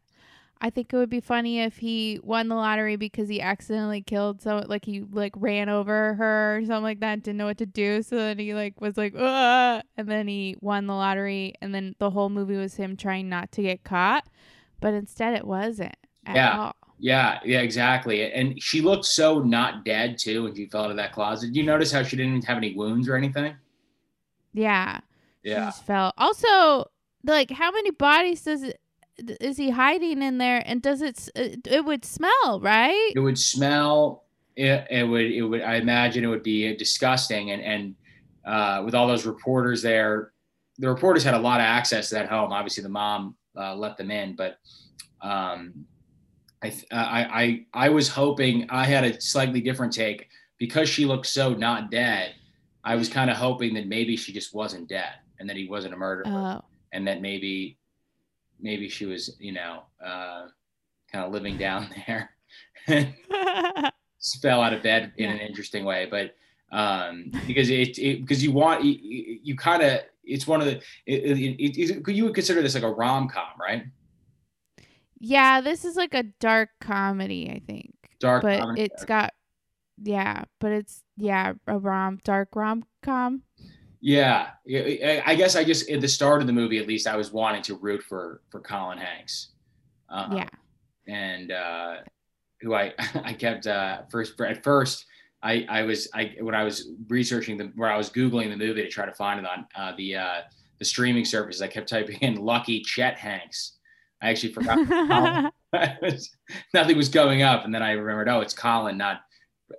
I 0.60 0.70
think 0.70 0.92
it 0.92 0.96
would 0.96 1.10
be 1.10 1.20
funny 1.20 1.60
if 1.60 1.76
he 1.78 2.18
won 2.22 2.48
the 2.48 2.54
lottery 2.54 2.96
because 2.96 3.28
he 3.28 3.40
accidentally 3.40 4.00
killed 4.00 4.40
so 4.40 4.64
like 4.66 4.84
he 4.86 5.02
like 5.02 5.32
ran 5.36 5.68
over 5.68 6.14
her 6.14 6.56
or 6.58 6.60
something 6.64 6.82
like 6.82 7.00
that, 7.00 7.22
didn't 7.22 7.36
know 7.38 7.46
what 7.46 7.58
to 7.58 7.66
do, 7.66 8.02
so 8.02 8.16
then 8.16 8.38
he 8.38 8.54
like 8.54 8.80
was 8.80 8.96
like, 8.96 9.14
Ugh! 9.16 9.82
and 9.96 10.08
then 10.08 10.26
he 10.28 10.56
won 10.60 10.86
the 10.86 10.94
lottery, 10.94 11.54
and 11.60 11.74
then 11.74 11.94
the 11.98 12.10
whole 12.10 12.30
movie 12.30 12.56
was 12.56 12.74
him 12.76 12.96
trying 12.96 13.28
not 13.28 13.52
to 13.52 13.62
get 13.62 13.84
caught, 13.84 14.26
but 14.80 14.94
instead 14.94 15.34
it 15.34 15.46
wasn't 15.46 15.96
at 16.26 16.36
Yeah. 16.36 16.58
all. 16.58 16.76
Yeah, 16.98 17.40
yeah, 17.44 17.60
exactly. 17.60 18.32
And 18.32 18.62
she 18.62 18.80
looked 18.80 19.04
so 19.04 19.40
not 19.40 19.84
dead 19.84 20.16
too 20.16 20.44
when 20.44 20.54
she 20.54 20.66
fell 20.66 20.84
out 20.84 20.90
of 20.90 20.96
that 20.96 21.12
closet. 21.12 21.48
Did 21.48 21.56
you 21.56 21.64
notice 21.64 21.92
how 21.92 22.02
she 22.04 22.16
didn't 22.16 22.44
have 22.44 22.56
any 22.56 22.74
wounds 22.74 23.08
or 23.08 23.16
anything? 23.16 23.54
Yeah, 24.52 25.00
she 25.42 25.50
Yeah. 25.50 25.64
just 25.66 25.84
fell. 25.84 26.12
Also, 26.16 26.86
like 27.24 27.50
how 27.50 27.70
many 27.72 27.90
bodies 27.90 28.42
does 28.42 28.62
it? 28.62 28.80
Is 29.18 29.56
he 29.56 29.70
hiding 29.70 30.22
in 30.22 30.38
there? 30.38 30.62
And 30.66 30.82
does 30.82 31.02
it? 31.02 31.28
It, 31.34 31.84
would 31.84 32.04
smell, 32.04 32.60
right? 32.60 33.12
It 33.14 33.20
would 33.20 33.38
smell. 33.38 34.24
It, 34.56 34.86
it 34.90 35.04
would. 35.04 35.30
It 35.30 35.42
would. 35.42 35.62
I 35.62 35.76
imagine 35.76 36.24
it 36.24 36.28
would 36.28 36.42
be 36.42 36.76
disgusting. 36.76 37.50
And 37.52 37.62
and 37.62 37.94
uh, 38.44 38.82
with 38.84 38.94
all 38.94 39.06
those 39.06 39.26
reporters 39.26 39.82
there, 39.82 40.32
the 40.78 40.88
reporters 40.88 41.22
had 41.22 41.34
a 41.34 41.38
lot 41.38 41.60
of 41.60 41.64
access 41.64 42.08
to 42.08 42.16
that 42.16 42.28
home. 42.28 42.52
Obviously, 42.52 42.82
the 42.82 42.88
mom 42.88 43.36
uh, 43.56 43.74
let 43.74 43.96
them 43.96 44.10
in, 44.10 44.34
but 44.34 44.58
um, 45.20 45.86
I, 46.62 46.72
I 46.90 47.24
I 47.42 47.66
I 47.72 47.88
was 47.88 48.08
hoping 48.08 48.66
I 48.70 48.84
had 48.84 49.04
a 49.04 49.20
slightly 49.20 49.60
different 49.60 49.92
take 49.92 50.28
because 50.58 50.88
she 50.88 51.04
looked 51.04 51.26
so 51.26 51.54
not 51.54 51.90
dead. 51.90 52.34
I 52.82 52.96
was 52.96 53.08
kind 53.08 53.30
of 53.30 53.36
hoping 53.36 53.74
that 53.74 53.86
maybe 53.86 54.16
she 54.16 54.32
just 54.32 54.54
wasn't 54.54 54.88
dead 54.88 55.14
and 55.38 55.48
that 55.48 55.56
he 55.56 55.68
wasn't 55.68 55.94
a 55.94 55.96
murderer. 55.96 56.26
Oh, 56.26 56.64
and 56.92 57.06
that 57.06 57.20
maybe 57.20 57.78
maybe 58.64 58.88
she 58.88 59.06
was 59.06 59.36
you 59.38 59.52
know 59.52 59.82
uh, 60.04 60.46
kind 61.12 61.24
of 61.24 61.32
living 61.32 61.56
down 61.56 61.88
there 62.06 62.30
fell 64.42 64.60
out 64.60 64.72
of 64.72 64.82
bed 64.82 65.12
in 65.18 65.30
an 65.30 65.38
interesting 65.38 65.84
way 65.84 66.08
but 66.10 66.34
um 66.72 67.30
because 67.46 67.70
it, 67.70 67.96
it 67.98 68.20
because 68.22 68.42
you 68.42 68.50
want 68.50 68.82
you, 68.82 68.96
you 69.42 69.54
kind 69.54 69.82
of 69.82 70.00
it's 70.24 70.46
one 70.46 70.60
of 70.60 70.66
the 70.66 70.76
it, 71.06 71.38
it, 71.38 71.80
it, 71.80 72.08
you 72.14 72.24
would 72.24 72.34
consider 72.34 72.60
this 72.62 72.74
like 72.74 72.82
a 72.82 72.90
rom-com 72.90 73.44
right 73.60 73.84
yeah. 75.24 75.62
This 75.62 75.86
is 75.86 75.96
like 75.96 76.12
a 76.12 76.24
dark 76.38 76.68
comedy, 76.82 77.50
I 77.50 77.60
think. 77.66 77.94
dark 78.20 78.42
but 78.42 78.60
comedy. 78.60 78.82
it's 78.82 79.04
got 79.04 79.32
yeah 80.02 80.44
but 80.60 80.72
it's 80.72 81.04
yeah 81.16 81.52
a 81.68 81.78
rom 81.78 82.18
dark 82.24 82.48
rom-com 82.56 83.42
yeah. 84.04 84.50
I- 84.68 85.22
i 85.24 85.34
guess 85.34 85.56
i 85.56 85.64
just 85.64 85.88
at 85.88 86.00
the 86.00 86.08
start 86.08 86.40
of 86.42 86.46
the 86.46 86.52
movie 86.52 86.78
at 86.78 86.86
least 86.86 87.06
i 87.06 87.16
was 87.16 87.32
wanting 87.32 87.62
to 87.62 87.74
root 87.76 88.02
for 88.02 88.42
for 88.50 88.60
colin 88.60 88.98
hanks. 88.98 89.48
Uh, 90.10 90.28
yeah. 90.36 90.48
and 91.08 91.50
uh, 91.50 91.94
who 92.60 92.74
I 92.74 92.92
I 93.24 93.32
kept 93.32 93.66
uh, 93.66 94.02
first 94.10 94.40
at 94.40 94.62
first 94.62 95.06
I 95.42 95.66
I 95.68 95.82
was 95.82 96.08
I 96.14 96.34
when 96.40 96.54
I 96.54 96.64
was 96.64 96.88
researching 97.08 97.56
the 97.56 97.72
where 97.74 97.90
I 97.90 97.96
was 97.96 98.10
googling 98.10 98.50
the 98.50 98.56
movie 98.56 98.82
to 98.82 98.88
try 98.88 99.06
to 99.06 99.14
find 99.14 99.40
it 99.40 99.46
on 99.46 99.66
uh, 99.76 99.92
the 99.96 100.16
uh, 100.16 100.40
the 100.78 100.84
streaming 100.84 101.24
services 101.24 101.62
I 101.62 101.68
kept 101.68 101.88
typing 101.88 102.18
in 102.20 102.36
Lucky 102.36 102.80
Chet 102.80 103.16
Hanks. 103.18 103.78
I 104.22 104.30
actually 104.30 104.52
forgot 104.52 104.78
was, 106.02 106.30
nothing 106.72 106.96
was 106.96 107.08
going 107.08 107.42
up, 107.42 107.64
and 107.64 107.74
then 107.74 107.82
I 107.82 107.92
remembered 107.92 108.28
oh 108.28 108.40
it's 108.40 108.54
Colin, 108.54 108.96
not 108.96 109.22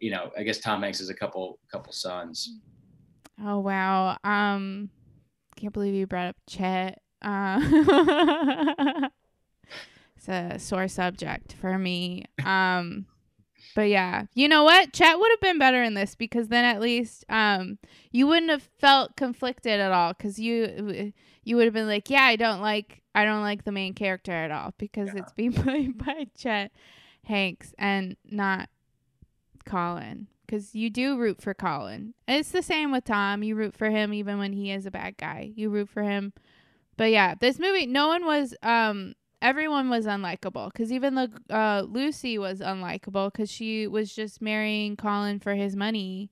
you 0.01 0.11
know 0.11 0.31
I 0.37 0.43
guess 0.43 0.59
Tom 0.59 0.81
Hanks 0.83 0.99
has 0.99 1.09
a 1.09 1.15
couple 1.15 1.59
couple 1.71 1.93
sons. 1.93 2.59
Oh 3.43 3.59
wow. 3.59 4.17
Um 4.23 4.89
can't 5.55 5.73
believe 5.73 5.93
you 5.93 6.07
brought 6.07 6.27
up 6.27 6.35
chet. 6.47 7.01
Uh 7.21 7.59
it's 10.17 10.27
a 10.27 10.57
sore 10.59 10.87
subject 10.87 11.53
for 11.53 11.77
me. 11.77 12.25
Um 12.43 13.05
but 13.75 13.89
yeah 13.89 14.23
you 14.33 14.47
know 14.47 14.63
what? 14.63 14.93
Chet 14.93 15.17
would 15.19 15.31
have 15.31 15.41
been 15.41 15.59
better 15.59 15.83
in 15.83 15.93
this 15.95 16.15
because 16.15 16.47
then 16.49 16.65
at 16.65 16.79
least 16.81 17.25
um 17.29 17.77
you 18.11 18.27
wouldn't 18.27 18.51
have 18.51 18.63
felt 18.79 19.15
conflicted 19.17 19.79
at 19.79 19.91
all 19.91 20.13
because 20.13 20.39
you 20.39 21.11
you 21.43 21.55
would 21.55 21.65
have 21.65 21.73
been 21.73 21.87
like 21.87 22.09
yeah 22.09 22.23
i 22.23 22.35
don't 22.35 22.59
like 22.61 23.01
i 23.13 23.23
don't 23.23 23.41
like 23.43 23.65
the 23.65 23.71
main 23.71 23.93
character 23.93 24.31
at 24.31 24.49
all 24.49 24.73
because 24.79 25.09
Yeah. 25.13 25.21
it's 25.21 25.31
being 25.35 25.53
played 25.53 25.97
by 25.97 26.25
chet 26.37 26.71
Hanks 27.25 27.73
and 27.77 28.15
not 28.25 28.69
Colin 29.65 30.27
because 30.45 30.75
you 30.75 30.89
do 30.89 31.17
root 31.17 31.41
for 31.41 31.53
Colin. 31.53 32.13
It's 32.27 32.51
the 32.51 32.61
same 32.61 32.91
with 32.91 33.05
Tom. 33.05 33.43
You 33.43 33.55
root 33.55 33.75
for 33.75 33.89
him 33.89 34.13
even 34.13 34.37
when 34.39 34.53
he 34.53 34.71
is 34.71 34.85
a 34.85 34.91
bad 34.91 35.17
guy. 35.17 35.51
You 35.55 35.69
root 35.69 35.89
for 35.89 36.03
him. 36.03 36.33
But 36.97 37.11
yeah, 37.11 37.35
this 37.39 37.59
movie, 37.59 37.85
no 37.85 38.07
one 38.07 38.25
was. 38.25 38.53
Um, 38.63 39.15
everyone 39.41 39.89
was 39.89 40.05
unlikable 40.05 40.71
because 40.71 40.91
even 40.91 41.15
the 41.15 41.31
uh, 41.49 41.81
Lucy 41.87 42.37
was 42.37 42.61
unlikable 42.61 43.31
because 43.31 43.51
she 43.51 43.85
was 43.87 44.13
just 44.15 44.41
marrying 44.41 44.95
Colin 44.95 45.39
for 45.39 45.53
his 45.55 45.75
money. 45.75 46.31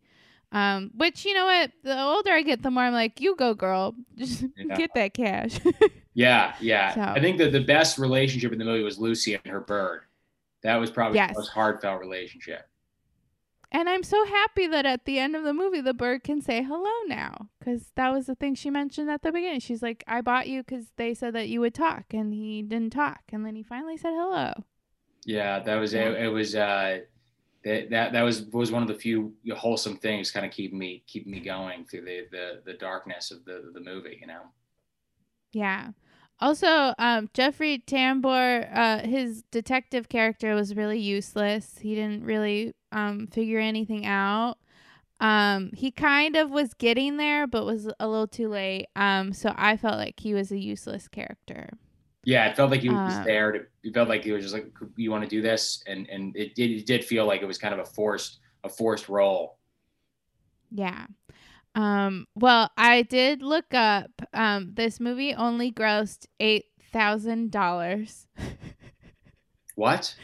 Um, 0.51 0.91
which 0.95 1.25
you 1.25 1.33
know 1.33 1.45
what, 1.45 1.71
the 1.83 1.99
older 1.99 2.31
I 2.31 2.43
get, 2.43 2.61
the 2.61 2.69
more 2.69 2.83
I'm 2.83 2.93
like, 2.93 3.19
you 3.19 3.35
go, 3.35 3.55
girl, 3.55 3.95
just 4.15 4.45
Yeah. 4.55 4.75
get 4.75 4.91
that 4.95 5.13
cash. 5.13 5.59
Yeah, 6.15 6.53
yeah. 6.59 6.93
So- 6.93 7.01
I 7.01 7.19
think 7.19 7.39
that 7.39 7.51
the 7.53 7.63
best 7.63 7.97
relationship 7.97 8.51
in 8.51 8.59
the 8.59 8.65
movie 8.65 8.83
was 8.83 8.99
Lucy 8.99 9.33
and 9.33 9.43
her 9.47 9.59
bird. 9.61 10.01
That 10.61 10.75
was 10.75 10.91
probably 10.91 11.15
Yes. 11.17 11.33
the 11.33 11.39
most 11.39 11.49
heartfelt 11.49 11.99
relationship. 12.01 12.67
And 13.75 13.89
I'm 13.89 14.03
so 14.03 14.23
happy 14.25 14.67
that 14.67 14.85
at 14.85 15.05
the 15.05 15.17
end 15.17 15.35
of 15.35 15.43
the 15.43 15.53
movie, 15.53 15.81
the 15.81 15.95
bird 15.95 16.23
can 16.23 16.41
say 16.41 16.61
hello 16.61 16.91
now. 17.07 17.49
Because 17.59 17.91
that 17.95 18.13
was 18.13 18.27
the 18.27 18.35
thing 18.35 18.53
she 18.53 18.69
mentioned 18.69 19.09
at 19.09 19.23
the 19.23 19.31
beginning. 19.31 19.61
She's 19.61 19.81
like, 19.81 20.03
I 20.07 20.21
bought 20.21 20.47
you 20.47 20.61
because 20.61 20.91
they 20.95 21.15
said 21.15 21.33
that 21.33 21.49
you 21.49 21.59
would 21.61 21.73
talk. 21.73 22.05
And 22.13 22.31
he 22.31 22.61
didn't 22.61 22.93
talk. 22.93 23.21
And 23.31 23.43
then 23.43 23.55
he 23.55 23.63
finally 23.63 23.97
said 23.97 24.13
hello. 24.13 24.53
Yeah, 25.25 25.59
that 25.59 25.75
was 25.75 25.95
it. 25.95 26.05
It 26.21 26.27
was 26.27 26.53
uh, 26.53 26.99
that 27.63 27.89
that 27.89 28.11
that 28.13 28.21
was 28.21 28.43
was 28.43 28.71
one 28.71 28.83
of 28.83 28.87
the 28.87 28.93
few 28.93 29.33
wholesome 29.55 29.97
things, 29.97 30.31
kind 30.31 30.45
of 30.45 30.51
keeping 30.51 30.77
me 30.77 31.03
keeping 31.07 31.31
me 31.31 31.39
going 31.39 31.85
through 31.85 32.01
the 32.01 32.27
the 32.29 32.61
the 32.65 32.73
darkness 32.73 33.31
of 33.31 33.43
the 33.45 33.71
the 33.73 33.79
movie. 33.79 34.17
You 34.19 34.27
know. 34.27 34.41
Yeah. 35.51 35.91
Also, 36.39 36.93
um, 36.97 37.29
Jeffrey 37.33 37.81
Tambor, 37.87 38.67
uh, 38.75 38.99
his 39.07 39.43
detective 39.43 40.09
character 40.09 40.55
was 40.55 40.75
really 40.75 40.99
useless. 40.99 41.77
He 41.77 41.95
didn't 41.95 42.25
really 42.25 42.73
um, 42.93 43.27
figure 43.27 43.59
anything 43.59 44.05
out. 44.05 44.57
Um, 45.21 45.71
he 45.73 45.91
kind 45.91 46.35
of 46.35 46.51
was 46.51 46.73
getting 46.75 47.17
there, 47.17 47.47
but 47.47 47.65
was 47.65 47.89
a 47.99 48.07
little 48.07 48.27
too 48.27 48.49
late. 48.49 48.87
Um, 48.95 49.33
so 49.33 49.53
I 49.57 49.77
felt 49.77 49.97
like 49.97 50.19
he 50.19 50.33
was 50.33 50.51
a 50.51 50.59
useless 50.59 51.07
character. 51.07 51.69
Yeah, 52.25 52.47
it 52.49 52.55
felt 52.55 52.71
like 52.71 52.81
he 52.81 52.89
was 52.89 53.19
Uh, 53.19 53.25
there. 53.25 53.51
To, 53.51 53.59
it 53.83 53.93
felt 53.93 54.07
like 54.07 54.23
he 54.23 54.31
was 54.31 54.43
just 54.43 54.53
like, 54.53 54.71
"You 54.95 55.11
want 55.11 55.23
to 55.23 55.29
do 55.29 55.41
this?" 55.41 55.83
And 55.87 56.07
and 56.09 56.35
it 56.37 56.55
did, 56.55 56.71
it 56.71 56.85
did 56.85 57.03
feel 57.03 57.25
like 57.25 57.41
it 57.41 57.45
was 57.45 57.57
kind 57.57 57.73
of 57.73 57.81
a 57.81 57.85
forced 57.85 58.39
a 58.63 58.69
forced 58.69 59.09
role. 59.09 59.57
Yeah. 60.71 61.05
Um, 61.75 62.27
well, 62.35 62.71
I 62.77 63.03
did 63.03 63.41
look 63.43 63.73
up. 63.73 64.11
Um, 64.33 64.73
this 64.75 64.99
movie 64.99 65.33
only 65.35 65.71
grossed 65.71 66.27
eight 66.39 66.67
thousand 66.91 67.51
dollars. 67.51 68.27
What? 69.75 70.15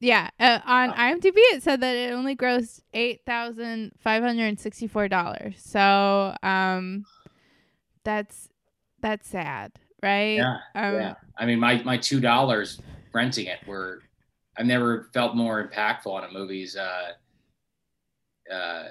Yeah, 0.00 0.30
uh, 0.38 0.60
on. 0.64 0.92
IMDb 0.92 1.32
it 1.54 1.62
said 1.62 1.80
that 1.80 1.96
it 1.96 2.12
only 2.12 2.36
grossed 2.36 2.82
eight 2.94 3.22
thousand 3.26 3.92
five 3.98 4.22
hundred 4.22 4.46
and 4.46 4.60
sixty-four 4.60 5.08
dollars. 5.08 5.56
So, 5.58 6.34
um, 6.42 7.04
that's 8.04 8.48
that's 9.00 9.26
sad, 9.28 9.72
right? 10.02 10.36
Yeah, 10.36 10.58
Um, 10.74 10.94
yeah. 10.94 11.14
I 11.36 11.46
mean, 11.46 11.58
my 11.58 11.82
my 11.82 11.96
two 11.96 12.20
dollars 12.20 12.80
renting 13.12 13.46
it 13.46 13.58
were. 13.66 14.02
I've 14.56 14.66
never 14.66 15.08
felt 15.14 15.36
more 15.36 15.68
impactful 15.68 16.06
on 16.06 16.24
a 16.24 16.32
movie's. 16.32 16.76
Uh, 16.76 17.12
uh, 18.52 18.84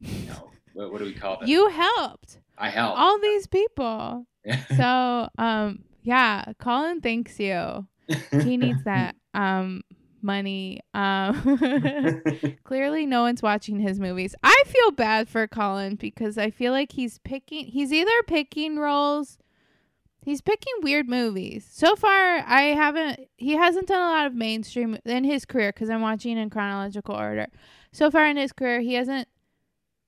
you 0.00 0.26
know, 0.26 0.50
what, 0.74 0.92
what 0.92 0.98
do 0.98 1.04
we 1.04 1.14
call 1.14 1.40
it? 1.40 1.48
You 1.48 1.68
helped 1.68 2.38
I 2.58 2.68
helped. 2.70 2.98
all 2.98 3.18
these 3.20 3.46
people. 3.46 4.26
So, 4.76 5.28
um, 5.38 5.84
yeah, 6.02 6.52
Colin 6.58 7.00
thanks 7.00 7.40
you. 7.40 7.86
He 8.42 8.58
needs 8.58 8.84
that 8.84 9.16
um 9.34 9.82
money. 10.24 10.80
Um, 10.94 11.58
clearly 12.64 13.06
no 13.06 13.22
one's 13.22 13.42
watching 13.42 13.78
his 13.78 14.00
movies. 14.00 14.34
I 14.42 14.64
feel 14.66 14.90
bad 14.90 15.28
for 15.28 15.46
Colin 15.46 15.94
because 15.96 16.38
I 16.38 16.50
feel 16.50 16.72
like 16.72 16.92
he's 16.92 17.18
picking 17.18 17.66
he's 17.66 17.92
either 17.92 18.22
picking 18.26 18.78
roles 18.78 19.38
he's 20.24 20.40
picking 20.40 20.72
weird 20.80 21.08
movies. 21.08 21.68
So 21.70 21.94
far 21.94 22.38
I 22.46 22.72
haven't 22.74 23.20
he 23.36 23.52
hasn't 23.52 23.86
done 23.86 24.02
a 24.02 24.12
lot 24.12 24.26
of 24.26 24.34
mainstream 24.34 24.98
in 25.04 25.24
his 25.24 25.44
career 25.44 25.70
cuz 25.70 25.90
I'm 25.90 26.00
watching 26.00 26.38
in 26.38 26.50
chronological 26.50 27.14
order. 27.14 27.48
So 27.92 28.10
far 28.10 28.26
in 28.26 28.36
his 28.36 28.52
career 28.52 28.80
he 28.80 28.94
hasn't 28.94 29.28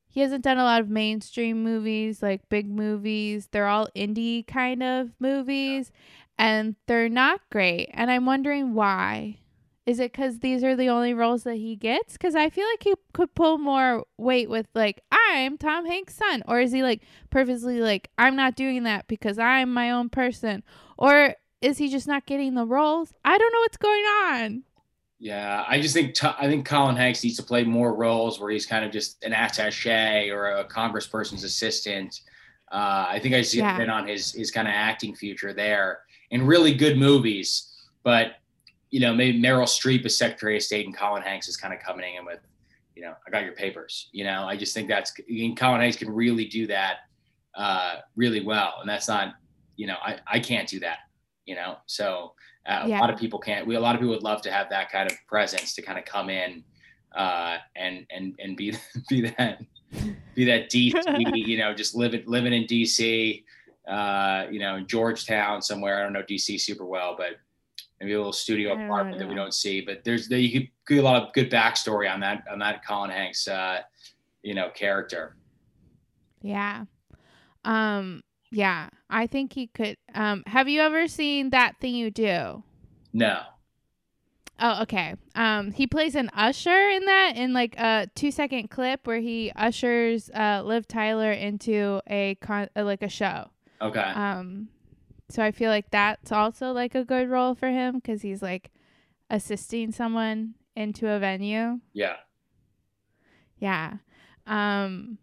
he 0.08 0.20
hasn't 0.22 0.44
done 0.44 0.56
a 0.56 0.64
lot 0.64 0.80
of 0.80 0.88
mainstream 0.88 1.62
movies 1.62 2.22
like 2.22 2.48
big 2.48 2.66
movies. 2.68 3.48
They're 3.52 3.66
all 3.66 3.88
indie 3.94 4.46
kind 4.46 4.82
of 4.82 5.10
movies 5.20 5.92
and 6.38 6.76
they're 6.86 7.08
not 7.08 7.40
great 7.50 7.90
and 7.94 8.10
I'm 8.10 8.26
wondering 8.26 8.74
why. 8.74 9.38
Is 9.86 10.00
it 10.00 10.12
because 10.12 10.40
these 10.40 10.64
are 10.64 10.74
the 10.74 10.88
only 10.88 11.14
roles 11.14 11.44
that 11.44 11.54
he 11.56 11.76
gets? 11.76 12.14
Because 12.14 12.34
I 12.34 12.50
feel 12.50 12.66
like 12.66 12.82
he 12.82 12.94
could 13.12 13.32
pull 13.36 13.56
more 13.58 14.04
weight 14.18 14.50
with 14.50 14.66
like 14.74 15.02
I'm 15.12 15.56
Tom 15.58 15.86
Hanks' 15.86 16.16
son, 16.16 16.42
or 16.48 16.60
is 16.60 16.72
he 16.72 16.82
like 16.82 17.02
purposely 17.30 17.80
like 17.80 18.10
I'm 18.18 18.34
not 18.34 18.56
doing 18.56 18.82
that 18.82 19.06
because 19.06 19.38
I'm 19.38 19.72
my 19.72 19.92
own 19.92 20.08
person, 20.08 20.64
or 20.98 21.36
is 21.62 21.78
he 21.78 21.88
just 21.88 22.08
not 22.08 22.26
getting 22.26 22.54
the 22.54 22.66
roles? 22.66 23.12
I 23.24 23.38
don't 23.38 23.52
know 23.52 23.60
what's 23.60 23.76
going 23.76 24.04
on. 24.04 24.64
Yeah, 25.18 25.64
I 25.66 25.80
just 25.80 25.94
think 25.94 26.14
I 26.22 26.46
think 26.46 26.66
Colin 26.66 26.96
Hanks 26.96 27.24
needs 27.24 27.36
to 27.36 27.42
play 27.42 27.64
more 27.64 27.94
roles 27.94 28.38
where 28.38 28.50
he's 28.50 28.66
kind 28.66 28.84
of 28.84 28.92
just 28.92 29.22
an 29.24 29.32
attaché 29.32 30.30
or 30.30 30.50
a 30.50 30.64
congressperson's 30.68 31.42
assistant. 31.42 32.20
Uh, 32.70 33.06
I 33.08 33.18
think 33.20 33.34
I 33.34 33.40
see 33.42 33.58
Yeah. 33.58 33.78
on 33.90 34.06
his 34.06 34.32
his 34.32 34.50
kind 34.50 34.68
of 34.68 34.74
acting 34.74 35.14
future 35.14 35.54
there 35.54 36.00
in 36.30 36.46
really 36.46 36.74
good 36.74 36.98
movies, 36.98 37.72
but 38.02 38.36
you 38.90 39.00
know 39.00 39.14
maybe 39.14 39.40
Meryl 39.40 39.64
Streep 39.64 40.04
as 40.04 40.16
Secretary 40.16 40.56
of 40.56 40.62
State 40.62 40.86
and 40.86 40.96
Colin 40.96 41.22
Hanks 41.22 41.48
is 41.48 41.56
kind 41.56 41.74
of 41.74 41.80
coming 41.80 42.16
in 42.16 42.24
with, 42.24 42.40
you 42.94 43.02
know, 43.02 43.14
I 43.26 43.30
got 43.30 43.44
your 43.44 43.54
papers. 43.54 44.08
You 44.12 44.24
know, 44.24 44.44
I 44.44 44.56
just 44.56 44.74
think 44.74 44.88
that's 44.88 45.12
mean, 45.28 45.56
Colin 45.56 45.80
Hanks 45.80 45.96
can 45.96 46.10
really 46.10 46.46
do 46.46 46.66
that 46.68 46.98
uh, 47.54 47.96
really 48.16 48.42
well, 48.42 48.74
and 48.80 48.88
that's 48.88 49.08
not, 49.08 49.34
you 49.76 49.86
know, 49.86 49.96
I 50.02 50.18
I 50.26 50.40
can't 50.40 50.68
do 50.68 50.80
that. 50.80 50.98
You 51.46 51.54
know, 51.54 51.76
so 51.86 52.32
uh, 52.66 52.82
a 52.84 52.88
lot 52.88 53.10
of 53.10 53.18
people 53.18 53.38
can't. 53.38 53.66
We 53.66 53.76
a 53.76 53.80
lot 53.80 53.94
of 53.94 54.00
people 54.00 54.14
would 54.14 54.24
love 54.24 54.42
to 54.42 54.50
have 54.50 54.68
that 54.70 54.90
kind 54.90 55.10
of 55.10 55.16
presence 55.28 55.74
to 55.74 55.82
kind 55.82 55.98
of 55.98 56.04
come 56.04 56.30
in 56.30 56.64
uh, 57.16 57.58
and 57.74 58.06
and 58.10 58.34
and 58.38 58.56
be 58.56 58.74
be 59.08 59.22
that 59.22 59.60
be 60.34 60.44
that 60.44 60.70
DC. 60.70 60.94
you 61.34 61.58
know, 61.58 61.74
just 61.74 61.94
living 61.94 62.22
living 62.26 62.52
in 62.52 62.64
DC. 62.64 63.42
Uh, 63.86 64.46
you 64.50 64.58
know, 64.58 64.76
in 64.76 64.86
Georgetown 64.86 65.62
somewhere. 65.62 66.00
I 66.00 66.02
don't 66.02 66.12
know 66.12 66.22
DC 66.22 66.60
super 66.60 66.84
well, 66.84 67.14
but 67.16 67.36
maybe 68.00 68.12
a 68.12 68.16
little 68.16 68.32
studio 68.32 68.72
apartment 68.72 69.18
that 69.18 69.28
we 69.28 69.34
don't 69.34 69.54
see. 69.54 69.80
But 69.80 70.04
there's 70.04 70.28
there, 70.28 70.38
you 70.38 70.50
could 70.52 70.68
get 70.88 70.98
a 70.98 71.02
lot 71.02 71.22
of 71.22 71.32
good 71.32 71.50
backstory 71.50 72.12
on 72.12 72.20
that 72.20 72.44
on 72.50 72.58
that 72.58 72.84
Colin 72.84 73.10
Hanks. 73.10 73.46
Uh, 73.46 73.80
you 74.42 74.54
know, 74.54 74.70
character. 74.70 75.36
Yeah, 76.42 76.84
um, 77.64 78.22
yeah, 78.50 78.88
I 79.10 79.26
think 79.26 79.52
he 79.52 79.66
could. 79.68 79.96
Um, 80.14 80.42
have 80.46 80.68
you 80.68 80.80
ever 80.80 81.08
seen 81.08 81.50
that 81.50 81.78
thing 81.80 81.94
you 81.94 82.10
do? 82.10 82.62
No. 83.12 83.42
Oh, 84.58 84.82
okay. 84.82 85.14
Um, 85.34 85.72
he 85.72 85.86
plays 85.86 86.14
an 86.14 86.30
usher 86.34 86.88
in 86.88 87.04
that 87.04 87.34
in 87.36 87.52
like 87.52 87.78
a 87.78 88.08
two 88.14 88.30
second 88.30 88.70
clip 88.70 89.06
where 89.06 89.20
he 89.20 89.52
ushers 89.54 90.30
uh 90.30 90.62
Liv 90.64 90.88
Tyler 90.88 91.30
into 91.30 92.00
a 92.06 92.36
con 92.36 92.68
uh, 92.74 92.84
like 92.84 93.02
a 93.02 93.08
show. 93.08 93.50
Okay. 93.80 94.00
Um, 94.00 94.68
so 95.28 95.42
I 95.42 95.50
feel 95.50 95.70
like 95.70 95.90
that's 95.90 96.32
also 96.32 96.72
like 96.72 96.94
a 96.94 97.04
good 97.04 97.28
role 97.28 97.54
for 97.54 97.68
him 97.68 97.96
because 97.96 98.22
he's 98.22 98.42
like 98.42 98.70
assisting 99.30 99.92
someone 99.92 100.54
into 100.74 101.08
a 101.08 101.18
venue. 101.18 101.80
yeah. 101.92 102.16
Yeah. 103.58 103.94
Um, 104.46 105.18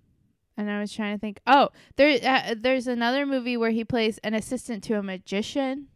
and 0.57 0.69
I 0.69 0.79
was 0.79 0.91
trying 0.91 1.15
to 1.15 1.19
think. 1.19 1.39
Oh, 1.47 1.69
there 1.95 2.19
uh, 2.23 2.55
there's 2.57 2.87
another 2.87 3.25
movie 3.25 3.57
where 3.57 3.71
he 3.71 3.83
plays 3.83 4.17
an 4.19 4.33
assistant 4.33 4.83
to 4.85 4.95
a 4.95 5.03
magician. 5.03 5.87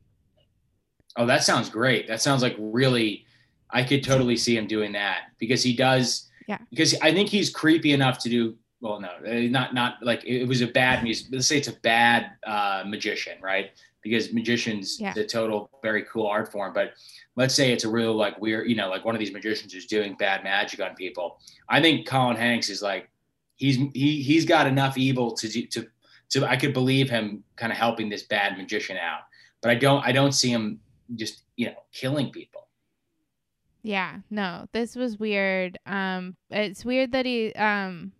Oh, 1.16 1.26
that 1.26 1.44
sounds 1.44 1.70
great. 1.70 2.08
That 2.08 2.22
sounds 2.22 2.42
like 2.42 2.56
really. 2.60 3.26
I 3.70 3.84
could 3.84 4.02
totally 4.02 4.38
see 4.38 4.56
him 4.56 4.66
doing 4.66 4.94
that 4.94 5.24
because 5.40 5.62
he 5.62 5.76
does. 5.76 6.30
Yeah. 6.48 6.60
Because 6.70 6.96
I 7.02 7.12
think 7.12 7.28
he's 7.28 7.50
creepy 7.50 7.92
enough 7.92 8.18
to 8.20 8.30
do. 8.30 8.56
Well, 8.80 9.00
no, 9.00 9.10
eh, 9.26 9.48
not 9.48 9.74
not 9.74 9.96
like 10.04 10.24
it 10.26 10.46
was 10.46 10.62
a 10.62 10.68
bad 10.68 11.04
music. 11.04 11.28
Let's 11.32 11.48
say 11.48 11.58
it's 11.58 11.68
a 11.68 11.80
bad 11.82 12.32
uh, 12.46 12.84
magician, 12.86 13.38
right? 13.42 13.72
Because 14.04 14.32
magicians, 14.32 15.00
Yeah. 15.00 15.14
the 15.14 15.26
total 15.26 15.70
very 15.82 16.04
cool 16.04 16.28
art 16.28 16.52
form. 16.52 16.74
But 16.74 16.94
let's 17.36 17.56
say 17.56 17.74
it's 17.74 17.84
a 17.86 17.90
real 17.90 18.14
like 18.14 18.40
weird, 18.40 18.70
you 18.70 18.76
know, 18.76 18.88
like 18.90 19.04
one 19.04 19.16
of 19.16 19.20
these 19.20 19.34
magicians 19.34 19.74
who's 19.74 19.88
doing 19.88 20.16
bad 20.16 20.44
magic 20.44 20.80
on 20.80 20.96
people. 20.96 21.40
I 21.68 21.82
think 21.82 22.08
Colin 22.08 22.38
Hanks 22.38 22.70
is 22.70 22.82
like, 22.84 23.10
he's 23.56 23.78
he 23.94 24.22
he's 24.22 24.46
got 24.46 24.68
enough 24.68 24.96
evil 24.98 25.32
to 25.32 25.48
do 25.50 25.66
to 25.68 25.88
to 26.30 26.46
I 26.46 26.56
could 26.56 26.74
believe 26.74 27.10
him 27.10 27.44
kind 27.56 27.72
of 27.72 27.78
helping 27.80 28.10
this 28.10 28.24
bad 28.24 28.58
magician 28.58 28.98
out. 28.98 29.22
But 29.62 29.72
I 29.72 29.76
don't 29.76 30.06
I 30.06 30.12
don't 30.12 30.34
see 30.34 30.52
him 30.52 30.80
just 31.16 31.42
you 31.56 31.66
know 31.68 31.76
killing 31.92 32.30
people. 32.30 32.68
Yeah, 33.84 34.20
no, 34.30 34.68
this 34.74 34.96
was 34.96 35.18
weird. 35.18 35.78
Um, 35.86 36.36
it's 36.50 36.84
weird 36.86 37.14
that 37.14 37.26
he 37.26 37.54
um, 37.54 38.12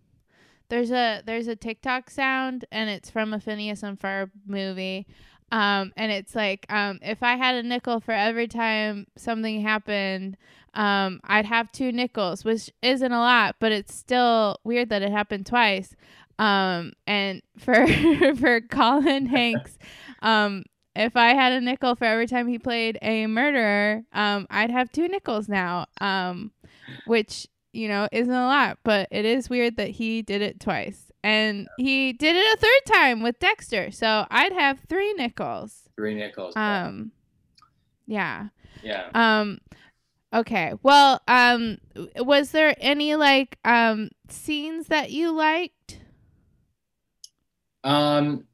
there's 0.68 0.90
a 0.90 1.22
there's 1.24 1.48
a 1.48 1.56
TikTok 1.56 2.10
sound 2.10 2.64
and 2.70 2.90
it's 2.90 3.10
from 3.10 3.32
a 3.32 3.40
Phineas 3.40 3.82
and 3.82 3.98
Ferb 3.98 4.30
movie. 4.46 5.06
Um, 5.50 5.92
and 5.96 6.12
it's 6.12 6.34
like 6.34 6.66
um, 6.70 6.98
if 7.02 7.22
I 7.22 7.36
had 7.36 7.54
a 7.54 7.62
nickel 7.62 8.00
for 8.00 8.12
every 8.12 8.48
time 8.48 9.06
something 9.16 9.62
happened, 9.62 10.36
um, 10.74 11.20
I'd 11.24 11.46
have 11.46 11.72
two 11.72 11.90
nickels, 11.90 12.44
which 12.44 12.70
isn't 12.82 13.12
a 13.12 13.18
lot, 13.18 13.56
but 13.58 13.72
it's 13.72 13.94
still 13.94 14.58
weird 14.64 14.90
that 14.90 15.02
it 15.02 15.10
happened 15.10 15.46
twice. 15.46 15.94
Um, 16.38 16.92
and 17.06 17.42
for 17.58 17.86
for 18.36 18.60
Colin 18.60 19.26
Hanks, 19.34 19.78
um, 20.20 20.64
if 20.94 21.16
I 21.16 21.28
had 21.28 21.52
a 21.52 21.60
nickel 21.60 21.94
for 21.94 22.04
every 22.04 22.26
time 22.26 22.46
he 22.48 22.58
played 22.58 22.98
a 23.00 23.26
murderer, 23.26 24.02
um, 24.12 24.46
I'd 24.50 24.70
have 24.70 24.92
two 24.92 25.08
nickels 25.08 25.48
now. 25.48 25.86
Um, 26.00 26.52
which 27.06 27.46
you 27.78 27.88
know 27.88 28.08
isn't 28.10 28.32
a 28.32 28.46
lot, 28.46 28.78
but 28.82 29.08
it 29.12 29.24
is 29.24 29.48
weird 29.48 29.76
that 29.76 29.90
he 29.90 30.20
did 30.20 30.42
it 30.42 30.58
twice, 30.58 31.12
and 31.22 31.68
he 31.78 32.12
did 32.12 32.34
it 32.36 32.58
a 32.58 32.60
third 32.60 32.94
time 32.94 33.22
with 33.22 33.38
Dexter. 33.38 33.92
So 33.92 34.26
I'd 34.30 34.52
have 34.52 34.80
three 34.88 35.12
nickels. 35.14 35.88
Three 35.96 36.14
nickels. 36.14 36.56
Um, 36.56 37.12
yeah. 38.06 38.48
yeah. 38.82 39.08
Um, 39.14 39.60
okay. 40.34 40.74
Well, 40.82 41.20
um, 41.28 41.78
was 42.16 42.50
there 42.50 42.74
any 42.78 43.14
like 43.14 43.58
um 43.64 44.10
scenes 44.28 44.88
that 44.88 45.12
you 45.12 45.30
liked? 45.30 46.00
Um, 47.84 48.44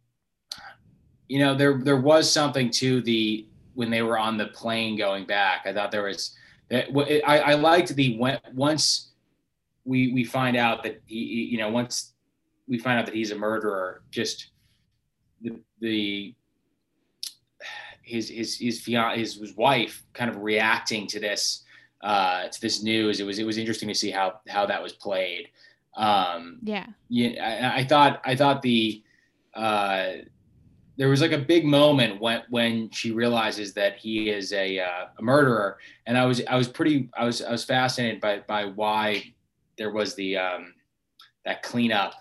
you 1.28 1.38
know, 1.38 1.54
there 1.54 1.78
there 1.78 2.00
was 2.00 2.30
something 2.30 2.70
to 2.72 3.00
the 3.00 3.46
when 3.72 3.90
they 3.90 4.02
were 4.02 4.18
on 4.18 4.36
the 4.36 4.48
plane 4.48 4.98
going 4.98 5.24
back. 5.24 5.62
I 5.64 5.72
thought 5.72 5.90
there 5.90 6.02
was 6.02 6.36
that. 6.68 6.88
I 7.26 7.38
I 7.38 7.54
liked 7.54 7.94
the 7.96 8.18
when 8.18 8.38
once 8.52 9.12
we 9.84 10.12
we 10.12 10.24
find 10.24 10.56
out 10.56 10.82
that 10.82 11.00
he 11.06 11.48
you 11.50 11.58
know 11.58 11.68
once 11.68 12.14
we 12.66 12.78
find 12.78 12.98
out 12.98 13.06
that 13.06 13.14
he's 13.14 13.30
a 13.30 13.36
murderer. 13.36 14.02
Just 14.10 14.50
the 15.42 15.60
the 15.80 16.34
his 18.02 18.28
his 18.28 18.58
his 18.58 18.80
fiance, 18.80 19.18
his, 19.18 19.34
his 19.34 19.56
wife 19.56 20.02
kind 20.12 20.30
of 20.30 20.38
reacting 20.38 21.06
to 21.08 21.20
this 21.20 21.64
uh, 22.02 22.48
to 22.48 22.60
this 22.60 22.82
news. 22.82 23.20
It 23.20 23.24
was 23.24 23.38
it 23.38 23.44
was 23.44 23.58
interesting 23.58 23.88
to 23.88 23.94
see 23.94 24.10
how 24.10 24.40
how 24.48 24.66
that 24.66 24.82
was 24.82 24.92
played. 24.92 25.48
Um, 25.96 26.58
Yeah. 26.62 26.86
yeah, 27.08 27.70
I, 27.74 27.80
I 27.80 27.84
thought 27.84 28.20
I 28.24 28.34
thought 28.34 28.62
the 28.62 29.02
uh, 29.54 30.12
there 30.96 31.08
was 31.08 31.20
like 31.20 31.32
a 31.32 31.38
big 31.38 31.64
moment 31.64 32.20
when 32.20 32.42
when 32.50 32.90
she 32.90 33.10
realizes 33.12 33.74
that 33.74 33.96
he 33.96 34.30
is 34.30 34.52
a, 34.52 34.80
uh, 34.80 35.06
a 35.18 35.22
murderer, 35.22 35.78
and 36.06 36.16
I 36.16 36.24
was 36.24 36.42
I 36.46 36.56
was 36.56 36.68
pretty 36.68 37.10
I 37.16 37.24
was 37.24 37.42
I 37.42 37.50
was 37.50 37.64
fascinated 37.64 38.20
by 38.20 38.40
by 38.40 38.66
why 38.66 39.33
there 39.78 39.90
was 39.90 40.14
the 40.14 40.36
um, 40.36 40.74
that 41.44 41.62
cleanup. 41.62 42.14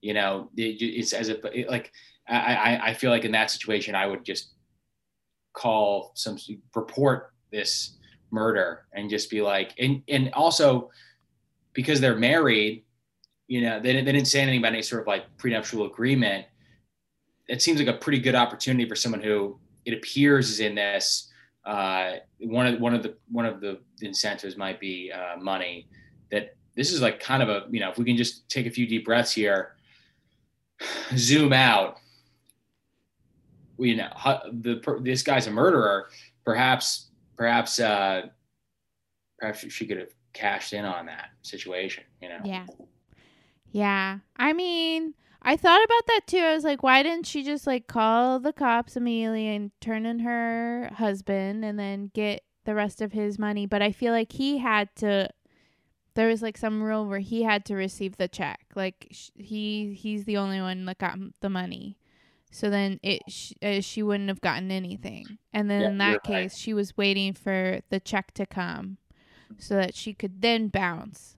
You 0.00 0.14
know, 0.14 0.50
it, 0.56 0.82
it's 0.82 1.12
as 1.12 1.28
if 1.28 1.44
it, 1.44 1.68
like 1.68 1.92
I, 2.28 2.80
I 2.82 2.94
feel 2.94 3.10
like 3.10 3.24
in 3.24 3.32
that 3.32 3.50
situation 3.50 3.94
I 3.94 4.06
would 4.06 4.24
just 4.24 4.50
call 5.52 6.12
some 6.14 6.36
report 6.74 7.32
this 7.50 7.96
murder 8.30 8.86
and 8.92 9.08
just 9.08 9.30
be 9.30 9.40
like 9.40 9.72
and 9.78 10.02
and 10.08 10.30
also 10.34 10.90
because 11.72 12.00
they're 12.00 12.16
married 12.16 12.84
you 13.46 13.62
know 13.62 13.80
they, 13.80 13.92
they 13.92 14.12
didn't 14.12 14.26
say 14.26 14.40
anything 14.40 14.58
about 14.58 14.72
any 14.72 14.82
sort 14.82 15.00
of 15.00 15.06
like 15.06 15.24
prenuptial 15.38 15.86
agreement 15.86 16.44
it 17.48 17.62
seems 17.62 17.78
like 17.78 17.88
a 17.88 17.98
pretty 17.98 18.18
good 18.18 18.34
opportunity 18.34 18.88
for 18.88 18.96
someone 18.96 19.22
who 19.22 19.58
it 19.84 19.94
appears 19.94 20.50
is 20.50 20.60
in 20.60 20.74
this 20.74 21.32
uh, 21.64 22.14
one 22.40 22.66
of 22.66 22.80
one 22.80 22.94
of 22.94 23.02
the 23.02 23.16
one 23.30 23.46
of 23.46 23.60
the 23.60 23.80
incentives 24.02 24.56
might 24.56 24.78
be 24.78 25.10
uh, 25.12 25.36
money 25.40 25.88
that 26.30 26.54
this 26.76 26.92
is 26.92 27.00
like 27.00 27.20
kind 27.20 27.42
of 27.42 27.48
a 27.48 27.64
you 27.70 27.80
know 27.80 27.90
if 27.90 27.98
we 27.98 28.04
can 28.04 28.16
just 28.16 28.48
take 28.48 28.66
a 28.66 28.70
few 28.70 28.86
deep 28.86 29.04
breaths 29.04 29.32
here 29.32 29.74
zoom 31.16 31.52
out 31.52 31.98
you 33.78 33.96
know 33.96 34.08
the 34.60 35.00
this 35.02 35.22
guy's 35.22 35.46
a 35.46 35.50
murderer 35.50 36.08
perhaps 36.44 37.08
perhaps 37.36 37.80
uh 37.80 38.22
perhaps 39.38 39.60
she 39.70 39.86
could 39.86 39.98
have 39.98 40.12
cashed 40.32 40.72
in 40.72 40.84
on 40.84 41.06
that 41.06 41.30
situation 41.42 42.04
you 42.20 42.28
know 42.28 42.38
Yeah. 42.44 42.66
Yeah. 43.76 44.18
I 44.36 44.54
mean, 44.54 45.12
I 45.42 45.56
thought 45.56 45.84
about 45.84 46.06
that 46.06 46.20
too. 46.26 46.38
I 46.38 46.54
was 46.54 46.64
like, 46.64 46.82
why 46.82 47.02
didn't 47.02 47.26
she 47.26 47.42
just 47.42 47.66
like 47.66 47.86
call 47.86 48.40
the 48.40 48.54
cops 48.54 48.96
immediately 48.96 49.48
and 49.48 49.70
turn 49.82 50.06
in 50.06 50.20
her 50.20 50.88
husband 50.94 51.62
and 51.62 51.78
then 51.78 52.10
get 52.14 52.42
the 52.64 52.74
rest 52.74 53.02
of 53.02 53.12
his 53.12 53.38
money? 53.38 53.66
But 53.66 53.82
I 53.82 53.92
feel 53.92 54.12
like 54.12 54.32
he 54.32 54.58
had 54.58 54.88
to. 54.96 55.28
There 56.16 56.28
was 56.28 56.42
like 56.42 56.56
some 56.58 56.82
rule 56.82 57.06
where 57.06 57.20
he 57.20 57.44
had 57.44 57.64
to 57.66 57.76
receive 57.76 58.16
the 58.16 58.26
check. 58.28 58.64
Like 58.74 59.06
sh- 59.12 59.30
he 59.36 59.94
he's 59.94 60.24
the 60.24 60.38
only 60.38 60.60
one 60.60 60.84
that 60.86 60.98
got 60.98 61.12
m- 61.12 61.34
the 61.40 61.50
money. 61.50 61.96
So 62.50 62.70
then 62.70 62.98
it 63.02 63.22
sh- 63.28 63.52
uh, 63.62 63.80
she 63.82 64.02
wouldn't 64.02 64.28
have 64.30 64.40
gotten 64.40 64.70
anything. 64.70 65.38
And 65.52 65.70
then 65.70 65.82
Yeah, 65.82 65.88
in 65.90 65.98
that 65.98 66.10
you're 66.10 66.20
right. 66.28 66.50
case, 66.50 66.56
she 66.56 66.74
was 66.74 66.96
waiting 66.96 67.34
for 67.34 67.80
the 67.90 68.00
check 68.00 68.32
to 68.34 68.46
come 68.46 68.98
so 69.58 69.76
that 69.76 69.94
she 69.94 70.14
could 70.14 70.42
then 70.42 70.68
bounce. 70.68 71.36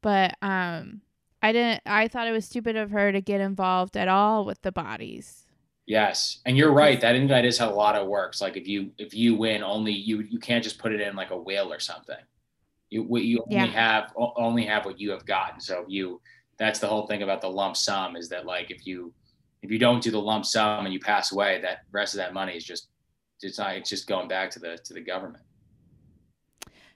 But 0.00 0.36
um 0.42 1.02
I 1.42 1.52
didn't 1.52 1.82
I 1.86 2.08
thought 2.08 2.28
it 2.28 2.32
was 2.32 2.46
stupid 2.46 2.76
of 2.76 2.90
her 2.92 3.12
to 3.12 3.20
get 3.20 3.40
involved 3.40 3.96
at 3.96 4.08
all 4.08 4.44
with 4.44 4.62
the 4.62 4.72
bodies. 4.72 5.46
Yes, 5.86 6.40
and 6.46 6.56
you're 6.56 6.72
right. 6.72 7.00
That 7.00 7.28
that 7.28 7.44
is 7.44 7.58
how 7.58 7.70
a 7.70 7.74
lot 7.74 7.96
of 7.96 8.06
works. 8.06 8.40
Like 8.40 8.56
if 8.56 8.68
you 8.68 8.92
if 8.98 9.12
you 9.14 9.34
win, 9.34 9.62
only 9.62 9.92
you 9.92 10.20
you 10.20 10.38
can't 10.38 10.62
just 10.62 10.78
put 10.78 10.92
it 10.92 11.00
in 11.00 11.16
like 11.16 11.30
a 11.30 11.36
will 11.36 11.72
or 11.72 11.80
something. 11.80 12.16
You 12.90 13.04
what 13.04 13.22
you 13.22 13.40
only 13.44 13.54
Yeah. 13.56 13.66
have 13.66 14.12
only 14.16 14.64
have 14.66 14.84
what 14.84 15.00
you 15.00 15.10
have 15.12 15.24
gotten. 15.24 15.60
So 15.60 15.84
you 15.88 16.20
that's 16.58 16.78
the 16.80 16.86
whole 16.88 17.06
thing 17.06 17.22
about 17.22 17.40
the 17.40 17.48
lump 17.48 17.76
sum 17.76 18.16
is 18.16 18.28
that 18.28 18.44
like 18.46 18.70
if 18.70 18.86
you 18.86 19.12
if 19.62 19.70
you 19.70 19.78
don't 19.78 20.02
do 20.02 20.10
the 20.10 20.20
lump 20.20 20.44
sum 20.44 20.84
and 20.86 20.92
you 20.92 21.00
pass 21.00 21.32
away, 21.32 21.60
that 21.62 21.80
rest 21.92 22.14
of 22.14 22.18
that 22.18 22.34
money 22.34 22.54
is 22.56 22.64
just 22.64 22.88
it's 23.42 23.58
not 23.58 23.76
it's 23.76 23.88
just 23.88 24.06
going 24.06 24.28
back 24.28 24.50
to 24.50 24.58
the 24.58 24.76
to 24.84 24.92
the 24.94 25.00
government. 25.00 25.42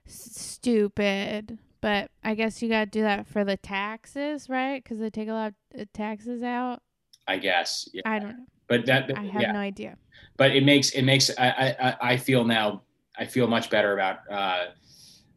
Stupid. 0.06 1.58
But 1.80 2.10
I 2.22 2.34
guess 2.34 2.62
you 2.62 2.68
got 2.68 2.86
to 2.86 2.90
do 2.90 3.02
that 3.02 3.26
for 3.26 3.44
the 3.44 3.56
taxes, 3.58 4.48
right? 4.48 4.82
Cuz 4.84 4.98
they 4.98 5.10
take 5.10 5.28
a 5.28 5.32
lot 5.32 5.54
of 5.74 5.92
taxes 5.92 6.42
out. 6.42 6.82
I 7.28 7.38
guess. 7.38 7.88
Yeah. 7.92 8.02
I 8.06 8.18
don't 8.18 8.38
know. 8.38 8.46
But 8.66 8.86
that 8.86 9.10
I 9.16 9.24
have 9.24 9.42
yeah. 9.42 9.52
no 9.52 9.58
idea. 9.58 9.98
but 10.36 10.50
it 10.56 10.64
makes 10.64 10.90
it 10.90 11.02
makes 11.02 11.30
I, 11.38 11.48
I 11.50 11.88
I- 11.88 11.96
I 12.12 12.16
feel 12.16 12.44
now 12.44 12.82
I 13.18 13.24
feel 13.26 13.46
much 13.46 13.70
better 13.70 13.92
about 13.94 14.18
uh, 14.30 14.66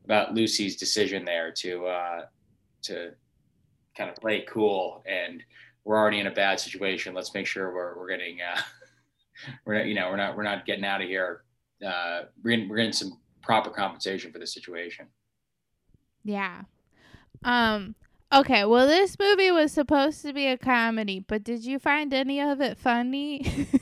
about 0.08 0.34
Lucy's 0.34 0.78
decision 0.78 1.26
there 1.26 1.52
to 1.52 1.86
uh, 1.86 2.22
to 2.84 3.12
kind 3.98 4.10
of 4.10 4.16
play 4.16 4.46
cool 4.48 5.04
and 5.08 5.44
we're 5.84 5.98
already 5.98 6.20
in 6.20 6.28
a 6.28 6.32
bad 6.32 6.60
situation. 6.60 7.14
Let's 7.14 7.34
make 7.34 7.46
sure 7.46 7.74
we're 7.74 7.98
we're 7.98 8.10
getting 8.10 8.40
uh, 8.42 8.62
we're 9.66 9.80
not, 9.80 9.86
you 9.86 9.96
know 9.96 10.10
we're 10.10 10.18
not 10.18 10.38
we're 10.38 10.44
not 10.44 10.66
getting 10.66 10.86
out 10.86 11.02
of 11.02 11.08
here. 11.08 11.44
Uh, 11.86 12.24
we're 12.44 12.52
getting, 12.52 12.70
we're 12.70 12.78
getting 12.78 12.94
some 12.94 13.20
proper 13.42 13.70
compensation 13.70 14.32
for 14.32 14.40
the 14.40 14.48
situation. 14.48 15.08
Yeah. 16.24 16.64
Um 17.44 17.96
okay, 18.34 18.66
well 18.66 18.88
this 18.88 19.18
movie 19.20 19.52
was 19.52 19.72
supposed 19.72 20.22
to 20.24 20.34
be 20.34 20.48
a 20.48 20.58
comedy, 20.58 21.20
but 21.20 21.44
did 21.44 21.66
you 21.66 21.80
find 21.80 22.14
any 22.14 22.40
of 22.42 22.62
it 22.62 22.78
funny? 22.78 23.68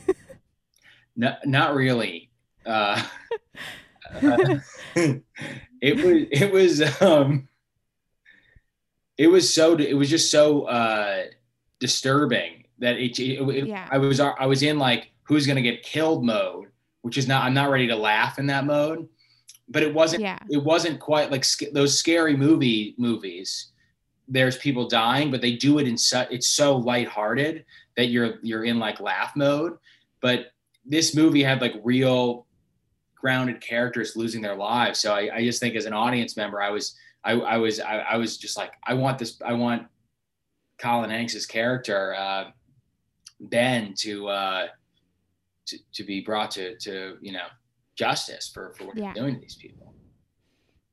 No, 1.16 1.36
not 1.46 1.76
really. 1.76 2.30
Uh, 2.66 3.02
uh, 4.22 4.58
it 5.86 5.96
was 6.04 6.24
it 6.32 6.52
was 6.52 7.02
um 7.02 7.48
it 9.18 9.28
was 9.28 9.54
so 9.54 9.76
it 9.78 9.94
was 9.94 10.10
just 10.10 10.32
so 10.32 10.64
uh 10.64 11.24
disturbing 11.80 12.66
that 12.80 12.98
it, 12.98 13.18
it, 13.20 13.42
it- 13.42 13.68
Yeah. 13.68 13.88
I 13.92 13.98
was 13.98 14.20
I 14.20 14.46
was 14.46 14.64
in 14.64 14.78
like 14.80 15.12
who's 15.24 15.48
gonna 15.48 15.62
get 15.62 15.84
killed 15.84 16.26
mode, 16.26 16.68
which 17.02 17.18
is 17.18 17.28
not 17.28 17.44
I'm 17.46 17.54
not 17.54 17.70
ready 17.70 17.88
to 17.88 17.96
laugh 17.96 18.40
in 18.40 18.48
that 18.48 18.66
mode, 18.66 19.08
but 19.70 19.84
it 19.84 19.94
wasn't 19.94 20.22
yeah. 20.24 20.40
it 20.50 20.64
wasn't 20.64 21.00
quite 21.00 21.32
like 21.32 21.44
sc- 21.44 21.72
those 21.74 21.98
scary 21.98 22.36
movie 22.36 22.96
movies. 22.98 23.72
There's 24.28 24.58
people 24.58 24.88
dying, 24.88 25.30
but 25.32 25.42
they 25.42 25.56
do 25.56 25.78
it 25.80 25.88
in 25.88 25.98
such 25.98 26.28
it's 26.32 26.48
so 26.48 26.78
lighthearted 26.78 27.64
that 27.96 28.08
you're 28.08 28.36
you're 28.42 28.66
in 28.66 28.80
like 28.80 29.00
laugh 29.00 29.34
mode. 29.36 29.78
But 30.22 30.48
this 30.86 31.16
movie 31.16 31.44
had 31.44 31.62
like 31.62 31.74
real 31.84 32.45
grounded 33.26 33.60
characters 33.60 34.16
losing 34.16 34.40
their 34.40 34.54
lives. 34.56 35.00
So 35.00 35.12
I, 35.12 35.38
I 35.38 35.44
just 35.44 35.60
think 35.60 35.74
as 35.76 35.86
an 35.88 35.94
audience 35.94 36.38
member, 36.38 36.62
I 36.62 36.70
was 36.70 36.96
I, 37.24 37.32
I 37.32 37.58
was 37.58 37.80
I, 37.80 37.98
I 38.02 38.18
was 38.18 38.38
just 38.38 38.56
like 38.56 38.74
I 38.86 38.94
want 38.94 39.18
this 39.18 39.42
I 39.44 39.54
want 39.54 39.88
Colin 40.78 41.10
Hanks's 41.10 41.48
character 41.48 42.14
uh, 42.14 42.52
Ben 43.40 43.96
to 43.98 44.28
uh, 44.28 44.68
to 45.66 45.78
to 45.96 46.04
be 46.04 46.22
brought 46.22 46.52
to 46.52 46.78
to 46.78 47.18
you 47.20 47.32
know 47.32 47.48
justice 47.96 48.52
for 48.54 48.76
for 48.78 48.86
what 48.86 48.96
Yeah. 48.96 49.08
he's 49.08 49.20
doing 49.20 49.34
to 49.34 49.42
these 49.42 49.56
people. 49.56 49.95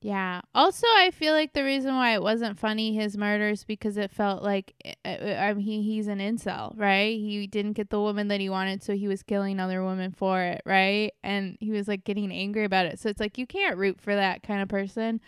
Yeah. 0.04 0.40
Also, 0.52 0.88
I 0.96 1.12
feel 1.12 1.32
like 1.32 1.52
the 1.52 1.62
reason 1.62 1.94
why 1.94 2.14
it 2.14 2.22
wasn't 2.22 2.58
funny 2.58 2.92
his 2.92 3.16
murders 3.16 3.62
because 3.62 3.96
it 3.96 4.10
felt 4.10 4.42
like 4.42 4.74
uh, 5.04 5.08
I 5.08 5.54
mean 5.54 5.64
he, 5.64 5.82
he's 5.82 6.08
an 6.08 6.18
incel, 6.18 6.76
right? 6.76 7.16
He 7.16 7.46
didn't 7.46 7.74
get 7.74 7.90
the 7.90 8.00
woman 8.00 8.26
that 8.28 8.40
he 8.40 8.48
wanted, 8.48 8.82
so 8.82 8.94
he 8.94 9.06
was 9.06 9.22
killing 9.22 9.60
other 9.60 9.84
women 9.84 10.10
for 10.10 10.42
it, 10.42 10.62
right? 10.66 11.12
And 11.22 11.56
he 11.60 11.70
was 11.70 11.86
like 11.86 12.02
getting 12.02 12.32
angry 12.32 12.64
about 12.64 12.86
it. 12.86 12.98
So 12.98 13.08
it's 13.10 13.20
like 13.20 13.38
you 13.38 13.46
can't 13.46 13.76
root 13.76 14.00
for 14.00 14.12
that 14.12 14.42
kind 14.42 14.60
of 14.60 14.68
person. 14.68 15.20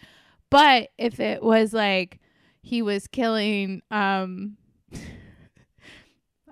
But 0.51 0.91
if 0.99 1.21
it 1.21 1.41
was 1.41 1.73
like 1.73 2.19
he 2.61 2.83
was 2.83 3.07
killing 3.07 3.81
um 3.93 4.57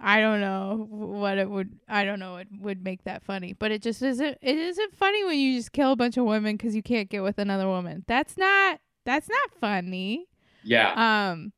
I 0.05 0.21
don't 0.21 0.41
know 0.41 0.87
what 0.91 1.39
it 1.39 1.49
would. 1.49 1.79
I 1.89 2.05
don't 2.05 2.19
know 2.19 2.33
what 2.33 2.49
would 2.59 2.83
make 2.83 3.05
that 3.05 3.23
funny, 3.23 3.53
but 3.53 3.71
it 3.71 3.83
just 3.83 4.03
isn't. 4.03 4.37
It 4.43 4.59
isn't 4.59 4.97
funny 4.97 5.25
when 5.25 5.39
you 5.39 5.57
just 5.57 5.73
kill 5.73 5.93
a 5.93 5.97
bunch 5.97 6.17
of 6.17 6.25
women 6.25 6.57
because 6.57 6.75
you 6.75 6.83
can't 6.83 7.09
get 7.09 7.23
with 7.23 7.39
another 7.39 7.69
woman. 7.69 8.05
That's 8.09 8.37
not. 8.37 8.81
That's 9.05 9.29
not 9.29 9.55
funny. 9.61 10.27
Yeah. 10.65 11.31
Um. 11.31 11.53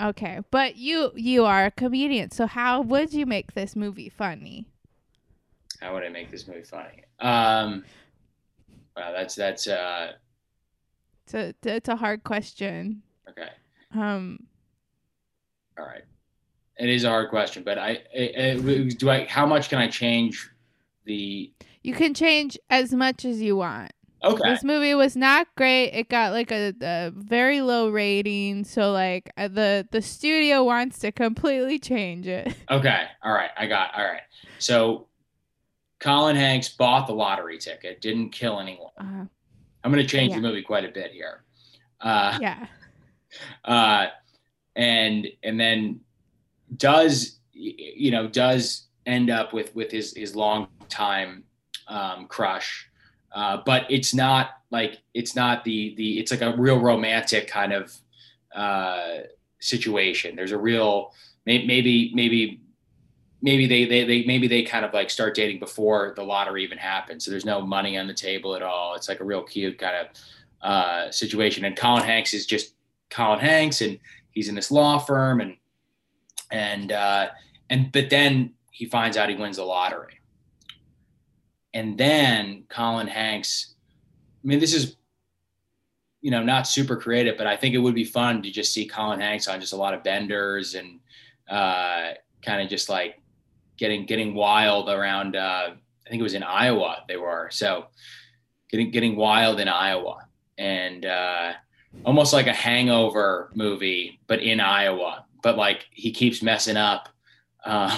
Okay, 0.00 0.40
but 0.50 0.76
you 0.76 1.10
you 1.16 1.44
are 1.44 1.66
a 1.66 1.70
comedian, 1.70 2.30
so 2.30 2.46
how 2.46 2.82
would 2.82 3.12
you 3.12 3.26
make 3.26 3.54
this 3.54 3.74
movie 3.74 4.10
funny? 4.10 4.66
How 5.80 5.92
would 5.94 6.04
I 6.04 6.08
make 6.08 6.30
this 6.30 6.46
movie 6.46 6.62
funny? 6.62 7.02
Um. 7.18 7.84
Wow, 8.96 9.12
that's 9.12 9.34
that's 9.34 9.66
uh 9.66 10.12
It's 11.24 11.34
a 11.34 11.54
it's 11.64 11.88
a 11.88 11.96
hard 11.96 12.22
question. 12.24 13.02
okay. 13.28 13.48
Um. 13.94 14.40
All 15.78 15.84
right. 15.84 16.04
It 16.78 16.88
is 16.88 17.04
a 17.04 17.08
hard 17.08 17.30
question, 17.30 17.62
but 17.62 17.78
I, 17.78 18.02
I, 18.16 18.32
I 18.38 18.88
do 18.96 19.10
I 19.10 19.24
how 19.24 19.46
much 19.46 19.68
can 19.68 19.78
I 19.78 19.88
change 19.88 20.48
the 21.04 21.52
You 21.82 21.94
can 21.94 22.12
change 22.14 22.58
as 22.70 22.92
much 22.92 23.24
as 23.24 23.40
you 23.40 23.56
want. 23.56 23.92
Okay. 24.24 24.50
This 24.50 24.64
movie 24.64 24.94
was 24.94 25.14
not 25.16 25.46
great. 25.56 25.90
It 25.90 26.08
got 26.08 26.32
like 26.32 26.50
a, 26.50 26.74
a 26.82 27.12
very 27.14 27.60
low 27.60 27.90
rating, 27.90 28.64
so 28.64 28.90
like 28.92 29.30
uh, 29.36 29.48
the 29.48 29.86
the 29.90 30.02
studio 30.02 30.64
wants 30.64 30.98
to 31.00 31.12
completely 31.12 31.78
change 31.78 32.26
it. 32.26 32.54
Okay. 32.70 33.04
All 33.22 33.32
right. 33.32 33.50
I 33.56 33.66
got 33.66 33.94
all 33.96 34.04
right. 34.04 34.22
So 34.58 35.06
Colin 36.00 36.36
Hanks 36.36 36.70
bought 36.70 37.06
the 37.06 37.14
lottery 37.14 37.58
ticket, 37.58 38.00
didn't 38.00 38.30
kill 38.30 38.58
anyone. 38.58 38.90
Uh, 38.98 39.24
I'm 39.84 39.92
going 39.92 40.02
to 40.02 40.08
change 40.08 40.30
Yeah. 40.30 40.36
the 40.36 40.42
movie 40.42 40.62
quite 40.62 40.84
a 40.84 40.90
bit 40.90 41.12
here. 41.12 41.44
Uh, 42.00 42.38
yeah. 42.40 42.66
uh, 43.64 44.06
and 44.74 45.26
and 45.42 45.58
then 45.60 46.00
does 46.76 47.38
you 47.52 48.10
know 48.10 48.26
does 48.28 48.86
end 49.06 49.30
up 49.30 49.52
with 49.52 49.74
with 49.74 49.90
his 49.90 50.14
his 50.16 50.34
long 50.34 50.68
time 50.88 51.44
um, 51.88 52.26
crush, 52.26 52.88
uh, 53.32 53.58
but 53.64 53.86
it's 53.90 54.14
not 54.14 54.50
like 54.70 54.98
it's 55.14 55.36
not 55.36 55.64
the 55.64 55.94
the 55.96 56.18
it's 56.18 56.30
like 56.30 56.42
a 56.42 56.56
real 56.56 56.80
romantic 56.80 57.48
kind 57.48 57.72
of 57.72 57.94
uh, 58.54 59.18
situation. 59.60 60.36
There's 60.36 60.52
a 60.52 60.58
real 60.58 61.12
maybe 61.44 62.12
maybe 62.14 62.60
maybe 63.42 63.66
they, 63.66 63.84
they 63.84 64.04
they 64.04 64.24
maybe 64.24 64.48
they 64.48 64.62
kind 64.62 64.84
of 64.84 64.92
like 64.92 65.10
start 65.10 65.34
dating 65.34 65.60
before 65.60 66.12
the 66.16 66.22
lottery 66.22 66.64
even 66.64 66.78
happens. 66.78 67.24
So 67.24 67.30
there's 67.30 67.44
no 67.44 67.60
money 67.60 67.98
on 67.98 68.06
the 68.06 68.14
table 68.14 68.54
at 68.56 68.62
all. 68.62 68.94
It's 68.94 69.08
like 69.08 69.20
a 69.20 69.24
real 69.24 69.42
cute 69.42 69.78
kind 69.78 69.96
of 69.96 70.06
uh, 70.62 71.10
situation. 71.10 71.64
And 71.64 71.76
Colin 71.76 72.02
Hanks 72.02 72.34
is 72.34 72.46
just 72.46 72.74
Colin 73.10 73.38
Hanks, 73.38 73.82
and 73.82 73.98
he's 74.32 74.48
in 74.48 74.54
this 74.54 74.70
law 74.70 74.98
firm, 74.98 75.40
and 75.40 75.56
and 76.50 76.92
uh, 76.92 77.28
and 77.70 77.90
but 77.92 78.10
then 78.10 78.52
he 78.70 78.86
finds 78.86 79.16
out 79.16 79.28
he 79.28 79.34
wins 79.34 79.56
the 79.56 79.64
lottery, 79.64 80.20
and 81.74 81.96
then 81.96 82.64
Colin 82.68 83.06
Hanks. 83.06 83.74
I 84.44 84.46
mean, 84.46 84.60
this 84.60 84.74
is 84.74 84.96
you 86.20 86.30
know 86.30 86.42
not 86.42 86.66
super 86.66 86.96
creative, 86.96 87.36
but 87.36 87.46
I 87.46 87.56
think 87.56 87.74
it 87.74 87.78
would 87.78 87.94
be 87.94 88.04
fun 88.04 88.42
to 88.42 88.50
just 88.50 88.72
see 88.72 88.86
Colin 88.86 89.20
Hanks 89.20 89.48
on 89.48 89.60
just 89.60 89.72
a 89.72 89.76
lot 89.76 89.94
of 89.94 90.02
benders 90.02 90.74
and 90.74 91.00
uh, 91.48 92.12
kind 92.42 92.62
of 92.62 92.68
just 92.68 92.88
like 92.88 93.20
getting 93.76 94.06
getting 94.06 94.34
wild 94.34 94.88
around. 94.88 95.36
Uh, 95.36 95.70
I 96.06 96.08
think 96.08 96.20
it 96.20 96.24
was 96.24 96.34
in 96.34 96.44
Iowa 96.44 97.04
they 97.08 97.16
were 97.16 97.48
so 97.50 97.86
getting 98.70 98.90
getting 98.90 99.16
wild 99.16 99.60
in 99.60 99.68
Iowa 99.68 100.26
and 100.58 101.04
uh, 101.04 101.52
almost 102.04 102.32
like 102.32 102.46
a 102.46 102.52
Hangover 102.52 103.50
movie, 103.54 104.20
but 104.26 104.40
in 104.40 104.60
Iowa. 104.60 105.25
But 105.46 105.56
like 105.56 105.86
he 105.92 106.10
keeps 106.10 106.42
messing 106.42 106.76
up, 106.76 107.08
um, 107.64 107.92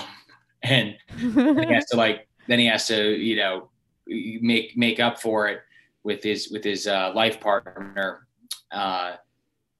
and 0.62 0.94
he 1.18 1.72
has 1.72 1.86
to 1.86 1.96
like 1.96 2.28
then 2.46 2.58
he 2.58 2.66
has 2.66 2.86
to 2.88 3.16
you 3.16 3.36
know 3.36 3.70
make 4.06 4.76
make 4.76 5.00
up 5.00 5.18
for 5.18 5.48
it 5.48 5.60
with 6.02 6.22
his 6.22 6.50
with 6.50 6.62
his 6.62 6.86
uh, 6.86 7.10
life 7.14 7.40
partner. 7.40 8.26
Uh, 8.70 9.14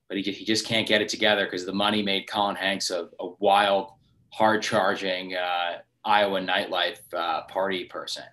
but 0.09 0.17
he, 0.17 0.23
he 0.33 0.47
just 0.47 0.65
can't 0.65 0.89
get 0.89 1.03
it 1.03 1.11
together 1.11 1.45
because 1.45 1.67
the 1.67 1.75
money 1.75 2.03
made 2.03 2.27
Colin 2.27 2.57
Hanks 2.57 2.89
a, 2.89 3.11
a 3.21 3.29
wild, 3.39 3.91
hard 4.33 4.63
charging 4.63 5.35
uh, 5.35 5.81
Iowa 6.07 6.41
nightlife 6.41 7.01
uh, 7.13 7.43
party 7.49 7.85
person. 7.85 8.25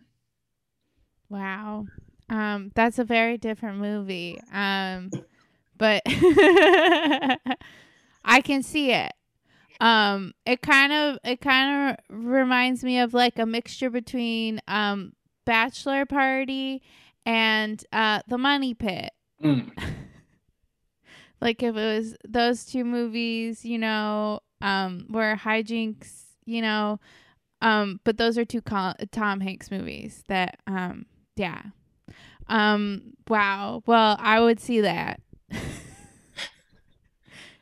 Wow. 1.28 1.88
Um, 2.30 2.72
that's 2.74 3.00
a 3.00 3.04
very 3.04 3.38
different 3.38 3.80
movie. 3.80 4.40
Um, 4.54 5.12
but 5.78 6.04
I 6.08 7.38
can 8.42 8.64
see 8.64 8.94
it. 8.94 9.12
Um, 9.82 10.34
it 10.46 10.62
kind 10.62 10.94
of 10.94 11.18
it 11.24 11.42
kind 11.42 11.92
of 11.92 11.98
reminds 12.10 12.84
me 12.84 13.00
of 13.00 13.14
like 13.14 13.38
a 13.40 13.46
mixture 13.46 13.90
between 13.90 14.62
um 14.68 15.14
Bachelor 15.46 16.06
Party 16.06 16.82
and 17.26 17.84
uh 17.92 18.22
The 18.28 18.38
Money 18.38 18.74
Pit. 18.74 19.12
Mm. 19.44 19.72
Like 21.42 21.62
if 21.62 21.76
it 21.76 21.98
was 21.98 22.16
those 22.28 22.66
two 22.66 22.84
movies, 22.84 23.66
you 23.66 23.78
know, 23.78 24.40
um, 24.62 25.06
where 25.10 25.36
hijinks, 25.36 26.24
you 26.46 26.62
know, 26.62 27.00
um, 27.62 28.00
but 28.04 28.18
those 28.18 28.38
are 28.38 28.46
two 28.46 28.62
Col- 28.62 28.96
Tom 29.12 29.42
Hanks 29.42 29.70
movies 29.70 30.24
that, 30.28 30.60
um, 30.66 31.06
yeah. 31.36 31.62
Um, 32.48 33.14
wow. 33.28 33.84
Well, 33.86 34.18
I 34.20 34.40
would 34.40 34.60
see 34.60 34.82
that. 34.82 35.20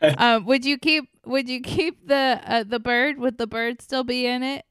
um, 0.18 0.46
would 0.46 0.66
you 0.66 0.78
keep? 0.78 1.10
Would 1.26 1.50
you 1.50 1.62
keep 1.62 2.08
the 2.08 2.42
uh, 2.46 2.64
the 2.64 2.80
bird? 2.80 3.18
Would 3.20 3.38
the 3.38 3.48
bird 3.48 3.82
still 3.82 4.04
be 4.04 4.26
in 4.26 4.44
it? 4.44 4.66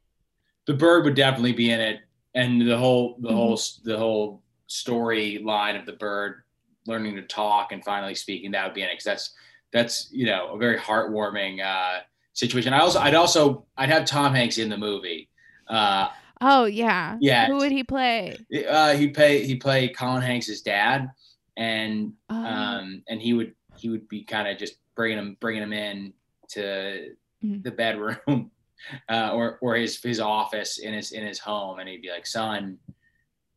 the 0.66 0.74
bird 0.74 1.04
would 1.04 1.14
definitely 1.14 1.52
be 1.52 1.70
in 1.70 1.80
it 1.80 2.00
and 2.34 2.60
the 2.62 2.76
whole 2.76 3.16
the 3.20 3.28
Mhm. 3.28 3.34
whole 3.34 3.60
the 3.84 3.98
whole 3.98 4.42
storyline 4.68 5.78
of 5.78 5.86
the 5.86 5.92
bird 5.92 6.42
learning 6.86 7.16
to 7.16 7.22
talk 7.22 7.72
and 7.72 7.84
finally 7.84 8.14
speaking 8.14 8.50
that 8.52 8.64
would 8.64 8.74
be 8.74 8.82
in 8.82 8.88
it 8.88 8.92
because 8.92 9.04
that's 9.04 9.34
that's 9.72 10.08
you 10.12 10.26
know 10.26 10.54
a 10.54 10.58
very 10.58 10.78
heartwarming 10.78 11.60
uh 11.64 12.00
situation 12.32 12.72
i 12.72 12.78
also 12.80 13.00
i'd 13.00 13.14
also 13.14 13.66
i'd 13.76 13.88
have 13.88 14.04
tom 14.04 14.34
hanks 14.34 14.58
in 14.58 14.68
the 14.68 14.76
movie 14.78 15.28
uh 15.68 16.08
Oh 16.40 16.64
yeah. 16.64 17.18
Yeah. 17.20 17.46
Who 17.46 17.56
would 17.58 17.70
he 17.70 17.84
play? 17.84 18.36
uh 18.68 18.94
he 18.94 19.08
play 19.08 19.44
he 19.46 19.56
play 19.56 19.88
colin 19.88 20.22
hanks's 20.22 20.62
dad 20.62 21.10
and 21.56 22.12
Oh, 22.28 22.34
um 22.44 23.02
and 23.08 23.20
he 23.20 23.32
would 23.32 23.54
he 23.76 23.88
would 23.88 24.08
be 24.08 24.24
kind 24.24 24.48
of 24.48 24.58
just 24.58 24.74
bringing 24.96 25.18
him 25.18 25.36
bringing 25.40 25.62
him 25.62 25.72
in 25.72 26.12
to 26.52 27.14
Mhm. 27.44 27.62
the 27.64 27.70
bedroom 27.72 28.50
uh, 29.10 29.30
or 29.32 29.58
or 29.60 29.74
his 29.74 30.00
his 30.00 30.20
office 30.20 30.78
in 30.78 30.94
his 30.94 31.10
in 31.10 31.26
his 31.26 31.40
home 31.40 31.80
and 31.80 31.88
he'd 31.88 32.02
be 32.02 32.10
like 32.10 32.24
son 32.26 32.78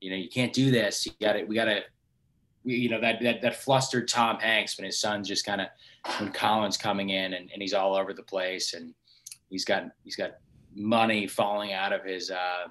you 0.02 0.10
know 0.10 0.16
you 0.16 0.28
can't 0.28 0.54
do 0.54 0.72
this 0.72 1.06
you 1.06 1.12
got 1.22 1.34
to 1.34 1.44
we 1.44 1.54
got 1.54 1.66
to 1.66 1.82
you 2.64 2.90
know 2.90 3.00
that 3.00 3.22
that 3.22 3.44
that 3.44 3.56
flustered 3.56 4.08
tom 4.08 4.40
hanks 4.40 4.76
when 4.78 4.86
his 4.86 5.00
son's 5.00 5.28
just 5.28 5.46
kind 5.46 5.62
of 5.62 5.68
when 6.20 6.32
colin's 6.32 6.78
coming 6.78 7.12
in 7.12 7.34
and, 7.36 7.52
and 7.54 7.62
he's 7.62 7.74
all 7.76 7.96
over 7.96 8.12
the 8.12 8.24
place 8.24 8.74
and 8.74 8.94
he's 9.52 9.66
got 9.66 9.84
he's 10.04 10.16
got 10.16 10.32
money 10.74 11.28
falling 11.28 11.74
out 11.74 11.94
of 11.94 12.04
his 12.04 12.32
uh 12.32 12.66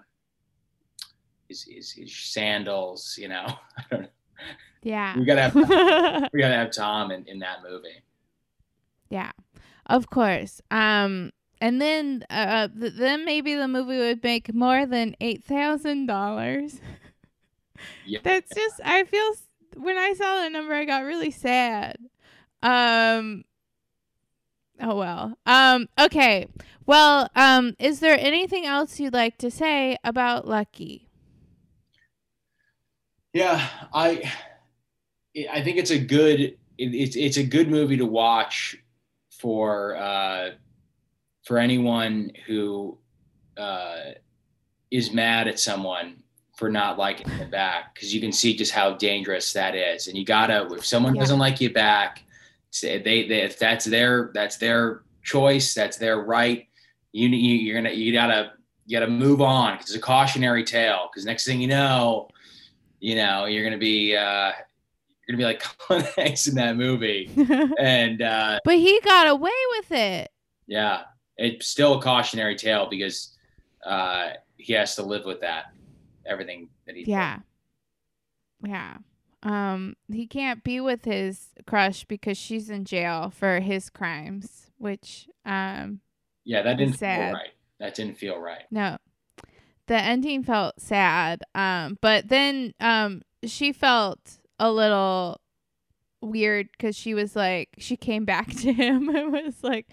his 1.49 1.63
his, 1.63 1.93
his 1.93 2.13
sandals 2.17 3.17
you 3.17 3.29
know 3.29 3.47
i 3.79 3.83
don't 3.91 4.03
know 4.03 4.09
yeah. 4.83 5.17
we 5.17 5.25
gotta 5.25 5.43
have 5.43 5.55
we 6.33 6.41
gotta 6.41 6.55
have 6.57 6.73
Tom 6.73 7.11
in, 7.13 7.25
in 7.27 7.39
that 7.39 7.59
movie. 7.67 8.03
Yeah, 9.09 9.31
of 9.87 10.11
course. 10.11 10.61
Um, 10.71 11.33
and 11.61 11.81
then, 11.81 12.25
uh, 12.31 12.69
th- 12.69 12.95
then 12.95 13.25
maybe 13.25 13.55
the 13.55 13.69
movie 13.69 13.99
would 13.99 14.23
make 14.23 14.55
more 14.55 14.87
than 14.87 15.17
eight 15.21 15.45
thousand 15.45 16.07
dollars. 16.07 16.81
Yeah. 18.07 18.21
That's 18.23 18.55
just. 18.55 18.81
I 18.85 19.05
feel 19.05 19.33
when 19.77 19.97
I 19.97 20.13
saw 20.15 20.37
that 20.37 20.53
number, 20.53 20.75
I 20.75 20.85
got 20.85 21.05
really 21.05 21.31
sad. 21.31 21.97
Um. 22.63 23.45
Oh 24.81 24.97
well. 24.97 25.37
Um. 25.47 25.89
Okay. 25.99 26.49
Well. 26.87 27.29
Um. 27.35 27.75
Is 27.79 28.01
there 28.01 28.19
anything 28.19 28.67
else 28.67 29.01
you'd 29.01 29.15
like 29.15 29.39
to 29.39 29.51
say 29.51 29.97
about 30.05 30.47
Lucky? 30.47 31.09
Yeah, 33.33 33.69
I 33.93 34.33
I 35.53 35.63
think 35.63 35.79
it's 35.79 35.91
a 35.91 35.99
good 35.99 36.41
it, 36.41 36.59
it's 36.79 37.17
it's 37.17 37.37
a 37.37 37.43
good 37.45 37.69
movie 37.69 37.97
to 37.97 38.07
watch 38.07 38.77
for 39.45 39.95
uh, 39.97 40.53
for 41.43 41.59
anyone 41.59 42.33
who 42.47 42.97
uh, 43.59 44.13
is 44.91 45.13
mad 45.13 45.47
at 45.47 45.61
someone 45.61 46.23
for 46.57 46.71
not 46.71 46.97
liking 46.97 47.27
them 47.37 47.51
back 47.51 47.93
because 47.93 48.15
you 48.15 48.23
can 48.23 48.33
see 48.33 48.57
just 48.57 48.73
how 48.73 48.95
dangerous 48.95 49.53
that 49.53 49.75
is, 49.75 50.09
and 50.09 50.17
you 50.17 50.25
gotta 50.25 50.67
if 50.73 50.87
someone 50.87 51.15
Yeah. 51.15 51.21
doesn't 51.21 51.39
like 51.39 51.61
you 51.61 51.71
back, 51.71 52.25
say 52.71 53.03
they, 53.03 53.29
they 53.29 53.43
if 53.43 53.59
that's 53.59 53.85
their 53.85 54.31
that's 54.33 54.57
their 54.57 55.03
choice, 55.23 55.75
that's 55.75 55.99
their 55.99 56.21
right. 56.23 56.67
You 57.13 57.29
you 57.29 57.57
you're 57.57 57.77
gonna 57.77 57.95
you 57.95 58.15
gotta 58.15 58.53
you 58.87 58.99
gotta 58.99 59.13
move 59.13 59.43
on 59.43 59.75
because 59.75 59.91
it's 59.91 59.99
a 59.99 60.01
cautionary 60.01 60.65
tale. 60.65 61.11
Because 61.13 61.27
next 61.27 61.45
thing 61.45 61.61
you 61.61 61.69
know, 61.69 62.29
you 62.99 63.15
know 63.15 63.45
you're 63.45 63.65
gonna 63.65 63.77
be 63.77 64.17
uh, 64.17 64.53
you're 65.27 65.37
gonna 65.37 65.39
be 65.39 65.45
like 65.45 65.63
Colin 65.79 66.05
Hanks 66.17 66.47
in 66.47 66.55
that 66.57 66.77
movie, 66.77 67.31
and 67.79 68.21
uh, 68.23 68.61
but 68.65 68.75
he 68.77 69.01
got 69.01 69.27
away 69.29 69.51
with 69.79 69.93
it. 69.93 70.31
yeah, 70.67 71.03
it's 71.37 71.67
still 71.67 71.99
a 71.99 72.03
cautionary 72.03 72.57
tale 72.57 72.89
because 72.89 73.37
uh, 73.87 74.31
he 74.57 74.73
has 74.75 74.95
to 74.97 75.03
live 75.03 75.25
with 75.25 75.41
that 75.41 75.67
everything 76.27 76.69
that 76.87 76.97
he 76.97 77.05
Yeah. 77.05 77.39
Yeah. 78.67 78.97
Um 79.43 79.95
he 80.11 80.27
can't 80.27 80.65
be 80.65 80.81
with 80.81 81.05
his 81.05 81.49
crush 81.67 82.05
because 82.07 82.39
she's 82.39 82.71
in 82.71 82.85
jail 82.87 83.31
for 83.31 83.61
his 83.61 83.91
crimes, 83.91 84.71
which 84.79 85.29
um 85.45 86.01
yeah 86.45 86.63
that 86.63 86.79
didn't 86.79 86.97
Sad. 86.97 87.21
feel 87.31 87.35
right 87.35 87.51
that 87.81 87.95
didn't 87.95 88.17
feel 88.17 88.39
right 88.39 88.63
no. 88.71 88.97
The 89.87 89.97
ending 89.97 90.45
felt 90.45 90.81
sad. 90.81 91.43
Um 91.55 91.99
but 92.01 92.29
then 92.29 92.73
um 92.81 93.21
she 93.45 93.73
felt 93.73 94.39
a 94.59 94.71
little 94.71 95.41
weird 96.21 96.69
cuz 96.79 96.97
she 96.97 97.13
was 97.13 97.37
like 97.37 97.69
she 97.77 97.97
came 97.97 98.25
back 98.25 98.49
to 98.49 98.73
him 98.73 99.09
and 99.15 99.33
was 99.33 99.63
like 99.63 99.87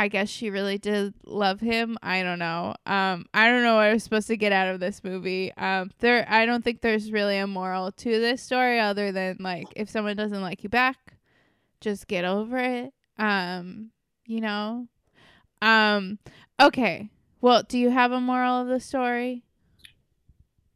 I 0.00 0.06
guess 0.06 0.28
she 0.28 0.48
really 0.48 0.78
did 0.78 1.12
love 1.24 1.58
him. 1.58 1.98
I 2.04 2.22
don't 2.22 2.38
know. 2.38 2.76
Um, 2.86 3.26
I 3.34 3.48
don't 3.48 3.64
know 3.64 3.74
what 3.74 3.86
I 3.86 3.92
was 3.92 4.04
supposed 4.04 4.28
to 4.28 4.36
get 4.36 4.52
out 4.52 4.68
of 4.68 4.78
this 4.78 5.02
movie. 5.02 5.52
Um, 5.56 5.90
there, 5.98 6.24
I 6.28 6.46
don't 6.46 6.62
think 6.62 6.82
there's 6.82 7.10
really 7.10 7.36
a 7.36 7.48
moral 7.48 7.90
to 7.90 8.08
this 8.08 8.40
story 8.40 8.78
other 8.78 9.10
than 9.10 9.38
like 9.40 9.66
if 9.74 9.90
someone 9.90 10.16
doesn't 10.16 10.40
like 10.40 10.62
you 10.62 10.68
back, 10.68 11.16
just 11.80 12.06
get 12.06 12.24
over 12.24 12.58
it. 12.58 12.94
Um, 13.18 13.90
you 14.24 14.40
know. 14.40 14.86
Um, 15.60 16.20
okay. 16.60 17.10
Well, 17.40 17.64
do 17.64 17.76
you 17.76 17.90
have 17.90 18.12
a 18.12 18.20
moral 18.20 18.60
of 18.60 18.68
the 18.68 18.78
story? 18.78 19.42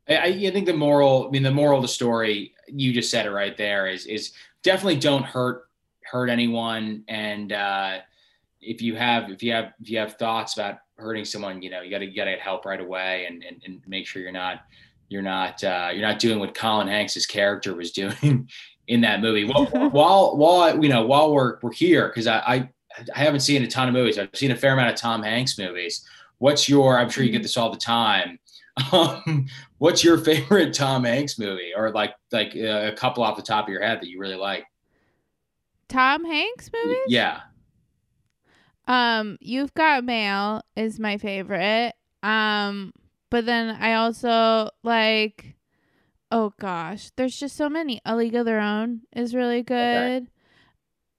I 0.09 0.17
I 0.17 0.51
think 0.51 0.67
the 0.67 0.75
moral, 0.75 1.29
I 1.29 1.31
mean, 1.31 1.45
the 1.45 1.53
moral 1.53 1.79
of 1.79 1.83
the 1.83 1.89
story, 1.89 2.52
you 2.69 2.93
just 2.93 3.11
said 3.11 3.27
it 3.27 3.31
right 3.31 3.57
there, 3.57 3.87
is 3.87 4.07
is 4.07 4.33
definitely 4.63 4.97
don't 4.97 5.25
hurt 5.25 5.65
hurt 6.05 6.29
anyone, 6.29 7.05
and 7.09 7.53
uh, 7.53 7.99
if 8.61 8.81
you 8.83 8.97
have 8.97 9.31
if 9.31 9.43
you 9.43 9.53
have 9.53 9.73
if 9.81 9.91
you 9.91 9.99
have 9.99 10.15
thoughts 10.15 10.55
about 10.55 10.79
hurting 10.97 11.25
someone, 11.25 11.63
you 11.63 11.71
know, 11.71 11.83
you 11.83 11.91
got 11.91 11.99
to 11.99 12.07
you 12.07 12.15
got 12.15 12.25
to 12.25 12.33
get 12.33 12.41
help 12.41 12.65
right 12.65 12.81
away, 12.81 13.27
and, 13.27 13.43
and 13.43 13.63
and 13.65 13.81
make 13.87 14.07
sure 14.07 14.23
you're 14.23 14.33
not 14.33 14.63
you're 15.09 15.23
not 15.23 15.63
uh, 15.63 15.91
you're 15.93 16.07
not 16.07 16.19
doing 16.19 16.39
what 16.39 16.55
Colin 16.55 16.89
Hanks's 16.89 17.27
character 17.27 17.75
was 17.75 17.93
doing 17.93 18.49
in 18.89 19.01
that 19.03 19.21
movie. 19.21 19.45
While 19.53 19.67
while, 19.67 20.37
while 20.37 20.83
you 20.83 20.89
know 20.89 21.07
while 21.07 21.33
we're 21.33 21.59
we're 21.63 21.73
here, 21.73 22.09
because 22.09 22.27
I, 22.27 22.39
I 22.39 22.69
I 23.15 23.19
haven't 23.19 23.41
seen 23.41 23.63
a 23.63 23.67
ton 23.67 23.89
of 23.89 23.95
movies. 23.95 24.19
I've 24.19 24.31
seen 24.35 24.51
a 24.51 24.57
fair 24.57 24.73
amount 24.73 24.91
of 24.91 24.97
Tom 24.97 25.23
Hanks 25.23 25.59
movies. 25.59 26.07
What's 26.39 26.69
your? 26.69 26.99
I'm 26.99 27.11
sure 27.11 27.25
you 27.25 27.33
get 27.33 27.43
this 27.43 27.57
all 27.57 27.71
the 27.71 27.79
time. 27.79 28.39
Um, 28.91 29.49
what's 29.83 30.05
your 30.05 30.17
favorite 30.17 30.73
Tom 30.75 31.03
Hanks 31.03 31.41
movie, 31.41 31.73
or 31.77 31.91
like 31.91 32.15
like 32.31 32.55
uh, 32.57 32.91
a 32.93 32.93
couple 32.93 33.25
off 33.25 33.37
the 33.37 33.43
top 33.43 33.65
of 33.65 33.69
your 33.73 33.83
head 33.83 34.01
that 34.01 34.07
you 34.07 34.21
really 34.21 34.37
like? 34.37 34.65
Tom 35.89 36.25
Hanks 36.25 36.71
movies? 36.73 36.99
Yeah, 37.09 37.41
Um, 38.87 39.39
You've 39.41 39.75
Got 39.75 40.05
Mail 40.05 40.63
is 40.77 41.01
my 41.01 41.19
favorite. 41.19 41.95
Um, 42.23 42.93
but 43.29 43.45
then 43.45 43.71
I 43.71 43.95
also 43.95 44.71
like 44.85 45.57
oh 46.31 46.55
gosh, 46.61 47.11
there's 47.17 47.39
just 47.39 47.57
so 47.57 47.69
many. 47.69 48.01
A 48.07 48.15
League 48.15 48.37
of 48.37 48.47
Their 48.47 48.61
Own 48.61 49.01
is 49.15 49.35
really 49.35 49.65
good. 49.65 50.29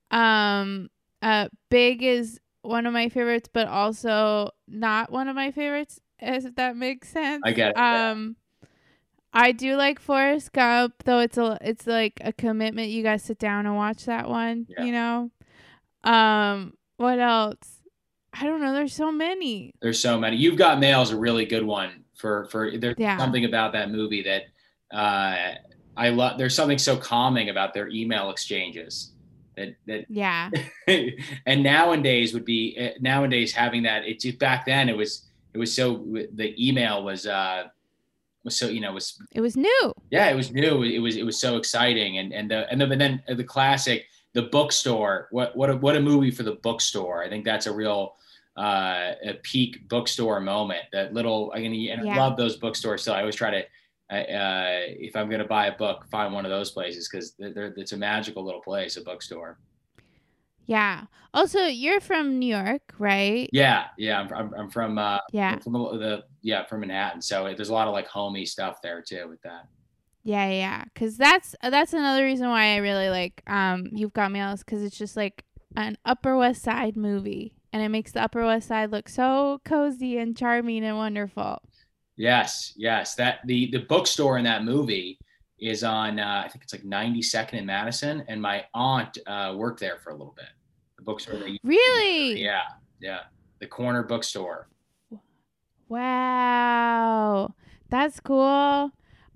Um, 0.09 0.89
uh 1.21 1.49
Big 1.69 2.01
is 2.01 2.39
one 2.61 2.85
of 2.85 2.93
my 2.93 3.09
favorites, 3.09 3.49
but 3.51 3.67
also 3.67 4.51
not 4.69 5.11
one 5.11 5.27
of 5.27 5.35
my 5.35 5.51
favorites, 5.51 5.99
as 6.19 6.45
if 6.45 6.55
that 6.55 6.77
makes 6.77 7.09
sense. 7.09 7.41
I 7.45 7.51
get 7.51 7.71
it. 7.71 7.77
Um 7.77 8.37
I 9.33 9.51
do 9.51 9.75
like 9.75 9.99
Forrest 9.99 10.53
Gump, 10.53 11.03
though 11.05 11.19
it's 11.19 11.37
a 11.37 11.57
it's 11.61 11.87
like 11.87 12.19
a 12.21 12.31
commitment. 12.31 12.89
You 12.89 13.01
guys 13.03 13.23
sit 13.23 13.39
down 13.39 13.65
and 13.65 13.75
watch 13.75 14.05
that 14.05 14.29
one, 14.29 14.67
Yeah. 14.69 14.83
you 14.83 14.91
know. 14.91 15.31
Um, 16.03 16.73
what 16.97 17.19
else? 17.19 17.79
I 18.33 18.45
don't 18.45 18.61
know. 18.61 18.73
There's 18.73 18.93
so 18.93 19.11
many. 19.11 19.73
There's 19.81 19.99
so 19.99 20.19
many. 20.19 20.37
You've 20.37 20.57
Got 20.57 20.79
Mail 20.79 21.01
is 21.01 21.11
a 21.11 21.17
really 21.17 21.45
good 21.45 21.63
one 21.65 22.03
for 22.15 22.45
for 22.45 22.71
there's 22.77 22.95
Yeah. 22.97 23.17
something 23.17 23.45
about 23.45 23.73
that 23.73 23.89
movie 23.91 24.23
that 24.23 24.43
uh, 24.95 25.55
I 25.97 26.09
love. 26.09 26.37
There's 26.37 26.55
something 26.55 26.77
so 26.77 26.97
calming 26.97 27.49
about 27.49 27.73
their 27.73 27.87
email 27.89 28.29
exchanges 28.29 29.13
that 29.55 29.75
that 29.87 30.05
Yeah, 30.09 30.49
and 31.45 31.63
nowadays 31.63 32.33
would 32.33 32.45
be 32.45 32.77
uh, 32.79 32.97
nowadays 32.99 33.51
having 33.53 33.83
that. 33.83 34.03
It 34.05 34.19
just 34.19 34.39
back 34.39 34.65
then 34.65 34.89
it 34.89 34.97
was 34.97 35.27
it 35.53 35.57
was 35.57 35.73
so 35.75 36.05
the 36.33 36.53
email 36.57 37.03
was 37.03 37.25
uh 37.27 37.65
was 38.43 38.57
so 38.57 38.67
you 38.67 38.81
know 38.81 38.91
was 38.93 39.17
it 39.31 39.41
was 39.41 39.55
new. 39.55 39.93
yeah 40.11 40.29
it 40.29 40.35
was 40.35 40.51
new 40.51 40.83
it 40.83 40.99
was 40.99 41.15
it 41.15 41.23
was 41.25 41.39
so 41.39 41.57
exciting 41.57 42.17
and 42.17 42.33
and 42.33 42.49
the 42.51 42.69
and 42.71 42.79
then, 42.81 42.91
and 42.91 43.01
then 43.01 43.23
the 43.37 43.43
classic 43.43 44.05
the 44.33 44.43
bookstore 44.43 45.27
what 45.31 45.55
what 45.55 45.69
a, 45.69 45.75
what 45.77 45.95
a 45.95 45.99
movie 45.99 46.31
for 46.31 46.43
the 46.43 46.55
bookstore 46.63 47.23
i 47.23 47.29
think 47.29 47.45
that's 47.45 47.67
a 47.67 47.73
real 47.73 48.15
uh 48.57 49.13
a 49.25 49.33
peak 49.43 49.87
bookstore 49.89 50.39
moment 50.39 50.81
that 50.91 51.13
little 51.13 51.51
i 51.55 51.59
mean 51.59 51.91
and 51.91 52.01
i 52.01 52.05
Yeah. 52.05 52.17
love 52.17 52.37
those 52.37 52.57
bookstores 52.57 53.01
so 53.03 53.13
i 53.13 53.19
always 53.19 53.35
try 53.35 53.51
to 53.51 53.63
uh, 54.11 54.15
uh 54.15 54.79
if 54.87 55.15
i'm 55.15 55.29
going 55.29 55.41
to 55.41 55.47
buy 55.47 55.67
a 55.67 55.77
book 55.77 56.05
find 56.11 56.33
one 56.33 56.45
of 56.45 56.51
those 56.51 56.71
places 56.71 57.07
because 57.09 57.33
it's 57.39 57.93
a 57.93 57.97
magical 57.97 58.43
little 58.43 58.61
place 58.61 58.97
a 58.97 59.01
bookstore 59.01 59.57
Yeah. 60.65 61.05
Also, 61.33 61.65
you're 61.65 61.99
from 61.99 62.39
New 62.39 62.55
York, 62.55 62.93
right? 62.99 63.49
yeah 63.51 63.85
yeah 63.97 64.19
i'm, 64.19 64.31
I'm, 64.33 64.53
I'm 64.53 64.69
from 64.69 64.97
uh 64.97 65.19
Yeah. 65.31 65.53
I'm 65.53 65.59
from 65.61 65.73
the, 65.73 65.97
the 65.97 66.23
yeah 66.43 66.63
from 66.65 66.81
manhattan 66.81 67.21
so 67.21 67.51
there's 67.55 67.69
a 67.69 67.73
lot 67.73 67.87
of 67.87 67.93
like 67.93 68.07
homey 68.07 68.45
stuff 68.45 68.81
there 68.83 69.01
too 69.01 69.27
with 69.27 69.41
that 69.41 69.67
Yeah, 70.23 70.49
yeah. 70.49 70.83
Cause 70.95 71.17
that's 71.17 71.53
that's 71.61 71.91
another 71.93 72.23
reason 72.23 72.47
why 72.47 72.75
I 72.75 72.77
really 72.77 73.09
like 73.09 73.41
um 73.47 73.89
You've 73.91 74.13
Got 74.13 74.31
Mail 74.31 74.53
is 74.53 74.63
because 74.63 74.81
it's 74.81 74.97
just 74.97 75.17
like 75.17 75.43
an 75.75 75.97
Upper 76.05 76.37
West 76.37 76.63
Side 76.63 76.95
movie, 76.95 77.55
and 77.71 77.81
it 77.81 77.89
makes 77.89 78.11
the 78.11 78.23
Upper 78.23 78.45
West 78.45 78.67
Side 78.67 78.91
look 78.91 79.09
so 79.09 79.59
cozy 79.65 80.17
and 80.17 80.37
charming 80.37 80.85
and 80.85 80.97
wonderful. 80.97 81.61
Yes, 82.15 82.73
yes. 82.77 83.15
That 83.15 83.39
the 83.45 83.69
the 83.71 83.79
bookstore 83.79 84.37
in 84.37 84.43
that 84.45 84.63
movie 84.63 85.19
is 85.59 85.83
on 85.83 86.19
uh, 86.19 86.43
I 86.45 86.49
think 86.49 86.63
it's 86.63 86.73
like 86.73 86.83
92nd 86.83 87.53
in 87.53 87.65
Madison, 87.65 88.23
and 88.27 88.41
my 88.41 88.65
aunt 88.73 89.17
uh, 89.27 89.53
worked 89.57 89.79
there 89.79 89.97
for 89.97 90.11
a 90.11 90.13
little 90.13 90.35
bit. 90.37 90.49
The 90.97 91.03
bookstore. 91.03 91.41
Really? 91.63 92.41
yeah, 92.41 92.63
yeah. 93.01 93.21
The 93.59 93.67
corner 93.67 94.03
bookstore. 94.03 94.69
Wow, 95.93 97.53
that's 97.89 98.19
cool. 98.19 98.91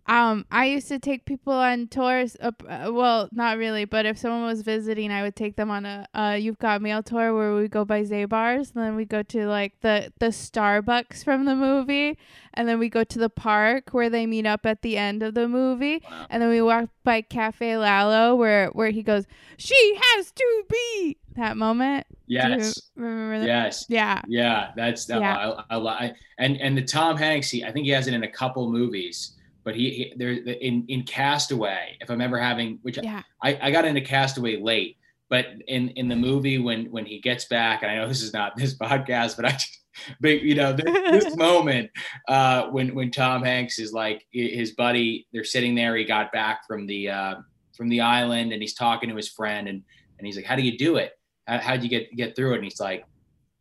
Um, 0.07 0.45
I 0.51 0.65
used 0.67 0.87
to 0.87 0.99
take 0.99 1.25
people 1.25 1.53
on 1.53 1.87
tours. 1.87 2.37
Up, 2.39 2.63
uh, 2.67 2.89
well, 2.93 3.27
not 3.33 3.57
really, 3.57 3.83
but 3.85 4.05
if 4.05 4.17
someone 4.17 4.43
was 4.45 4.61
visiting, 4.61 5.11
I 5.11 5.21
would 5.23 5.35
take 5.35 5.57
them 5.57 5.69
on 5.69 5.85
a 5.85 6.07
uh, 6.13 6.37
"You've 6.39 6.59
Got 6.59 6.81
Mail" 6.81 7.03
tour 7.03 7.35
where 7.35 7.53
we 7.55 7.67
go 7.67 7.83
by 7.83 8.03
Zabar's, 8.03 8.71
and 8.73 8.83
then 8.83 8.95
we 8.95 9.03
go 9.05 9.21
to 9.23 9.47
like 9.47 9.73
the 9.81 10.13
the 10.19 10.27
Starbucks 10.27 11.23
from 11.23 11.45
the 11.45 11.55
movie, 11.55 12.17
and 12.53 12.67
then 12.69 12.79
we 12.79 12.87
go 12.89 13.03
to 13.03 13.19
the 13.19 13.29
park 13.29 13.89
where 13.91 14.09
they 14.09 14.25
meet 14.25 14.45
up 14.45 14.65
at 14.65 14.81
the 14.81 14.95
end 14.97 15.23
of 15.23 15.33
the 15.33 15.47
movie, 15.47 16.01
Wow. 16.09 16.27
and 16.29 16.41
then 16.41 16.49
we 16.49 16.61
walk 16.61 16.89
by 17.03 17.21
Cafe 17.21 17.77
Lalo 17.77 18.35
where 18.35 18.67
where 18.69 18.91
he 18.91 19.03
goes, 19.03 19.25
"She 19.57 19.99
has 20.01 20.31
to 20.31 20.63
be." 20.69 21.17
That 21.35 21.55
moment. 21.55 22.07
Yes, 22.25 22.81
remember 22.95 23.39
that? 23.41 23.45
yes. 23.45 23.85
Yeah. 23.89 24.21
Yeah, 24.27 24.71
that's 24.75 25.05
that. 25.05 25.21
Yeah. 25.21 25.53
I, 25.69 25.77
I, 25.77 26.05
I, 26.05 26.13
and 26.39 26.59
and 26.59 26.75
the 26.75 26.81
Tom 26.81 27.15
Hanks. 27.15 27.51
He, 27.51 27.63
I 27.63 27.71
think 27.71 27.85
he 27.85 27.91
has 27.91 28.07
it 28.07 28.15
in 28.15 28.23
a 28.23 28.27
couple 28.27 28.71
movies, 28.71 29.33
but 29.67 29.75
he, 29.75 29.89
he 29.89 30.13
there 30.15 30.31
in 30.31 30.85
in 30.87 31.03
Castaway. 31.03 31.97
If 31.99 32.09
I'm 32.09 32.21
ever 32.21 32.39
having, 32.39 32.79
which 32.83 32.97
Yeah. 33.03 33.21
I, 33.43 33.59
I 33.63 33.69
got 33.71 33.83
into 33.83 33.99
Castaway 33.99 34.61
late, 34.61 34.95
but 35.29 35.45
in 35.67 35.89
in 35.89 36.07
the 36.07 36.15
movie 36.15 36.57
when 36.57 36.85
when 36.85 37.05
he 37.05 37.19
gets 37.19 37.43
back, 37.45 37.83
and 37.83 37.91
I 37.91 37.95
know 37.95 38.07
this 38.07 38.21
is 38.23 38.31
not 38.31 38.55
this 38.61 38.73
podcast, 38.77 39.35
but 39.35 39.43
I, 39.45 39.51
just- 39.51 39.77
but 40.21 40.41
you 40.41 40.55
know 40.55 40.71
this, 40.71 40.85
this 41.25 41.35
moment 41.47 41.89
uh, 42.29 42.67
when 42.67 42.95
when 42.95 43.11
Tom 43.11 43.43
Hanks 43.43 43.77
is 43.77 43.91
like 43.91 44.25
his 44.31 44.71
buddy, 44.71 45.27
they're 45.33 45.43
sitting 45.43 45.75
there. 45.75 45.97
He 45.97 46.05
got 46.05 46.31
back 46.31 46.65
from 46.65 46.87
the 46.87 47.09
uh, 47.09 47.35
from 47.75 47.89
the 47.89 47.99
island, 48.01 48.53
and 48.53 48.61
he's 48.61 48.73
talking 48.75 49.09
to 49.09 49.15
his 49.17 49.27
friend, 49.27 49.67
and 49.67 49.83
and 50.17 50.25
he's 50.25 50.37
like, 50.37 50.45
"How 50.45 50.55
do 50.55 50.61
you 50.61 50.77
do 50.77 50.95
it? 50.95 51.11
How, 51.45 51.57
how'd 51.57 51.83
you 51.83 51.89
get 51.89 52.15
get 52.15 52.37
through 52.37 52.53
it?" 52.53 52.55
And 52.57 52.63
he's 52.63 52.79
like, 52.79 53.03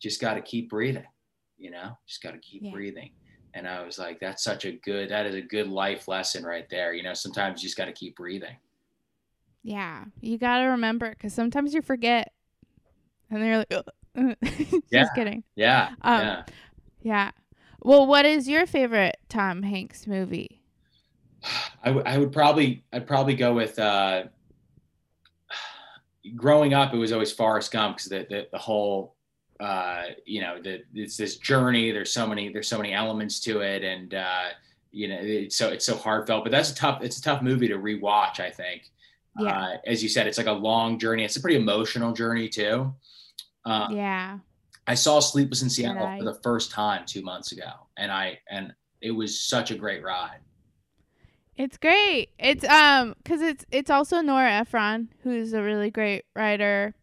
"Just 0.01 0.21
got 0.21 0.35
to 0.35 0.41
keep 0.43 0.71
breathing, 0.71 1.07
you 1.59 1.73
know, 1.73 1.99
just 2.07 2.23
got 2.23 2.33
to 2.33 2.39
keep 2.39 2.63
Yeah. 2.63 2.71
breathing." 2.71 3.11
And 3.57 3.67
I 3.67 3.83
was 3.85 3.99
like, 3.99 4.21
"That's 4.21 4.45
such 4.45 4.67
a 4.67 4.73
good. 4.73 5.09
That 5.09 5.27
is 5.27 5.35
a 5.35 5.41
good 5.43 5.69
life 5.69 6.09
lesson 6.09 6.45
right 6.45 6.69
there. 6.71 6.93
You 6.95 7.03
know, 7.03 7.15
sometimes 7.15 7.63
you 7.63 7.69
just 7.69 7.79
got 7.79 7.87
to 7.87 7.93
keep 7.93 8.17
breathing." 8.17 8.57
Yeah, 9.63 10.05
you 10.21 10.39
gotta 10.39 10.67
remember 10.69 11.11
because 11.11 11.35
sometimes 11.35 11.75
you 11.75 11.83
forget, 11.83 12.33
and 13.31 13.43
then 13.43 13.49
you're 13.49 13.59
like, 13.59 13.73
"Ugh." 14.17 14.37
just 14.93 14.93
Yeah. 14.93 15.09
kidding. 15.15 15.45
Yeah, 15.57 15.91
Um, 16.03 16.23
yeah. 16.23 16.45
Yeah. 17.03 17.31
Well, 17.83 18.07
what 18.07 18.25
is 18.27 18.49
your 18.49 18.67
favorite 18.67 19.17
Tom 19.29 19.63
Hanks 19.63 20.07
movie? 20.07 20.63
I, 21.83 21.89
w- 21.89 22.05
I 22.07 22.19
would 22.19 22.33
probably 22.33 22.85
I'd 22.93 23.07
probably 23.07 23.35
go 23.35 23.55
with 23.55 23.79
uh, 23.79 24.25
growing 26.37 26.75
up 26.75 26.95
it 26.95 26.99
was 26.99 27.13
always 27.13 27.33
Forrest 27.33 27.73
Gump 27.73 27.97
because 27.97 28.11
the, 28.11 28.27
the 28.29 28.49
the 28.53 28.59
whole 28.59 29.16
uh, 29.61 30.05
you 30.25 30.41
know 30.41 30.61
the 30.63 30.83
it's 30.95 31.17
this 31.17 31.37
journey 31.37 31.91
there's 31.91 32.13
so 32.13 32.27
many 32.27 32.53
there's 32.53 32.69
so 32.69 32.77
many 32.79 32.93
elements 32.93 33.41
to 33.41 33.61
it 33.61 33.83
and 33.83 34.15
uh, 34.15 34.49
you 34.93 35.09
know 35.09 35.19
it's 35.21 35.57
so 35.57 35.69
it's 35.69 35.85
so 35.85 35.97
heartfelt 35.97 36.45
but 36.45 36.51
that's 36.53 36.71
a 36.71 36.75
tough 36.75 37.03
it's 37.03 37.19
a 37.19 37.23
tough 37.23 37.43
movie 37.43 37.69
to 37.69 37.79
rewatch 37.79 38.41
I 38.41 38.51
think 38.51 38.91
Yeah. 39.39 39.59
uh, 39.59 39.77
as 39.87 40.03
you 40.03 40.09
said 40.09 40.27
it's 40.27 40.39
like 40.39 40.47
a 40.47 40.53
long 40.53 40.99
journey 40.99 41.25
it's 41.25 41.37
a 41.37 41.41
pretty 41.41 41.57
emotional 41.57 42.13
journey 42.13 42.49
too 42.49 42.95
uh, 43.67 43.89
yeah. 43.91 44.39
I 44.87 44.95
saw 44.95 45.19
Sleepless 45.19 45.63
in 45.63 45.69
Seattle 45.69 46.07
I? 46.07 46.19
for 46.19 46.25
the 46.25 46.35
first 46.35 46.71
time 46.71 47.05
two 47.05 47.23
months 47.23 47.53
ago, 47.53 47.71
and 47.97 48.13
I 48.13 48.39
and 48.49 48.73
it 49.01 49.11
was 49.11 49.41
such 49.41 49.71
a 49.73 49.75
great 49.75 50.03
ride. 50.03 50.39
It's 51.57 51.77
great. 51.77 52.31
It's 52.39 52.65
um 52.65 53.15
cuz 53.25 53.41
it's 53.41 53.65
it's 53.73 53.91
also 53.91 54.21
Nora 54.21 54.53
Ephron 54.53 55.09
who's 55.23 55.53
a 55.53 55.63
really 55.63 55.91
great 55.91 56.25
writer. 56.35 56.95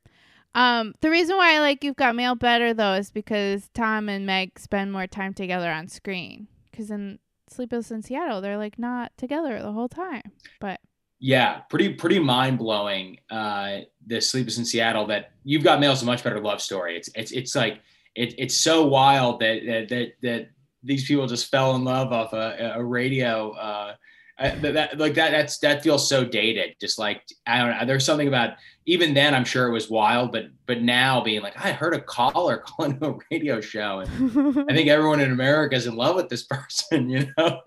Um 0.56 0.94
the 1.02 1.10
reason 1.10 1.36
why 1.38 1.56
I 1.56 1.60
like 1.60 1.84
You've 1.84 1.96
Got 1.96 2.16
Mail 2.16 2.36
better 2.36 2.74
though 2.74 2.94
is 2.94 3.12
because 3.12 3.70
Tom 3.74 4.10
and 4.10 4.26
Meg 4.26 4.60
spend 4.60 4.92
more 4.92 5.08
time 5.08 5.34
together 5.34 5.72
on 5.72 5.88
screen 5.88 6.48
cuz 6.72 6.92
in 6.92 7.20
Sleepless 7.50 7.92
in 7.92 8.02
Seattle 8.02 8.42
they're 8.42 8.58
like 8.58 8.80
not 8.80 9.12
together 9.18 9.60
the 9.62 9.72
whole 9.72 9.90
time. 9.90 10.24
But 10.60 10.80
Yeah, 11.20 11.62
pretty 11.70 11.94
pretty 11.94 12.20
mind 12.20 12.58
blowing. 12.58 13.18
Uh, 13.30 13.80
the 14.06 14.20
Sleepless 14.22 14.58
in 14.58 14.66
Seattle 14.66 15.06
that 15.08 15.32
you've 15.44 15.64
got 15.64 15.80
mail 15.80 15.94
is 15.94 16.02
a 16.02 16.06
much 16.06 16.24
better 16.24 16.40
love 16.42 16.62
story. 16.62 16.98
It's 16.98 17.10
it's 17.16 17.32
it's 17.32 17.56
like 17.56 17.82
it, 18.16 18.36
it's 18.38 18.56
so 18.58 18.86
wild 18.86 19.40
that 19.40 19.66
that 19.66 19.90
that, 19.90 20.14
that 20.22 20.50
these 20.84 21.06
people 21.08 21.26
just 21.28 21.50
fell 21.50 21.76
in 21.76 21.84
love 21.86 22.12
off 22.12 22.34
a, 22.34 22.74
a 22.76 22.84
radio. 22.84 23.52
Uh, 23.52 23.96
I- 24.44 24.56
that, 24.56 24.74
that 24.74 24.98
like 25.00 25.14
that 25.16 25.32
that's 25.32 25.58
that 25.60 25.82
feels 25.84 26.08
so 26.08 26.26
dated. 26.26 26.76
Just 26.80 27.00
like 27.00 27.24
I 27.48 27.60
don't 27.60 27.70
know. 27.80 27.86
There's 27.86 28.06
something 28.06 28.28
about 28.28 28.56
even 28.86 29.14
then. 29.14 29.34
I'm 29.34 29.46
sure 29.46 29.68
it 29.68 29.72
was 29.72 29.90
wild, 29.90 30.32
but 30.34 30.46
but 30.66 30.82
now 30.82 31.22
being 31.22 31.42
like 31.42 31.58
I 31.64 31.72
heard 31.72 31.94
a 31.94 32.02
caller 32.02 32.58
calling 32.66 32.98
a 33.02 33.14
radio 33.32 33.62
show, 33.62 34.00
and 34.00 34.70
I 34.70 34.74
think 34.76 34.90
everyone 34.90 35.22
in 35.22 35.32
America 35.32 35.76
is 35.76 35.88
in 35.88 35.96
love 35.96 36.16
with 36.18 36.30
this 36.30 36.44
person. 36.50 37.10
You 37.10 37.28
know. 37.38 37.62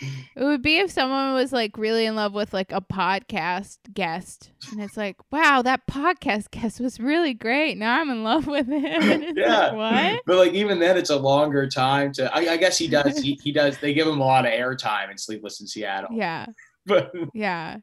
It 0.00 0.42
would 0.44 0.62
be 0.62 0.78
if 0.78 0.90
someone 0.90 1.34
was 1.34 1.52
like 1.52 1.76
really 1.76 2.06
in 2.06 2.14
love 2.16 2.32
with 2.32 2.52
like 2.52 2.72
a 2.72 2.80
podcast 2.80 3.78
guest 3.92 4.50
and 4.72 4.80
it's 4.82 4.96
like 4.96 5.16
wow 5.30 5.62
that 5.62 5.86
podcast 5.86 6.50
guest 6.50 6.80
was 6.80 6.98
really 7.00 7.34
great. 7.34 7.76
Now 7.78 8.00
i'm 8.00 8.10
in 8.10 8.22
love 8.24 8.46
with 8.46 8.66
him. 8.68 8.84
And 8.84 9.24
it's 9.24 9.38
Yeah. 9.38 9.70
like 9.72 9.74
what? 10.14 10.22
But 10.26 10.36
like 10.36 10.52
even 10.52 10.78
then 10.78 10.96
it's 10.96 11.10
a 11.10 11.16
longer 11.16 11.68
time 11.68 12.12
to 12.14 12.34
I, 12.34 12.52
I 12.52 12.56
guess 12.56 12.78
he 12.78 12.88
does 12.88 13.18
he, 13.18 13.38
he 13.42 13.52
does 13.52 13.78
they 13.78 13.92
give 13.94 14.06
him 14.06 14.20
a 14.20 14.24
lot 14.24 14.46
of 14.46 14.52
airtime 14.52 15.10
in 15.10 15.18
Sleepless 15.18 15.60
in 15.60 15.66
Seattle. 15.66 16.10
yeah. 16.12 16.46
But 16.86 17.12
yeah 17.34 17.76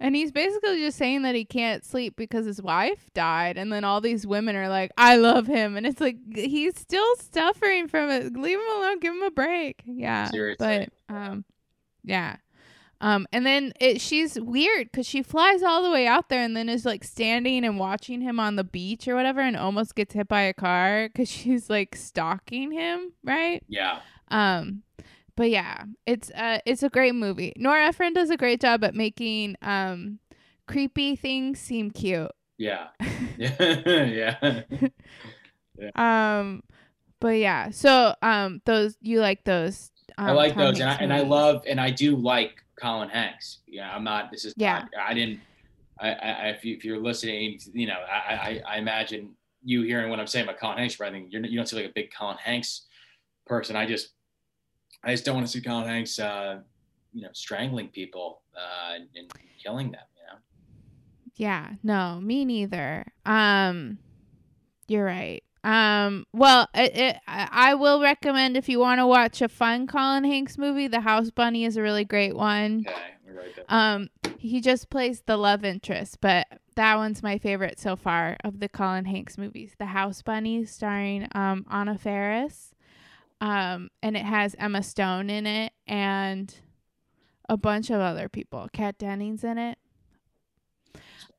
and 0.00 0.14
he's 0.14 0.30
basically 0.32 0.78
just 0.78 0.96
saying 0.96 1.22
that 1.22 1.34
he 1.34 1.44
can't 1.44 1.84
sleep 1.84 2.14
because 2.16 2.46
his 2.46 2.62
wife 2.62 3.08
died 3.14 3.56
and 3.58 3.72
then 3.72 3.84
all 3.84 4.00
these 4.00 4.26
women 4.26 4.54
are 4.56 4.68
like 4.68 4.90
i 4.96 5.16
love 5.16 5.46
him 5.46 5.76
and 5.76 5.86
it's 5.86 6.00
like 6.00 6.16
he's 6.34 6.78
still 6.78 7.16
suffering 7.32 7.88
from 7.88 8.08
it. 8.10 8.36
Leave 8.36 8.58
him 8.58 8.68
alone. 8.76 9.00
Give 9.00 9.12
him 9.14 9.22
a 9.22 9.30
break. 9.30 9.82
Yeah 9.84 10.30
Seriously. 10.30 10.88
but 11.08 11.14
um 11.14 11.44
yeah. 12.04 12.36
Um 13.00 13.26
and 13.32 13.44
then 13.44 13.72
it 13.80 14.00
she's 14.00 14.38
weird 14.40 14.90
because 14.90 15.06
she 15.06 15.22
flies 15.22 15.62
all 15.62 15.82
the 15.82 15.90
way 15.90 16.06
out 16.06 16.28
there 16.28 16.42
and 16.42 16.56
then 16.56 16.68
is 16.68 16.84
like 16.84 17.02
standing 17.04 17.64
and 17.64 17.78
watching 17.78 18.20
him 18.20 18.38
on 18.38 18.56
the 18.56 18.64
beach 18.64 19.08
or 19.08 19.14
whatever 19.14 19.40
and 19.40 19.56
almost 19.56 19.94
gets 19.94 20.14
hit 20.14 20.28
by 20.28 20.42
a 20.42 20.54
car 20.54 21.08
because 21.08 21.28
she's 21.38 21.68
like 21.68 21.96
stalking 21.96 22.70
him 22.70 23.12
right? 23.24 23.62
Yeah. 23.68 23.98
um, 24.28 24.82
but 25.36 25.50
yeah, 25.50 25.84
it's 26.06 26.30
uh, 26.30 26.58
it's 26.66 26.82
a 26.82 26.88
great 26.88 27.14
movie. 27.14 27.52
Nora 27.56 27.86
Ephron 27.86 28.12
does 28.12 28.30
a 28.30 28.36
great 28.36 28.60
job 28.60 28.84
at 28.84 28.94
making 28.94 29.56
um, 29.62 30.18
creepy 30.66 31.16
things 31.16 31.58
seem 31.60 31.90
cute. 31.90 32.30
Yeah. 32.58 32.88
Yeah. 33.36 33.52
yeah. 34.38 34.62
Um, 35.96 36.62
but 37.20 37.38
yeah, 37.38 37.70
so 37.70 38.14
um, 38.22 38.60
those 38.64 38.96
you 39.00 39.20
like 39.20 39.44
those? 39.44 39.90
Um, 40.18 40.26
I 40.28 40.32
like 40.32 40.54
Tom 40.54 40.62
those 40.66 40.80
and 40.80 40.88
I, 40.88 40.92
Hanks 40.92 41.02
and 41.02 41.12
I 41.12 41.20
love 41.22 41.64
and 41.66 41.80
I 41.80 41.90
do 41.90 42.16
like 42.16 42.62
Colin 42.80 43.08
Hanks. 43.08 43.58
Yeah, 43.66 43.92
I'm 43.94 44.04
not 44.04 44.30
this 44.30 44.44
is 44.44 44.54
Yeah. 44.56 44.80
not, 44.80 44.88
I 45.00 45.14
didn't 45.14 45.40
I, 45.98 46.10
I 46.12 46.30
I- 46.30 46.48
if 46.50 46.64
you 46.64 46.76
if 46.76 46.84
you're 46.84 47.00
listening, 47.00 47.58
you 47.72 47.86
know, 47.86 47.98
I, 48.08 48.34
I 48.34 48.62
I 48.74 48.78
imagine 48.78 49.30
you 49.64 49.82
hearing 49.82 50.10
what 50.10 50.20
I'm 50.20 50.26
saying 50.26 50.44
about 50.44 50.60
Colin 50.60 50.78
Hanks, 50.78 50.96
but 50.96 51.08
I 51.08 51.10
think 51.10 51.32
you're 51.32 51.44
you 51.44 51.56
don't 51.56 51.66
see 51.68 51.76
like 51.76 51.86
a 51.86 51.92
big 51.94 52.12
Colin 52.16 52.36
Hanks 52.36 52.86
person. 53.46 53.74
I 53.74 53.86
just 53.86 54.10
I 55.04 55.12
just 55.12 55.24
don't 55.24 55.34
want 55.34 55.46
to 55.46 55.52
see 55.52 55.60
Colin 55.60 55.86
Hanks 55.86 56.18
uh, 56.18 56.60
you 57.12 57.22
know, 57.22 57.28
strangling 57.32 57.88
people 57.88 58.42
uh 58.56 58.94
and, 59.16 59.32
killing 59.62 59.90
them, 59.92 60.02
you 60.16 60.26
know. 60.26 60.38
Yeah, 61.36 61.70
no, 61.82 62.20
me 62.20 62.44
neither. 62.44 63.06
Um, 63.24 63.98
you're 64.88 65.04
right. 65.04 65.42
Um, 65.64 66.26
well, 66.34 66.68
it, 66.74 66.94
it, 66.96 67.16
I 67.26 67.48
I 67.50 67.74
will 67.74 68.00
recommend 68.02 68.56
if 68.56 68.68
you 68.68 68.78
want 68.78 68.98
to 68.98 69.06
watch 69.06 69.40
a 69.40 69.48
fun 69.48 69.86
Colin 69.86 70.24
Hanks 70.24 70.58
movie, 70.58 70.88
The 70.88 71.00
House 71.00 71.30
Bunny 71.30 71.64
is 71.64 71.78
a 71.78 71.82
really 71.82 72.04
great 72.04 72.36
one. 72.36 72.84
Okay, 72.86 73.34
right 73.34 73.56
there. 73.56 73.64
Um, 73.68 74.10
he 74.38 74.60
just 74.60 74.90
plays 74.90 75.22
the 75.22 75.38
love 75.38 75.64
interest, 75.64 76.18
but 76.20 76.46
that 76.74 76.96
one's 76.96 77.22
my 77.22 77.38
favorite 77.38 77.80
so 77.80 77.96
far 77.96 78.36
of 78.44 78.60
the 78.60 78.68
Colin 78.68 79.06
Hanks 79.06 79.38
movies. 79.38 79.74
The 79.78 79.86
House 79.86 80.20
Bunny, 80.20 80.66
starring 80.66 81.26
um 81.34 81.64
Anna 81.70 81.96
Faris, 81.96 82.73
um, 83.40 83.90
and 84.02 84.16
it 84.16 84.24
has 84.24 84.54
Emma 84.58 84.82
Stone 84.82 85.30
in 85.30 85.46
it 85.46 85.72
and 85.86 86.54
a 87.48 87.56
bunch 87.56 87.90
of 87.90 88.00
other 88.00 88.28
people. 88.28 88.68
Kat 88.72 88.98
Dennings 88.98 89.44
in 89.44 89.58
it. 89.58 89.78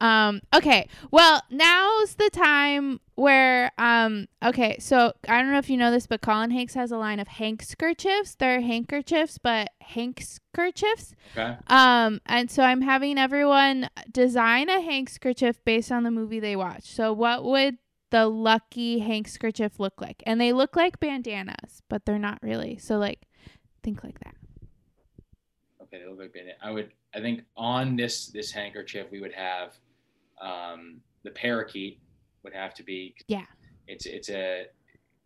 Um, 0.02 0.42
okay. 0.54 0.88
Well, 1.12 1.42
now's 1.50 2.16
the 2.16 2.30
time 2.30 3.00
where 3.16 3.72
um 3.78 4.28
okay, 4.44 4.78
so 4.80 5.14
I 5.28 5.42
don't 5.42 5.52
know 5.52 5.58
if 5.58 5.70
you 5.70 5.78
know 5.78 5.90
this, 5.90 6.06
but 6.06 6.22
Colin 6.22 6.52
Hanks 6.52 6.74
has 6.74 6.92
a 6.92 6.98
line 6.98 7.20
of 7.20 7.28
hankskerchiefs. 7.28 8.36
They're 8.38 8.62
handkerchiefs, 8.62 9.38
but 9.38 9.70
hankskerchiefs. 9.92 11.14
Okay. 11.36 11.58
Um, 11.68 12.20
and 12.26 12.52
so 12.52 12.64
I'm 12.64 12.82
having 12.82 13.18
everyone 13.18 13.90
design 14.12 14.70
a 14.70 14.82
handkerchief 14.82 15.64
based 15.64 15.92
on 15.92 16.04
the 16.04 16.12
movie 16.12 16.42
they 16.42 16.58
watch. 16.58 16.84
So 16.84 17.14
what 17.14 17.46
would 17.46 17.78
the 18.16 18.28
lucky 18.28 19.00
handkerchief 19.00 19.78
look 19.78 20.00
like? 20.00 20.24
And 20.26 20.40
they 20.40 20.54
look 20.54 20.78
like 20.78 21.02
bandanas, 21.02 21.82
but 21.90 22.06
they're 22.06 22.18
not 22.18 22.40
really. 22.42 22.78
So 22.78 22.98
like 22.98 23.28
think 23.84 24.06
like 24.06 24.18
that. 24.22 24.36
Okay, 25.82 26.00
they 26.00 26.08
look 26.08 26.20
like 26.20 26.34
bandana. 26.34 26.56
I 26.64 26.72
would 26.72 26.92
I 27.14 27.20
think 27.20 27.44
on 27.58 27.98
this 27.98 28.28
this 28.28 28.52
handkerchief 28.54 29.08
we 29.12 29.20
would 29.20 29.34
have 29.34 29.74
um 30.42 31.02
the 31.24 31.32
parakeet 31.32 32.00
would 32.44 32.54
have 32.54 32.74
to 32.76 32.84
be 32.84 33.16
Yeah. 33.28 33.48
it's 33.88 34.06
it's 34.06 34.30
a 34.30 34.68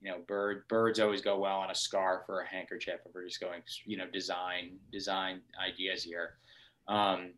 you 0.01 0.09
know 0.09 0.17
bird 0.27 0.67
birds 0.67 0.99
always 0.99 1.21
go 1.21 1.37
well 1.37 1.59
on 1.59 1.69
a 1.69 1.75
scarf 1.75 2.23
or 2.27 2.41
a 2.41 2.47
handkerchief 2.47 3.01
if 3.05 3.13
we're 3.13 3.25
just 3.25 3.39
going 3.39 3.61
you 3.85 3.97
know 3.97 4.07
design 4.11 4.77
design 4.91 5.41
ideas 5.63 6.03
here 6.03 6.37
um 6.87 7.33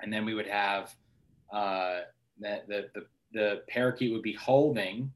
and 0.00 0.12
then 0.12 0.24
we 0.24 0.34
would 0.34 0.48
have 0.48 0.94
uh 1.52 2.00
that 2.40 2.66
the, 2.68 2.88
the 2.94 3.06
the 3.34 3.62
parakeet 3.68 4.12
would 4.12 4.22
be 4.22 4.32
holding 4.32 5.12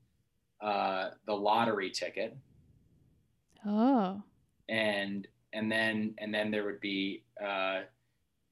uh 0.61 1.11
the 1.27 1.33
lottery 1.33 1.91
ticket. 1.91 2.37
Oh. 3.67 4.23
and 4.69 5.27
and 5.53 5.71
then 5.73 6.15
and 6.19 6.33
then 6.35 6.51
there 6.51 6.65
would 6.65 6.81
be 6.81 7.23
uh 7.43 7.81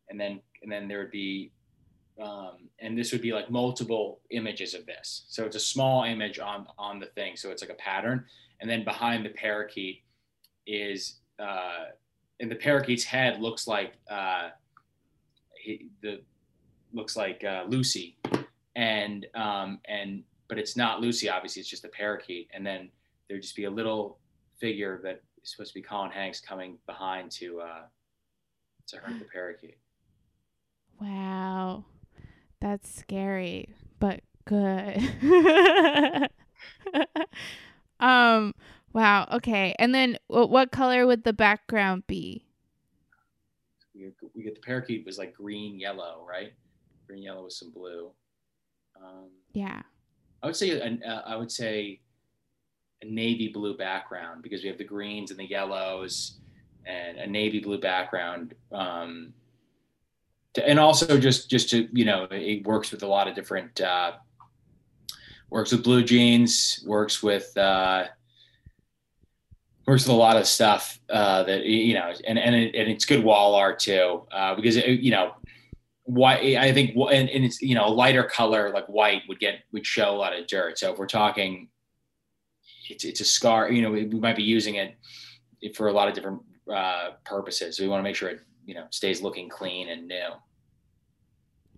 and 0.08 0.18
then 0.18 0.40
and 0.62 0.70
then 0.72 0.88
there 0.88 0.98
would 0.98 1.10
be 1.10 1.52
um 2.22 2.68
and 2.80 2.96
this 2.96 3.12
would 3.12 3.20
be 3.20 3.32
like 3.32 3.50
multiple 3.50 4.20
images 4.30 4.72
of 4.72 4.86
this. 4.86 5.26
So 5.28 5.44
it's 5.44 5.56
a 5.56 5.60
small 5.60 6.04
image 6.04 6.38
on 6.38 6.66
on 6.78 6.98
the 7.00 7.06
thing. 7.06 7.36
So 7.36 7.50
it's 7.50 7.62
like 7.62 7.70
a 7.70 7.74
pattern. 7.74 8.24
And 8.60 8.70
then 8.70 8.84
behind 8.84 9.24
the 9.24 9.30
parakeet 9.30 10.02
is 10.66 11.16
uh 11.38 11.86
and 12.40 12.50
the 12.50 12.56
parakeet's 12.56 13.04
head 13.04 13.40
looks 13.40 13.66
like 13.66 13.94
uh 14.10 14.50
he, 15.56 15.88
the 16.02 16.20
looks 16.92 17.16
like 17.16 17.44
uh, 17.44 17.64
lucy 17.68 18.16
and 18.76 19.26
um 19.34 19.80
and 19.88 20.22
but 20.48 20.58
it's 20.58 20.76
not 20.76 21.00
lucy 21.00 21.28
obviously 21.28 21.58
it's 21.58 21.68
just 21.68 21.84
a 21.84 21.88
parakeet 21.88 22.48
and 22.54 22.64
then 22.64 22.88
there'd 23.28 23.42
just 23.42 23.56
be 23.56 23.64
a 23.64 23.70
little 23.70 24.18
figure 24.58 25.00
that 25.02 25.22
is 25.42 25.50
supposed 25.50 25.72
to 25.72 25.74
be 25.74 25.82
Colin 25.82 26.10
Hanks 26.10 26.40
coming 26.40 26.78
behind 26.86 27.30
to 27.32 27.60
uh, 27.60 27.82
to 28.88 28.96
hurt 28.98 29.18
the 29.18 29.24
parakeet. 29.24 29.78
Wow. 31.00 31.84
That's 32.60 32.92
scary, 32.94 33.74
but 33.98 34.20
good. 34.44 34.96
um 38.00 38.54
wow, 38.92 39.28
okay. 39.34 39.74
And 39.78 39.94
then 39.94 40.18
what 40.28 40.50
what 40.50 40.72
color 40.72 41.06
would 41.06 41.24
the 41.24 41.32
background 41.32 42.06
be? 42.06 42.46
We, 43.94 44.12
we 44.34 44.42
get 44.42 44.54
the 44.54 44.60
parakeet 44.60 45.04
was 45.06 45.18
like 45.18 45.34
green 45.34 45.78
yellow, 45.78 46.24
right? 46.28 46.52
Green 47.06 47.22
yellow 47.22 47.44
with 47.44 47.52
some 47.52 47.70
blue. 47.70 48.10
Um, 49.02 49.30
Yeah. 49.52 49.82
I 50.42 50.46
would 50.46 50.56
say 50.56 50.80
an, 50.80 51.02
uh, 51.02 51.22
I 51.26 51.36
would 51.36 51.50
say 51.50 52.00
a 53.02 53.06
navy 53.06 53.48
blue 53.48 53.76
background 53.76 54.42
because 54.42 54.62
we 54.62 54.68
have 54.68 54.78
the 54.78 54.84
greens 54.84 55.30
and 55.30 55.40
the 55.40 55.46
yellows 55.46 56.38
and 56.84 57.18
a 57.18 57.26
navy 57.26 57.60
blue 57.60 57.78
background. 57.78 58.54
Um, 58.72 59.34
to, 60.54 60.66
and 60.66 60.78
also 60.78 61.18
just 61.18 61.50
just 61.50 61.70
to 61.70 61.88
you 61.92 62.04
know 62.04 62.26
it 62.30 62.66
works 62.66 62.90
with 62.90 63.02
a 63.02 63.06
lot 63.06 63.28
of 63.28 63.34
different 63.34 63.80
uh, 63.80 64.12
works 65.50 65.72
with 65.72 65.84
blue 65.84 66.02
jeans 66.02 66.82
works 66.86 67.22
with 67.22 67.56
uh, 67.56 68.04
works 69.86 70.04
with 70.04 70.14
a 70.14 70.18
lot 70.18 70.36
of 70.36 70.46
stuff 70.46 70.98
uh, 71.10 71.42
that 71.42 71.64
you 71.64 71.94
know 71.94 72.12
and 72.26 72.38
and, 72.38 72.54
it, 72.54 72.74
and 72.74 72.90
it's 72.90 73.04
good 73.04 73.22
wall 73.22 73.54
art 73.54 73.78
too 73.78 74.26
uh, 74.32 74.54
because 74.54 74.76
it, 74.76 75.00
you 75.00 75.10
know 75.10 75.34
white. 76.06 76.56
I 76.56 76.72
think, 76.72 76.96
and, 76.96 77.28
and 77.28 77.44
it's 77.44 77.60
you 77.60 77.74
know 77.74 77.86
a 77.86 77.90
lighter 77.90 78.24
color 78.24 78.72
like 78.72 78.86
white 78.86 79.22
would 79.28 79.38
get 79.38 79.60
would 79.72 79.86
show 79.86 80.10
a 80.10 80.16
lot 80.16 80.36
of 80.36 80.46
dirt. 80.46 80.78
So 80.78 80.92
if 80.92 80.98
we're 80.98 81.06
talking, 81.06 81.68
it's 82.88 83.04
it's 83.04 83.20
a 83.20 83.24
scar. 83.24 83.70
You 83.70 83.82
know, 83.82 83.90
we, 83.90 84.06
we 84.06 84.18
might 84.18 84.36
be 84.36 84.42
using 84.42 84.76
it 84.76 84.96
for 85.74 85.88
a 85.88 85.92
lot 85.92 86.08
of 86.08 86.14
different 86.14 86.40
uh, 86.72 87.10
purposes. 87.24 87.76
So 87.76 87.82
we 87.82 87.88
want 87.88 88.00
to 88.00 88.04
make 88.04 88.16
sure 88.16 88.30
it 88.30 88.40
you 88.64 88.74
know 88.74 88.86
stays 88.90 89.22
looking 89.22 89.48
clean 89.48 89.88
and 89.88 90.08
new. 90.08 90.28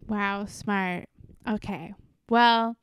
Wow, 0.07 0.47
smart. 0.47 1.05
Okay. 1.47 1.95
Well, 2.31 2.77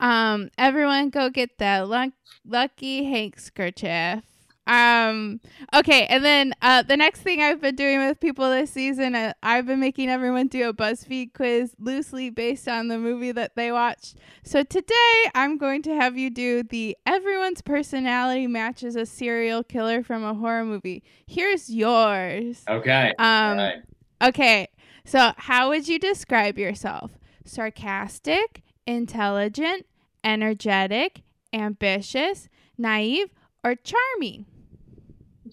um, 0.00 0.50
everyone 0.58 1.10
go 1.10 1.30
get 1.30 1.58
that 1.58 1.88
luck- 1.88 2.12
lucky 2.46 3.04
handkerchief. 3.04 4.24
Um, 4.66 5.40
okay, 5.74 6.06
and 6.06 6.24
then 6.24 6.54
uh, 6.62 6.82
the 6.82 6.96
next 6.96 7.20
thing 7.20 7.42
I've 7.42 7.60
been 7.60 7.76
doing 7.76 7.98
with 7.98 8.18
people 8.18 8.48
this 8.50 8.70
season, 8.70 9.14
uh, 9.14 9.34
I've 9.42 9.66
been 9.66 9.80
making 9.80 10.08
everyone 10.08 10.48
do 10.48 10.68
a 10.68 10.72
BuzzFeed 10.72 11.34
quiz 11.34 11.74
loosely 11.78 12.30
based 12.30 12.66
on 12.66 12.88
the 12.88 12.98
movie 12.98 13.32
that 13.32 13.56
they 13.56 13.70
watched. 13.72 14.16
So 14.42 14.62
today 14.62 15.30
I'm 15.34 15.58
going 15.58 15.82
to 15.82 15.94
have 15.94 16.16
you 16.16 16.30
do 16.30 16.62
the 16.62 16.96
everyone's 17.06 17.60
personality 17.60 18.46
matches 18.46 18.96
a 18.96 19.04
serial 19.04 19.62
killer 19.62 20.02
from 20.02 20.24
a 20.24 20.34
horror 20.34 20.64
movie. 20.64 21.02
Here's 21.26 21.68
yours. 21.68 22.62
Okay. 22.68 23.12
Um, 23.18 23.58
right. 23.58 23.82
Okay, 24.22 24.68
so 25.04 25.32
how 25.36 25.68
would 25.68 25.86
you 25.86 25.98
describe 25.98 26.56
yourself? 26.58 27.18
Sarcastic, 27.44 28.62
intelligent, 28.86 29.84
energetic, 30.22 31.22
ambitious, 31.52 32.48
naive, 32.78 33.28
or 33.62 33.74
charming? 33.74 34.46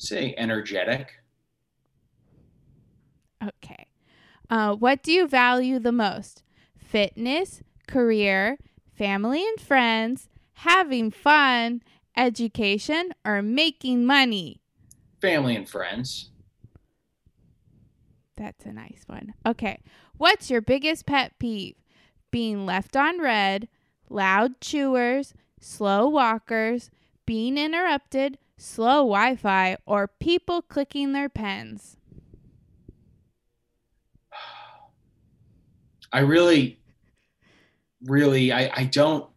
Say 0.02 0.34
energetic. 0.36 1.12
Okay. 3.39 3.86
Uh, 4.49 4.74
what 4.74 5.04
do 5.04 5.12
you 5.12 5.28
value 5.28 5.78
the 5.78 5.91
most? 5.91 6.41
Fitness, 6.76 7.62
career, 7.88 8.58
family 8.97 9.47
and 9.47 9.62
friends, 9.62 10.28
having 10.54 11.12
fun, 11.12 11.84
education, 12.18 13.12
or 13.24 13.43
making 13.43 14.04
money? 14.04 14.60
Family 15.22 15.56
and 15.56 15.70
friends. 15.70 16.32
That's 18.36 18.66
a 18.66 18.74
nice 18.74 19.04
one. 19.06 19.36
Okay. 19.45 19.84
What's 20.18 20.49
your 20.49 20.62
biggest 20.62 21.06
pet 21.06 21.34
peeve? 21.38 21.76
Being 22.32 22.66
left 22.66 22.97
on 22.97 23.22
red, 23.22 23.68
loud 24.10 24.62
chewers, 24.62 25.36
slow 25.60 26.10
walkers, 26.10 26.89
being 27.28 27.56
interrupted, 27.56 28.39
slow 28.62 28.99
Wi 28.99 29.36
Fi, 29.36 29.78
or 29.86 30.07
people 30.07 30.62
clicking 30.62 31.14
their 31.14 31.30
pens? 31.30 31.97
I 36.14 36.20
really, 36.20 36.80
really, 38.03 38.51
I, 38.51 38.72
I 38.74 38.84
don't. 38.86 39.28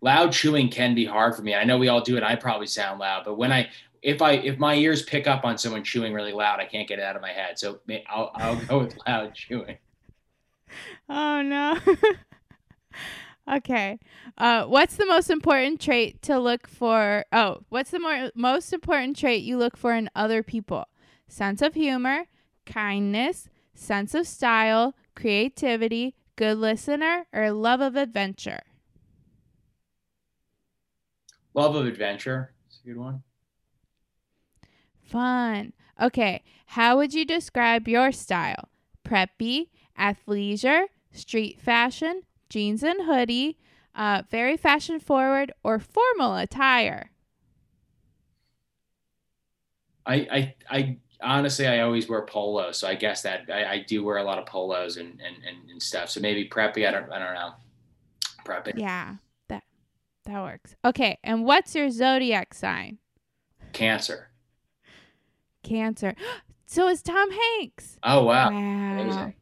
Loud 0.00 0.30
chewing 0.32 0.68
can 0.68 0.94
be 0.94 1.04
hard 1.04 1.34
for 1.34 1.42
me. 1.42 1.56
I 1.56 1.64
know 1.64 1.76
we 1.76 1.88
all 1.88 2.00
do 2.00 2.16
it. 2.16 2.22
I 2.22 2.36
probably 2.36 2.68
sound 2.68 3.00
loud, 3.00 3.24
but 3.24 3.36
when 3.36 3.50
I, 3.50 3.68
if 4.00 4.22
I, 4.22 4.34
if 4.34 4.56
my 4.56 4.76
ears 4.76 5.02
pick 5.02 5.26
up 5.26 5.44
on 5.44 5.58
someone 5.58 5.82
chewing 5.82 6.12
really 6.12 6.32
loud, 6.32 6.60
I 6.60 6.66
can't 6.66 6.86
get 6.86 7.00
it 7.00 7.02
out 7.02 7.16
of 7.16 7.22
my 7.22 7.32
head. 7.32 7.58
So 7.58 7.80
I'll, 8.08 8.30
I'll 8.36 8.56
go 8.66 8.78
with 8.78 8.96
loud 9.08 9.34
chewing. 9.34 9.76
Oh, 11.08 11.42
no. 11.42 11.78
okay. 13.56 13.98
Uh, 14.36 14.64
what's 14.64 14.96
the 14.96 15.06
most 15.06 15.30
important 15.30 15.80
trait 15.80 16.22
to 16.22 16.38
look 16.38 16.66
for? 16.66 17.24
Oh, 17.32 17.62
what's 17.68 17.90
the 17.90 18.00
more, 18.00 18.30
most 18.34 18.72
important 18.72 19.16
trait 19.16 19.42
you 19.42 19.56
look 19.58 19.76
for 19.76 19.94
in 19.94 20.10
other 20.14 20.42
people? 20.42 20.86
Sense 21.28 21.62
of 21.62 21.74
humor, 21.74 22.24
kindness, 22.66 23.48
sense 23.74 24.14
of 24.14 24.26
style, 24.26 24.94
creativity, 25.14 26.14
good 26.36 26.58
listener, 26.58 27.26
or 27.32 27.50
love 27.50 27.80
of 27.80 27.96
adventure? 27.96 28.60
Love 31.54 31.74
of 31.74 31.86
adventure. 31.86 32.52
It's 32.66 32.80
a 32.84 32.86
good 32.86 32.96
one. 32.96 33.22
Fun. 35.02 35.72
Okay. 36.00 36.42
How 36.66 36.96
would 36.96 37.14
you 37.14 37.24
describe 37.24 37.88
your 37.88 38.12
style? 38.12 38.68
Preppy, 39.04 39.68
athleisure, 39.98 40.84
street 41.10 41.60
fashion, 41.60 42.22
jeans 42.48 42.82
and 42.82 43.02
hoodie, 43.02 43.58
uh, 43.94 44.22
very 44.30 44.56
fashion 44.56 45.00
forward, 45.00 45.52
or 45.62 45.78
formal 45.78 46.36
attire? 46.36 47.10
I, 50.06 50.14
I, 50.14 50.54
I 50.70 50.96
honestly, 51.20 51.66
I 51.66 51.80
always 51.80 52.08
wear 52.08 52.22
polos, 52.22 52.78
so 52.78 52.88
I 52.88 52.94
guess 52.94 53.22
that 53.22 53.50
I, 53.52 53.64
I 53.64 53.84
do 53.86 54.02
wear 54.04 54.16
a 54.16 54.22
lot 54.22 54.38
of 54.38 54.46
polos 54.46 54.96
and, 54.96 55.20
and, 55.20 55.36
and, 55.46 55.70
and 55.70 55.82
stuff. 55.82 56.10
So 56.10 56.20
maybe 56.20 56.48
preppy. 56.48 56.86
I 56.88 56.90
don't, 56.90 57.12
I 57.12 57.18
don't 57.18 57.34
know. 57.34 57.52
Preppy. 58.44 58.72
Yeah, 58.76 59.16
that 59.48 59.62
that 60.24 60.42
works. 60.42 60.74
Okay. 60.84 61.18
And 61.22 61.44
what's 61.44 61.74
your 61.74 61.90
zodiac 61.90 62.54
sign? 62.54 62.98
Cancer. 63.72 64.30
Cancer. 65.62 66.14
so 66.66 66.88
is 66.88 67.02
Tom 67.02 67.30
Hanks. 67.30 67.98
Oh 68.02 68.24
wow. 68.24 68.50
Wow. 68.50 68.56
Amazing. 68.56 69.34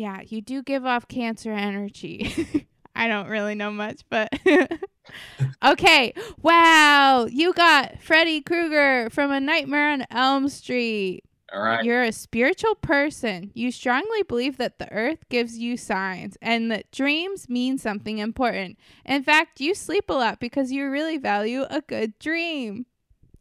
Yeah, 0.00 0.22
you 0.26 0.40
do 0.40 0.62
give 0.62 0.86
off 0.86 1.08
cancer 1.08 1.52
energy. 1.52 2.66
I 2.96 3.06
don't 3.06 3.28
really 3.28 3.54
know 3.54 3.70
much, 3.70 4.00
but 4.08 4.32
okay. 5.62 6.14
Wow, 6.40 7.26
you 7.30 7.52
got 7.52 8.00
Freddy 8.00 8.40
Krueger 8.40 9.10
from 9.10 9.30
A 9.30 9.38
Nightmare 9.38 9.92
on 9.92 10.06
Elm 10.10 10.48
Street. 10.48 11.24
All 11.52 11.60
right. 11.60 11.84
You're 11.84 12.02
a 12.02 12.12
spiritual 12.12 12.76
person. 12.76 13.50
You 13.52 13.70
strongly 13.70 14.22
believe 14.22 14.56
that 14.56 14.78
the 14.78 14.90
earth 14.90 15.28
gives 15.28 15.58
you 15.58 15.76
signs 15.76 16.38
and 16.40 16.72
that 16.72 16.90
dreams 16.92 17.50
mean 17.50 17.76
something 17.76 18.16
important. 18.16 18.78
In 19.04 19.22
fact, 19.22 19.60
you 19.60 19.74
sleep 19.74 20.08
a 20.08 20.14
lot 20.14 20.40
because 20.40 20.72
you 20.72 20.88
really 20.88 21.18
value 21.18 21.66
a 21.68 21.82
good 21.82 22.18
dream. 22.18 22.86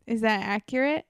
Is 0.05 0.19
that 0.19 0.41
accurate? 0.41 1.05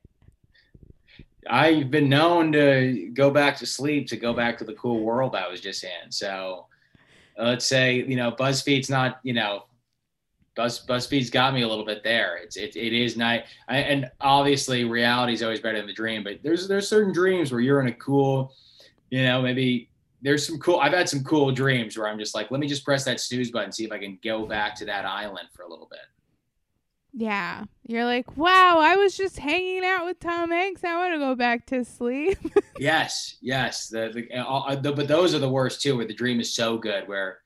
I've 1.50 1.92
been 1.92 2.10
known 2.10 2.52
to 2.54 3.12
go 3.14 3.32
back 3.32 3.58
to 3.58 3.66
sleep 3.66 4.08
to 4.08 4.18
go 4.18 4.34
back 4.34 4.58
to 4.58 4.64
the 4.64 4.74
cool 4.74 5.02
world 5.02 5.36
I 5.36 5.48
was 5.48 5.62
just 5.62 5.84
in. 5.84 6.12
So 6.12 6.68
let's 7.38 7.66
say 7.66 8.04
you 8.04 8.16
know 8.16 8.32
BuzzFeed's 8.32 8.90
not 8.90 9.20
you 9.24 9.34
know 9.34 9.66
Buzz 10.56 10.86
BuzzFeed's 10.86 11.30
got 11.30 11.54
me 11.54 11.62
a 11.62 11.68
little 11.68 11.86
bit 11.86 12.04
there. 12.04 12.38
It's 12.38 12.58
it, 12.58 12.76
it 12.76 12.94
is 12.94 13.16
night 13.16 13.46
and 13.70 14.10
obviously 14.20 14.84
reality 14.84 15.34
is 15.34 15.44
always 15.44 15.62
better 15.62 15.78
than 15.78 15.88
the 15.88 15.94
dream. 15.94 16.24
But 16.24 16.40
there's 16.44 16.68
there's 16.68 16.88
certain 16.88 17.14
dreams 17.14 17.52
where 17.52 17.62
you're 17.62 17.80
in 17.80 17.88
a 17.88 17.94
cool, 17.94 18.54
you 19.10 19.24
know, 19.24 19.42
maybe 19.42 19.90
there's 20.22 20.46
some 20.46 20.60
cool. 20.60 20.80
I've 20.80 20.94
had 20.94 21.08
some 21.08 21.24
cool 21.24 21.52
dreams 21.52 21.98
where 21.98 22.08
I'm 22.08 22.20
just 22.20 22.36
like, 22.36 22.52
let 22.52 22.60
me 22.60 22.68
just 22.68 22.84
press 22.84 23.06
that 23.06 23.20
snooze 23.20 23.52
button, 23.52 23.72
see 23.72 23.86
if 23.86 23.92
I 23.92 24.00
can 24.00 24.20
go 24.24 24.46
back 24.46 24.76
to 24.76 24.86
that 24.86 25.06
island 25.06 25.48
for 25.56 25.64
a 25.64 25.70
little 25.70 25.88
bit. 25.90 26.00
Yeah. 27.14 27.64
You're 27.88 28.06
like, 28.06 28.38
wow, 28.38 28.78
I 28.80 28.96
was 28.96 29.18
just 29.18 29.40
hanging 29.40 29.84
out 29.84 30.06
with 30.06 30.20
Tom 30.20 30.52
Hanks. 30.52 30.84
I 30.84 30.96
want 30.96 31.14
to 31.14 31.20
go 31.20 31.36
back 31.36 31.66
to 31.68 31.84
sleep. 31.84 32.38
Yes, 32.80 33.36
yes. 33.42 33.90
The, 33.90 34.10
the, 34.14 34.38
all, 34.38 34.74
the 34.74 34.94
but 34.94 35.10
those 35.10 35.36
are 35.36 35.40
the 35.40 35.50
worst 35.50 35.82
too, 35.82 35.98
where 35.98 36.06
the 36.06 36.14
dream 36.14 36.40
is 36.40 36.54
so 36.54 36.78
good. 36.78 37.10
Where 37.10 37.40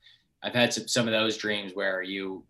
I've 0.44 0.54
had 0.54 0.72
some 0.72 0.86
some 0.86 1.08
of 1.08 1.12
those 1.12 1.36
dreams 1.36 1.72
where 1.74 2.02
you, 2.02 2.44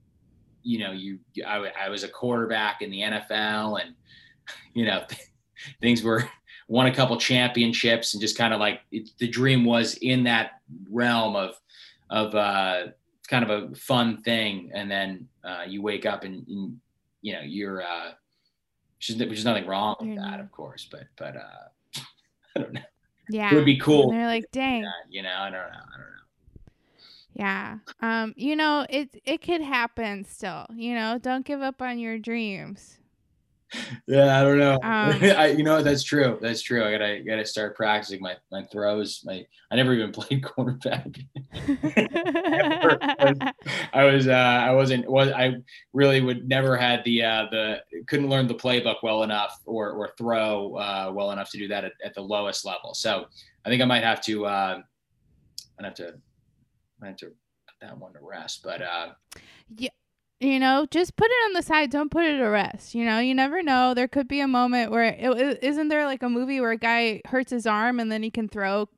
you 0.62 0.81
know, 0.81 0.93
you 0.93 1.19
I, 1.47 1.73
I 1.81 1.89
was 1.89 2.05
a 2.05 2.09
quarterback 2.09 2.83
in 2.83 2.91
the 2.91 3.01
NFL, 3.01 3.81
and 3.81 3.95
you 4.75 4.85
know, 4.85 5.03
things 5.81 6.03
were 6.03 6.29
won 6.69 6.85
a 6.85 6.95
couple 6.95 7.17
championships, 7.17 8.12
and 8.12 8.21
just 8.21 8.37
kind 8.37 8.53
of 8.53 8.61
like 8.61 8.81
it, 8.93 9.09
the 9.17 9.29
dream 9.29 9.65
was 9.65 9.95
in 10.03 10.25
that 10.25 10.61
realm 10.91 11.37
of 11.37 11.59
of 12.11 12.35
uh, 12.35 12.89
kind 13.29 13.51
of 13.51 13.73
a 13.73 13.75
fun 13.75 14.21
thing, 14.21 14.73
and 14.75 14.91
then 14.91 15.27
uh, 15.43 15.62
you 15.67 15.81
wake 15.81 16.05
up 16.05 16.25
and, 16.25 16.47
and 16.49 16.79
you 17.25 17.33
know 17.33 17.41
you're. 17.43 17.83
Uh, 17.83 18.12
which 18.99 19.11
is, 19.11 19.29
which 19.29 19.39
is 19.41 19.45
nothing 19.45 19.66
wrong 19.66 19.97
with 20.01 20.16
that, 20.16 20.41
of 20.41 20.51
course, 20.51 20.89
but 20.91 21.05
but 21.16 21.37
uh, 21.37 22.01
I 22.57 22.61
don't 22.61 22.72
know. 22.72 22.81
yeah. 23.29 23.53
It 23.53 23.55
would 23.55 23.66
be 23.66 23.79
cool. 23.79 24.11
And 24.11 24.18
they're 24.18 24.27
like, 24.27 24.51
dang. 24.51 24.83
that, 24.83 24.93
you 25.11 25.22
know, 25.22 25.35
I 25.37 25.51
don't 25.51 25.53
know. 25.53 25.59
I 25.68 25.97
don't 25.99 26.07
know. 26.07 26.14
Yeah. 27.35 27.79
Um, 28.01 28.35
you 28.37 28.57
know, 28.57 28.87
it 28.89 29.20
it 29.25 29.43
could 29.43 29.61
happen 29.61 30.25
still. 30.25 30.66
You 30.75 30.95
know, 30.95 31.18
don't 31.18 31.45
give 31.45 31.61
up 31.61 31.83
on 31.83 31.99
your 31.99 32.18
dreams. 32.18 32.99
Yeah, 34.07 34.41
I 34.41 34.43
don't 34.43 34.59
know. 34.59 34.75
Um, 34.75 34.81
I, 34.83 35.55
you 35.57 35.64
know, 35.64 35.83
that's 35.83 36.03
true. 36.03 36.39
That's 36.41 36.62
true. 36.62 36.85
I 36.85 36.93
gotta 36.93 37.20
gotta 37.20 37.47
start 37.47 37.77
practicing 37.77 38.20
my 38.20 38.37
my 38.51 38.62
throws. 38.64 39.22
My 39.25 39.47
I 39.70 39.77
never 39.77 39.95
even 39.95 40.12
played 40.12 40.45
quarterback. 40.45 41.07
I 43.93 44.05
was 44.05 44.29
uh 44.29 44.33
I 44.33 44.72
wasn't 44.72 45.09
was 45.09 45.31
I 45.31 45.57
really 45.93 46.20
would 46.20 46.49
never 46.49 46.77
had 46.77 47.05
the 47.05 47.22
uh 47.22 47.47
the 47.51 47.83
couldn't 48.07 48.29
learn 48.29 48.47
the 48.47 48.55
playbook 48.55 48.97
well 49.03 49.22
enough 49.22 49.59
or 49.64 49.91
or 49.91 50.11
throw 50.18 50.77
uh 50.77 51.12
well 51.14 51.33
enough 51.33 51.51
to 51.51 51.59
do 51.59 51.68
that 51.68 51.85
at, 51.85 51.93
at 52.05 52.14
the 52.14 52.22
lowest 52.22 52.64
level. 52.64 52.95
So 52.95 53.27
I 53.64 53.68
think 53.68 53.83
I 53.83 53.87
might 53.87 54.05
have 54.05 54.20
to 54.22 54.47
uh 54.47 54.81
I'd 55.79 55.85
have 55.85 55.95
to 55.95 56.14
I 57.03 57.07
have 57.07 57.16
to 57.16 57.27
put 57.27 57.37
that 57.81 57.99
one 57.99 58.12
to 58.12 58.20
rest. 58.22 58.62
But 58.62 58.83
uh 58.83 59.09
you 60.45 60.59
know, 60.61 60.87
just 60.91 61.17
put 61.17 61.31
it 61.31 61.45
on 61.47 61.53
the 61.55 61.63
side. 61.63 61.91
Don't 61.91 62.11
put 62.11 62.25
it 62.25 62.39
to 62.39 62.45
rest. 62.45 62.95
You 62.95 63.05
know, 63.05 63.19
you 63.19 63.35
never 63.35 63.63
know. 63.63 63.95
There 63.95 64.09
could 64.09 64.29
be 64.29 64.41
a 64.41 64.49
moment 64.49 64.91
where 64.91 65.05
it, 65.05 65.59
isn't 65.63 65.89
there 65.89 66.05
like 66.05 66.23
a 66.23 66.29
movie 66.29 66.61
where 66.61 66.73
a 66.73 66.77
guy 66.77 67.23
hurts 67.27 67.51
his 67.51 67.67
arm 67.67 67.99
and 68.01 68.11
then 68.13 68.23
he 68.23 68.31
can 68.31 68.49
throw 68.49 68.89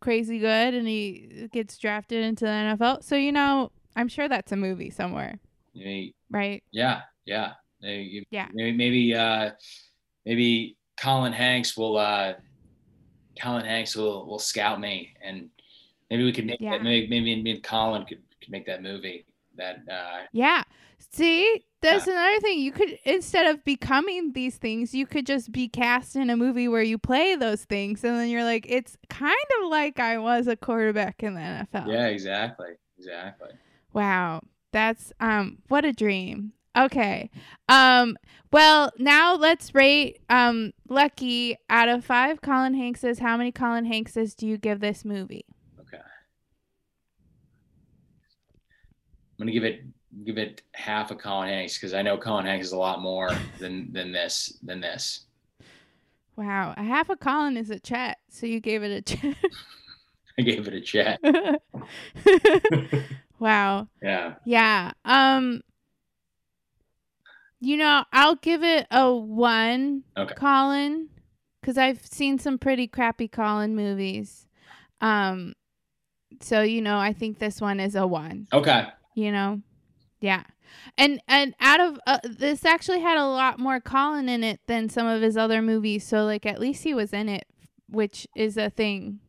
crazy 0.00 0.38
good 0.38 0.74
and 0.74 0.86
he 0.86 1.48
gets 1.52 1.76
drafted 1.78 2.24
into 2.24 2.44
the 2.44 2.50
NFL. 2.50 3.02
So 3.04 3.16
you 3.16 3.32
know, 3.32 3.70
I'm 3.96 4.08
sure 4.08 4.28
that's 4.28 4.52
a 4.52 4.56
movie 4.56 4.90
somewhere, 4.90 5.40
Maybe, 5.74 6.14
right? 6.30 6.62
yeah, 6.70 7.02
yeah, 7.24 7.54
maybe, 7.80 8.26
Yeah. 8.30 8.48
maybe, 8.52 8.76
maybe, 8.76 9.14
uh, 9.14 9.50
maybe 10.24 10.76
Colin 11.00 11.32
Hanks 11.32 11.76
will, 11.76 11.96
uh, 11.96 12.34
Colin 13.40 13.64
Hanks 13.64 13.96
will 13.96 14.26
will 14.26 14.38
scout 14.38 14.80
me, 14.80 15.14
and 15.22 15.48
maybe 16.10 16.24
we 16.24 16.32
could 16.32 16.46
make 16.46 16.60
Yeah. 16.60 16.72
that. 16.72 16.82
Maybe 16.82 17.08
maybe 17.08 17.42
me 17.42 17.50
and 17.52 17.62
Colin 17.62 18.04
could, 18.04 18.22
could 18.40 18.50
make 18.50 18.66
that 18.66 18.82
movie. 18.82 19.26
That 19.56 19.80
uh, 19.90 20.26
Yeah. 20.32 20.62
See, 21.10 21.64
that's 21.80 22.06
another 22.06 22.40
thing. 22.40 22.58
You 22.58 22.72
could 22.72 22.98
instead 23.04 23.46
of 23.46 23.64
becoming 23.64 24.32
these 24.32 24.56
things, 24.56 24.94
you 24.94 25.06
could 25.06 25.26
just 25.26 25.52
be 25.52 25.68
cast 25.68 26.16
in 26.16 26.28
a 26.28 26.36
movie 26.36 26.68
where 26.68 26.82
you 26.82 26.98
play 26.98 27.36
those 27.36 27.64
things, 27.64 28.04
and 28.04 28.16
then 28.16 28.28
you're 28.28 28.44
like, 28.44 28.66
it's 28.68 28.96
kind 29.08 29.34
of 29.62 29.70
like 29.70 30.00
I 30.00 30.18
was 30.18 30.46
a 30.46 30.56
quarterback 30.56 31.22
in 31.22 31.34
the 31.34 31.40
NFL. 31.40 31.86
yeah, 31.86 32.08
exactly, 32.08 32.70
exactly. 32.98 33.50
Wow. 33.92 34.42
That's 34.72 35.12
um 35.20 35.58
what 35.68 35.84
a 35.84 35.92
dream. 35.92 36.52
Okay. 36.76 37.30
Um 37.68 38.16
well, 38.52 38.92
now 38.98 39.34
let's 39.34 39.74
rate 39.74 40.20
um 40.28 40.72
Lucky 40.88 41.56
out 41.70 41.88
of 41.88 42.04
5 42.04 42.40
Colin 42.42 42.74
Hankses. 42.74 43.20
How 43.20 43.36
many 43.36 43.52
Colin 43.52 43.86
Hankses 43.86 44.36
do 44.36 44.46
you 44.46 44.58
give 44.58 44.80
this 44.80 45.04
movie? 45.04 45.46
Okay. 45.80 45.96
I'm 45.96 46.02
gonna 49.38 49.52
give 49.52 49.64
it 49.64 49.82
give 50.24 50.38
it 50.38 50.62
half 50.72 51.10
a 51.10 51.14
Colin 51.14 51.48
Hanks 51.48 51.78
because 51.78 51.94
I 51.94 52.02
know 52.02 52.16
Colin 52.18 52.46
Hanks 52.46 52.66
is 52.66 52.72
a 52.72 52.78
lot 52.78 53.00
more 53.00 53.30
than 53.58 53.92
than 53.92 54.12
this 54.12 54.58
than 54.62 54.80
this. 54.80 55.26
Wow. 56.36 56.74
A 56.76 56.82
half 56.84 57.08
a 57.10 57.16
Colin 57.16 57.56
is 57.56 57.70
a 57.70 57.80
chat, 57.80 58.18
so 58.28 58.46
you 58.46 58.60
gave 58.60 58.82
it 58.82 58.92
a 58.92 59.02
chat. 59.02 59.36
I 60.38 60.42
gave 60.42 60.68
it 60.68 60.74
a 60.74 60.80
chat. 60.80 61.20
wow. 63.40 63.88
Yeah. 64.02 64.34
Yeah. 64.44 64.92
Um 65.04 65.62
you 67.60 67.76
know, 67.76 68.04
I'll 68.12 68.36
give 68.36 68.62
it 68.62 68.86
a 68.92 69.12
1 69.12 70.04
Okay. 70.16 70.34
Colin 70.34 71.08
cuz 71.62 71.76
I've 71.76 72.06
seen 72.06 72.38
some 72.38 72.56
pretty 72.56 72.86
crappy 72.86 73.26
Colin 73.26 73.74
movies. 73.74 74.46
Um 75.00 75.54
so 76.40 76.62
you 76.62 76.82
know, 76.82 76.98
I 76.98 77.12
think 77.12 77.38
this 77.40 77.60
one 77.60 77.80
is 77.80 77.96
a 77.96 78.06
1, 78.06 78.46
Okay. 78.52 78.86
you 79.14 79.32
know. 79.32 79.60
Yeah. 80.20 80.44
And 80.96 81.20
and 81.28 81.54
out 81.60 81.80
of 81.80 82.00
uh, 82.06 82.18
this 82.24 82.64
actually 82.64 83.00
had 83.00 83.16
a 83.16 83.26
lot 83.26 83.58
more 83.58 83.80
Colin 83.80 84.28
in 84.28 84.44
it 84.44 84.60
than 84.66 84.88
some 84.88 85.06
of 85.06 85.22
his 85.22 85.36
other 85.36 85.62
movies, 85.62 86.06
so 86.06 86.24
like 86.24 86.44
at 86.44 86.60
least 86.60 86.84
he 86.84 86.92
was 86.94 87.12
in 87.12 87.28
it, 87.28 87.46
which 87.88 88.26
is 88.36 88.56
a 88.56 88.68
thing. 88.68 89.20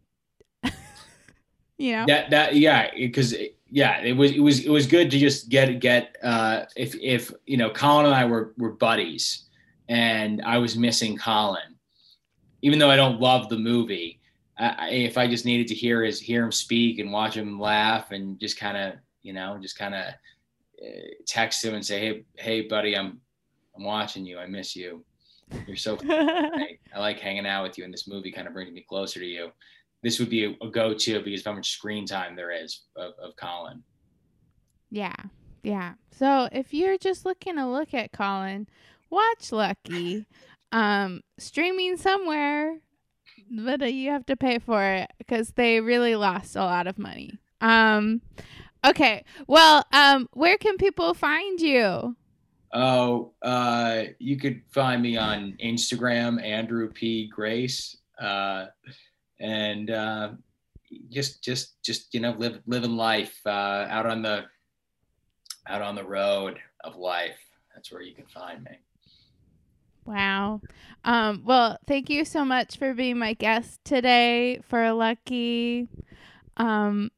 you 1.78 1.94
know. 1.94 2.06
That 2.08 2.30
that 2.32 2.56
yeah 2.56 2.90
because 2.96 3.36
yeah 3.70 4.02
it 4.02 4.14
was 4.14 4.32
it 4.32 4.40
was 4.40 4.66
it 4.66 4.70
was 4.70 4.88
good 4.88 5.12
to 5.12 5.20
just 5.20 5.50
get 5.50 5.80
get 5.80 6.16
uh 6.24 6.66
if 6.76 6.96
if 7.02 7.32
you 7.46 7.58
know 7.58 7.70
Colin 7.70 8.06
and 8.06 8.16
I 8.16 8.26
were 8.26 8.54
were 8.58 8.72
buddies 8.72 9.46
and 9.88 10.42
I 10.44 10.58
was 10.58 10.78
missing 10.78 11.18
Colin 11.18 11.76
even 12.62 12.80
though 12.80 12.90
I 12.90 12.96
don't 12.96 13.22
love 13.22 13.50
the 13.50 13.58
movie 13.58 14.20
I, 14.58 14.90
if 14.90 15.18
I 15.18 15.28
just 15.28 15.46
needed 15.46 15.68
to 15.68 15.76
hear 15.76 16.04
his 16.04 16.20
hear 16.20 16.44
him 16.44 16.52
speak 16.52 17.00
and 17.00 17.12
watch 17.12 17.38
him 17.38 17.60
laugh 17.60 18.12
and 18.12 18.40
just 18.40 18.60
kind 18.60 18.78
of 18.78 19.00
you 19.22 19.34
know 19.34 19.58
just 19.62 19.78
kind 19.78 19.94
of 19.94 20.06
text 21.28 21.64
him 21.64 21.74
and 21.74 21.86
say 21.86 22.00
hey 22.00 22.24
hey 22.36 22.62
buddy 22.62 22.96
I'm 22.96 23.20
I'm 23.76 23.84
watching 23.84 24.26
you 24.26 24.40
I 24.40 24.46
miss 24.46 24.76
you 24.76 25.04
you're 25.68 25.78
so 25.78 25.98
I, 26.10 26.78
I 26.94 27.00
like 27.00 27.20
hanging 27.20 27.46
out 27.46 27.64
with 27.64 27.78
you, 27.78 27.84
and 27.84 27.94
this 27.94 28.08
movie 28.08 28.32
kind 28.32 28.48
of 28.48 28.54
brings 28.54 28.72
me 28.72 28.86
closer 28.88 29.20
to 29.20 29.26
you. 29.26 29.52
This 30.04 30.20
would 30.20 30.30
be 30.30 30.46
a, 30.46 30.56
a 30.62 30.70
go-to 30.70 31.22
because 31.22 31.42
of 31.42 31.46
how 31.46 31.54
much 31.54 31.72
screen 31.72 32.06
time 32.06 32.36
there 32.36 32.52
is 32.52 32.84
of, 32.96 33.14
of 33.22 33.36
Colin. 33.36 33.84
Yeah. 34.92 35.16
Yeah. 35.62 35.94
So 36.12 36.48
if 36.52 36.74
you're 36.74 36.98
just 36.98 37.26
looking 37.26 37.58
to 37.58 37.68
look 37.68 37.94
at 37.94 38.12
Colin, 38.12 38.68
watch 39.10 39.52
Lucky. 39.52 40.26
Um 40.72 41.22
streaming 41.40 41.98
somewhere, 41.98 42.78
but 43.50 43.82
uh, 43.82 43.86
you 43.86 44.12
have 44.12 44.26
to 44.28 44.38
pay 44.38 44.60
for 44.60 44.84
it 44.84 45.10
because 45.18 45.52
they 45.52 45.82
really 45.82 46.16
lost 46.16 46.56
a 46.56 46.60
lot 46.60 46.86
of 46.86 47.00
money. 47.00 47.40
Um 47.60 48.22
okay. 48.86 49.24
Well, 49.48 49.84
um 49.94 50.28
where 50.34 50.58
can 50.58 50.78
people 50.78 51.14
find 51.14 51.60
you? 51.60 52.16
Oh, 52.72 53.34
uh, 53.42 54.04
you 54.20 54.38
could 54.38 54.62
find 54.70 55.02
me 55.02 55.18
on 55.18 55.58
Instagram, 55.64 56.44
Andrew 56.44 56.88
P 56.92 57.28
Grace, 57.28 57.98
uh, 58.22 58.68
and 59.40 59.90
uh, 59.90 60.30
just 61.10 61.44
just 61.44 61.82
just 61.82 62.14
you 62.14 62.20
know 62.20 62.36
live 62.38 62.62
living 62.68 62.96
life 62.96 63.40
uh, 63.46 63.88
out 63.90 64.06
on 64.06 64.22
the 64.22 64.46
out 65.68 65.82
on 65.82 65.96
the 65.96 66.04
road 66.04 66.60
of 66.84 66.96
life. 66.96 67.40
That's 67.74 67.92
where 67.92 68.02
you 68.02 68.14
can 68.14 68.26
find 68.28 68.64
me. 68.64 68.78
Wow. 70.06 70.62
Um 71.04 71.44
well, 71.46 71.78
thank 71.88 72.10
you 72.10 72.26
so 72.26 72.44
much 72.44 72.78
for 72.78 72.94
being 72.94 73.18
my 73.18 73.34
guest 73.34 73.80
today 73.84 74.60
for 74.68 74.92
Lucky. 74.92 75.88
Um 76.58 77.12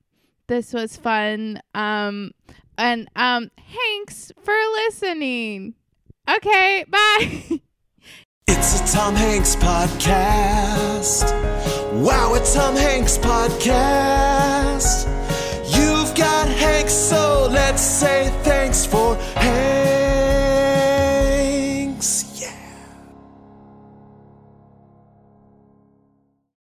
this 0.52 0.74
was 0.74 0.97
fun. 0.97 1.62
Um 1.74 2.32
and 2.78 3.10
um 3.16 3.49
thanks 3.74 4.34
for 4.43 4.58
listening. 4.86 5.76
Okay, 6.30 6.86
bye. 6.89 7.60
It's 8.47 8.82
a 8.82 8.97
Tom 8.97 9.16
Hanks 9.16 9.56
podcast. 9.56 11.24
Wow, 11.93 12.34
a 12.34 12.39
Tom 12.54 12.76
Hanks 12.76 13.18
podcast. 13.18 15.08
You've 15.74 16.14
got 16.16 16.49
Hanks, 16.49 16.93
so 16.93 17.47
let's 17.49 17.82
say 17.82 18.30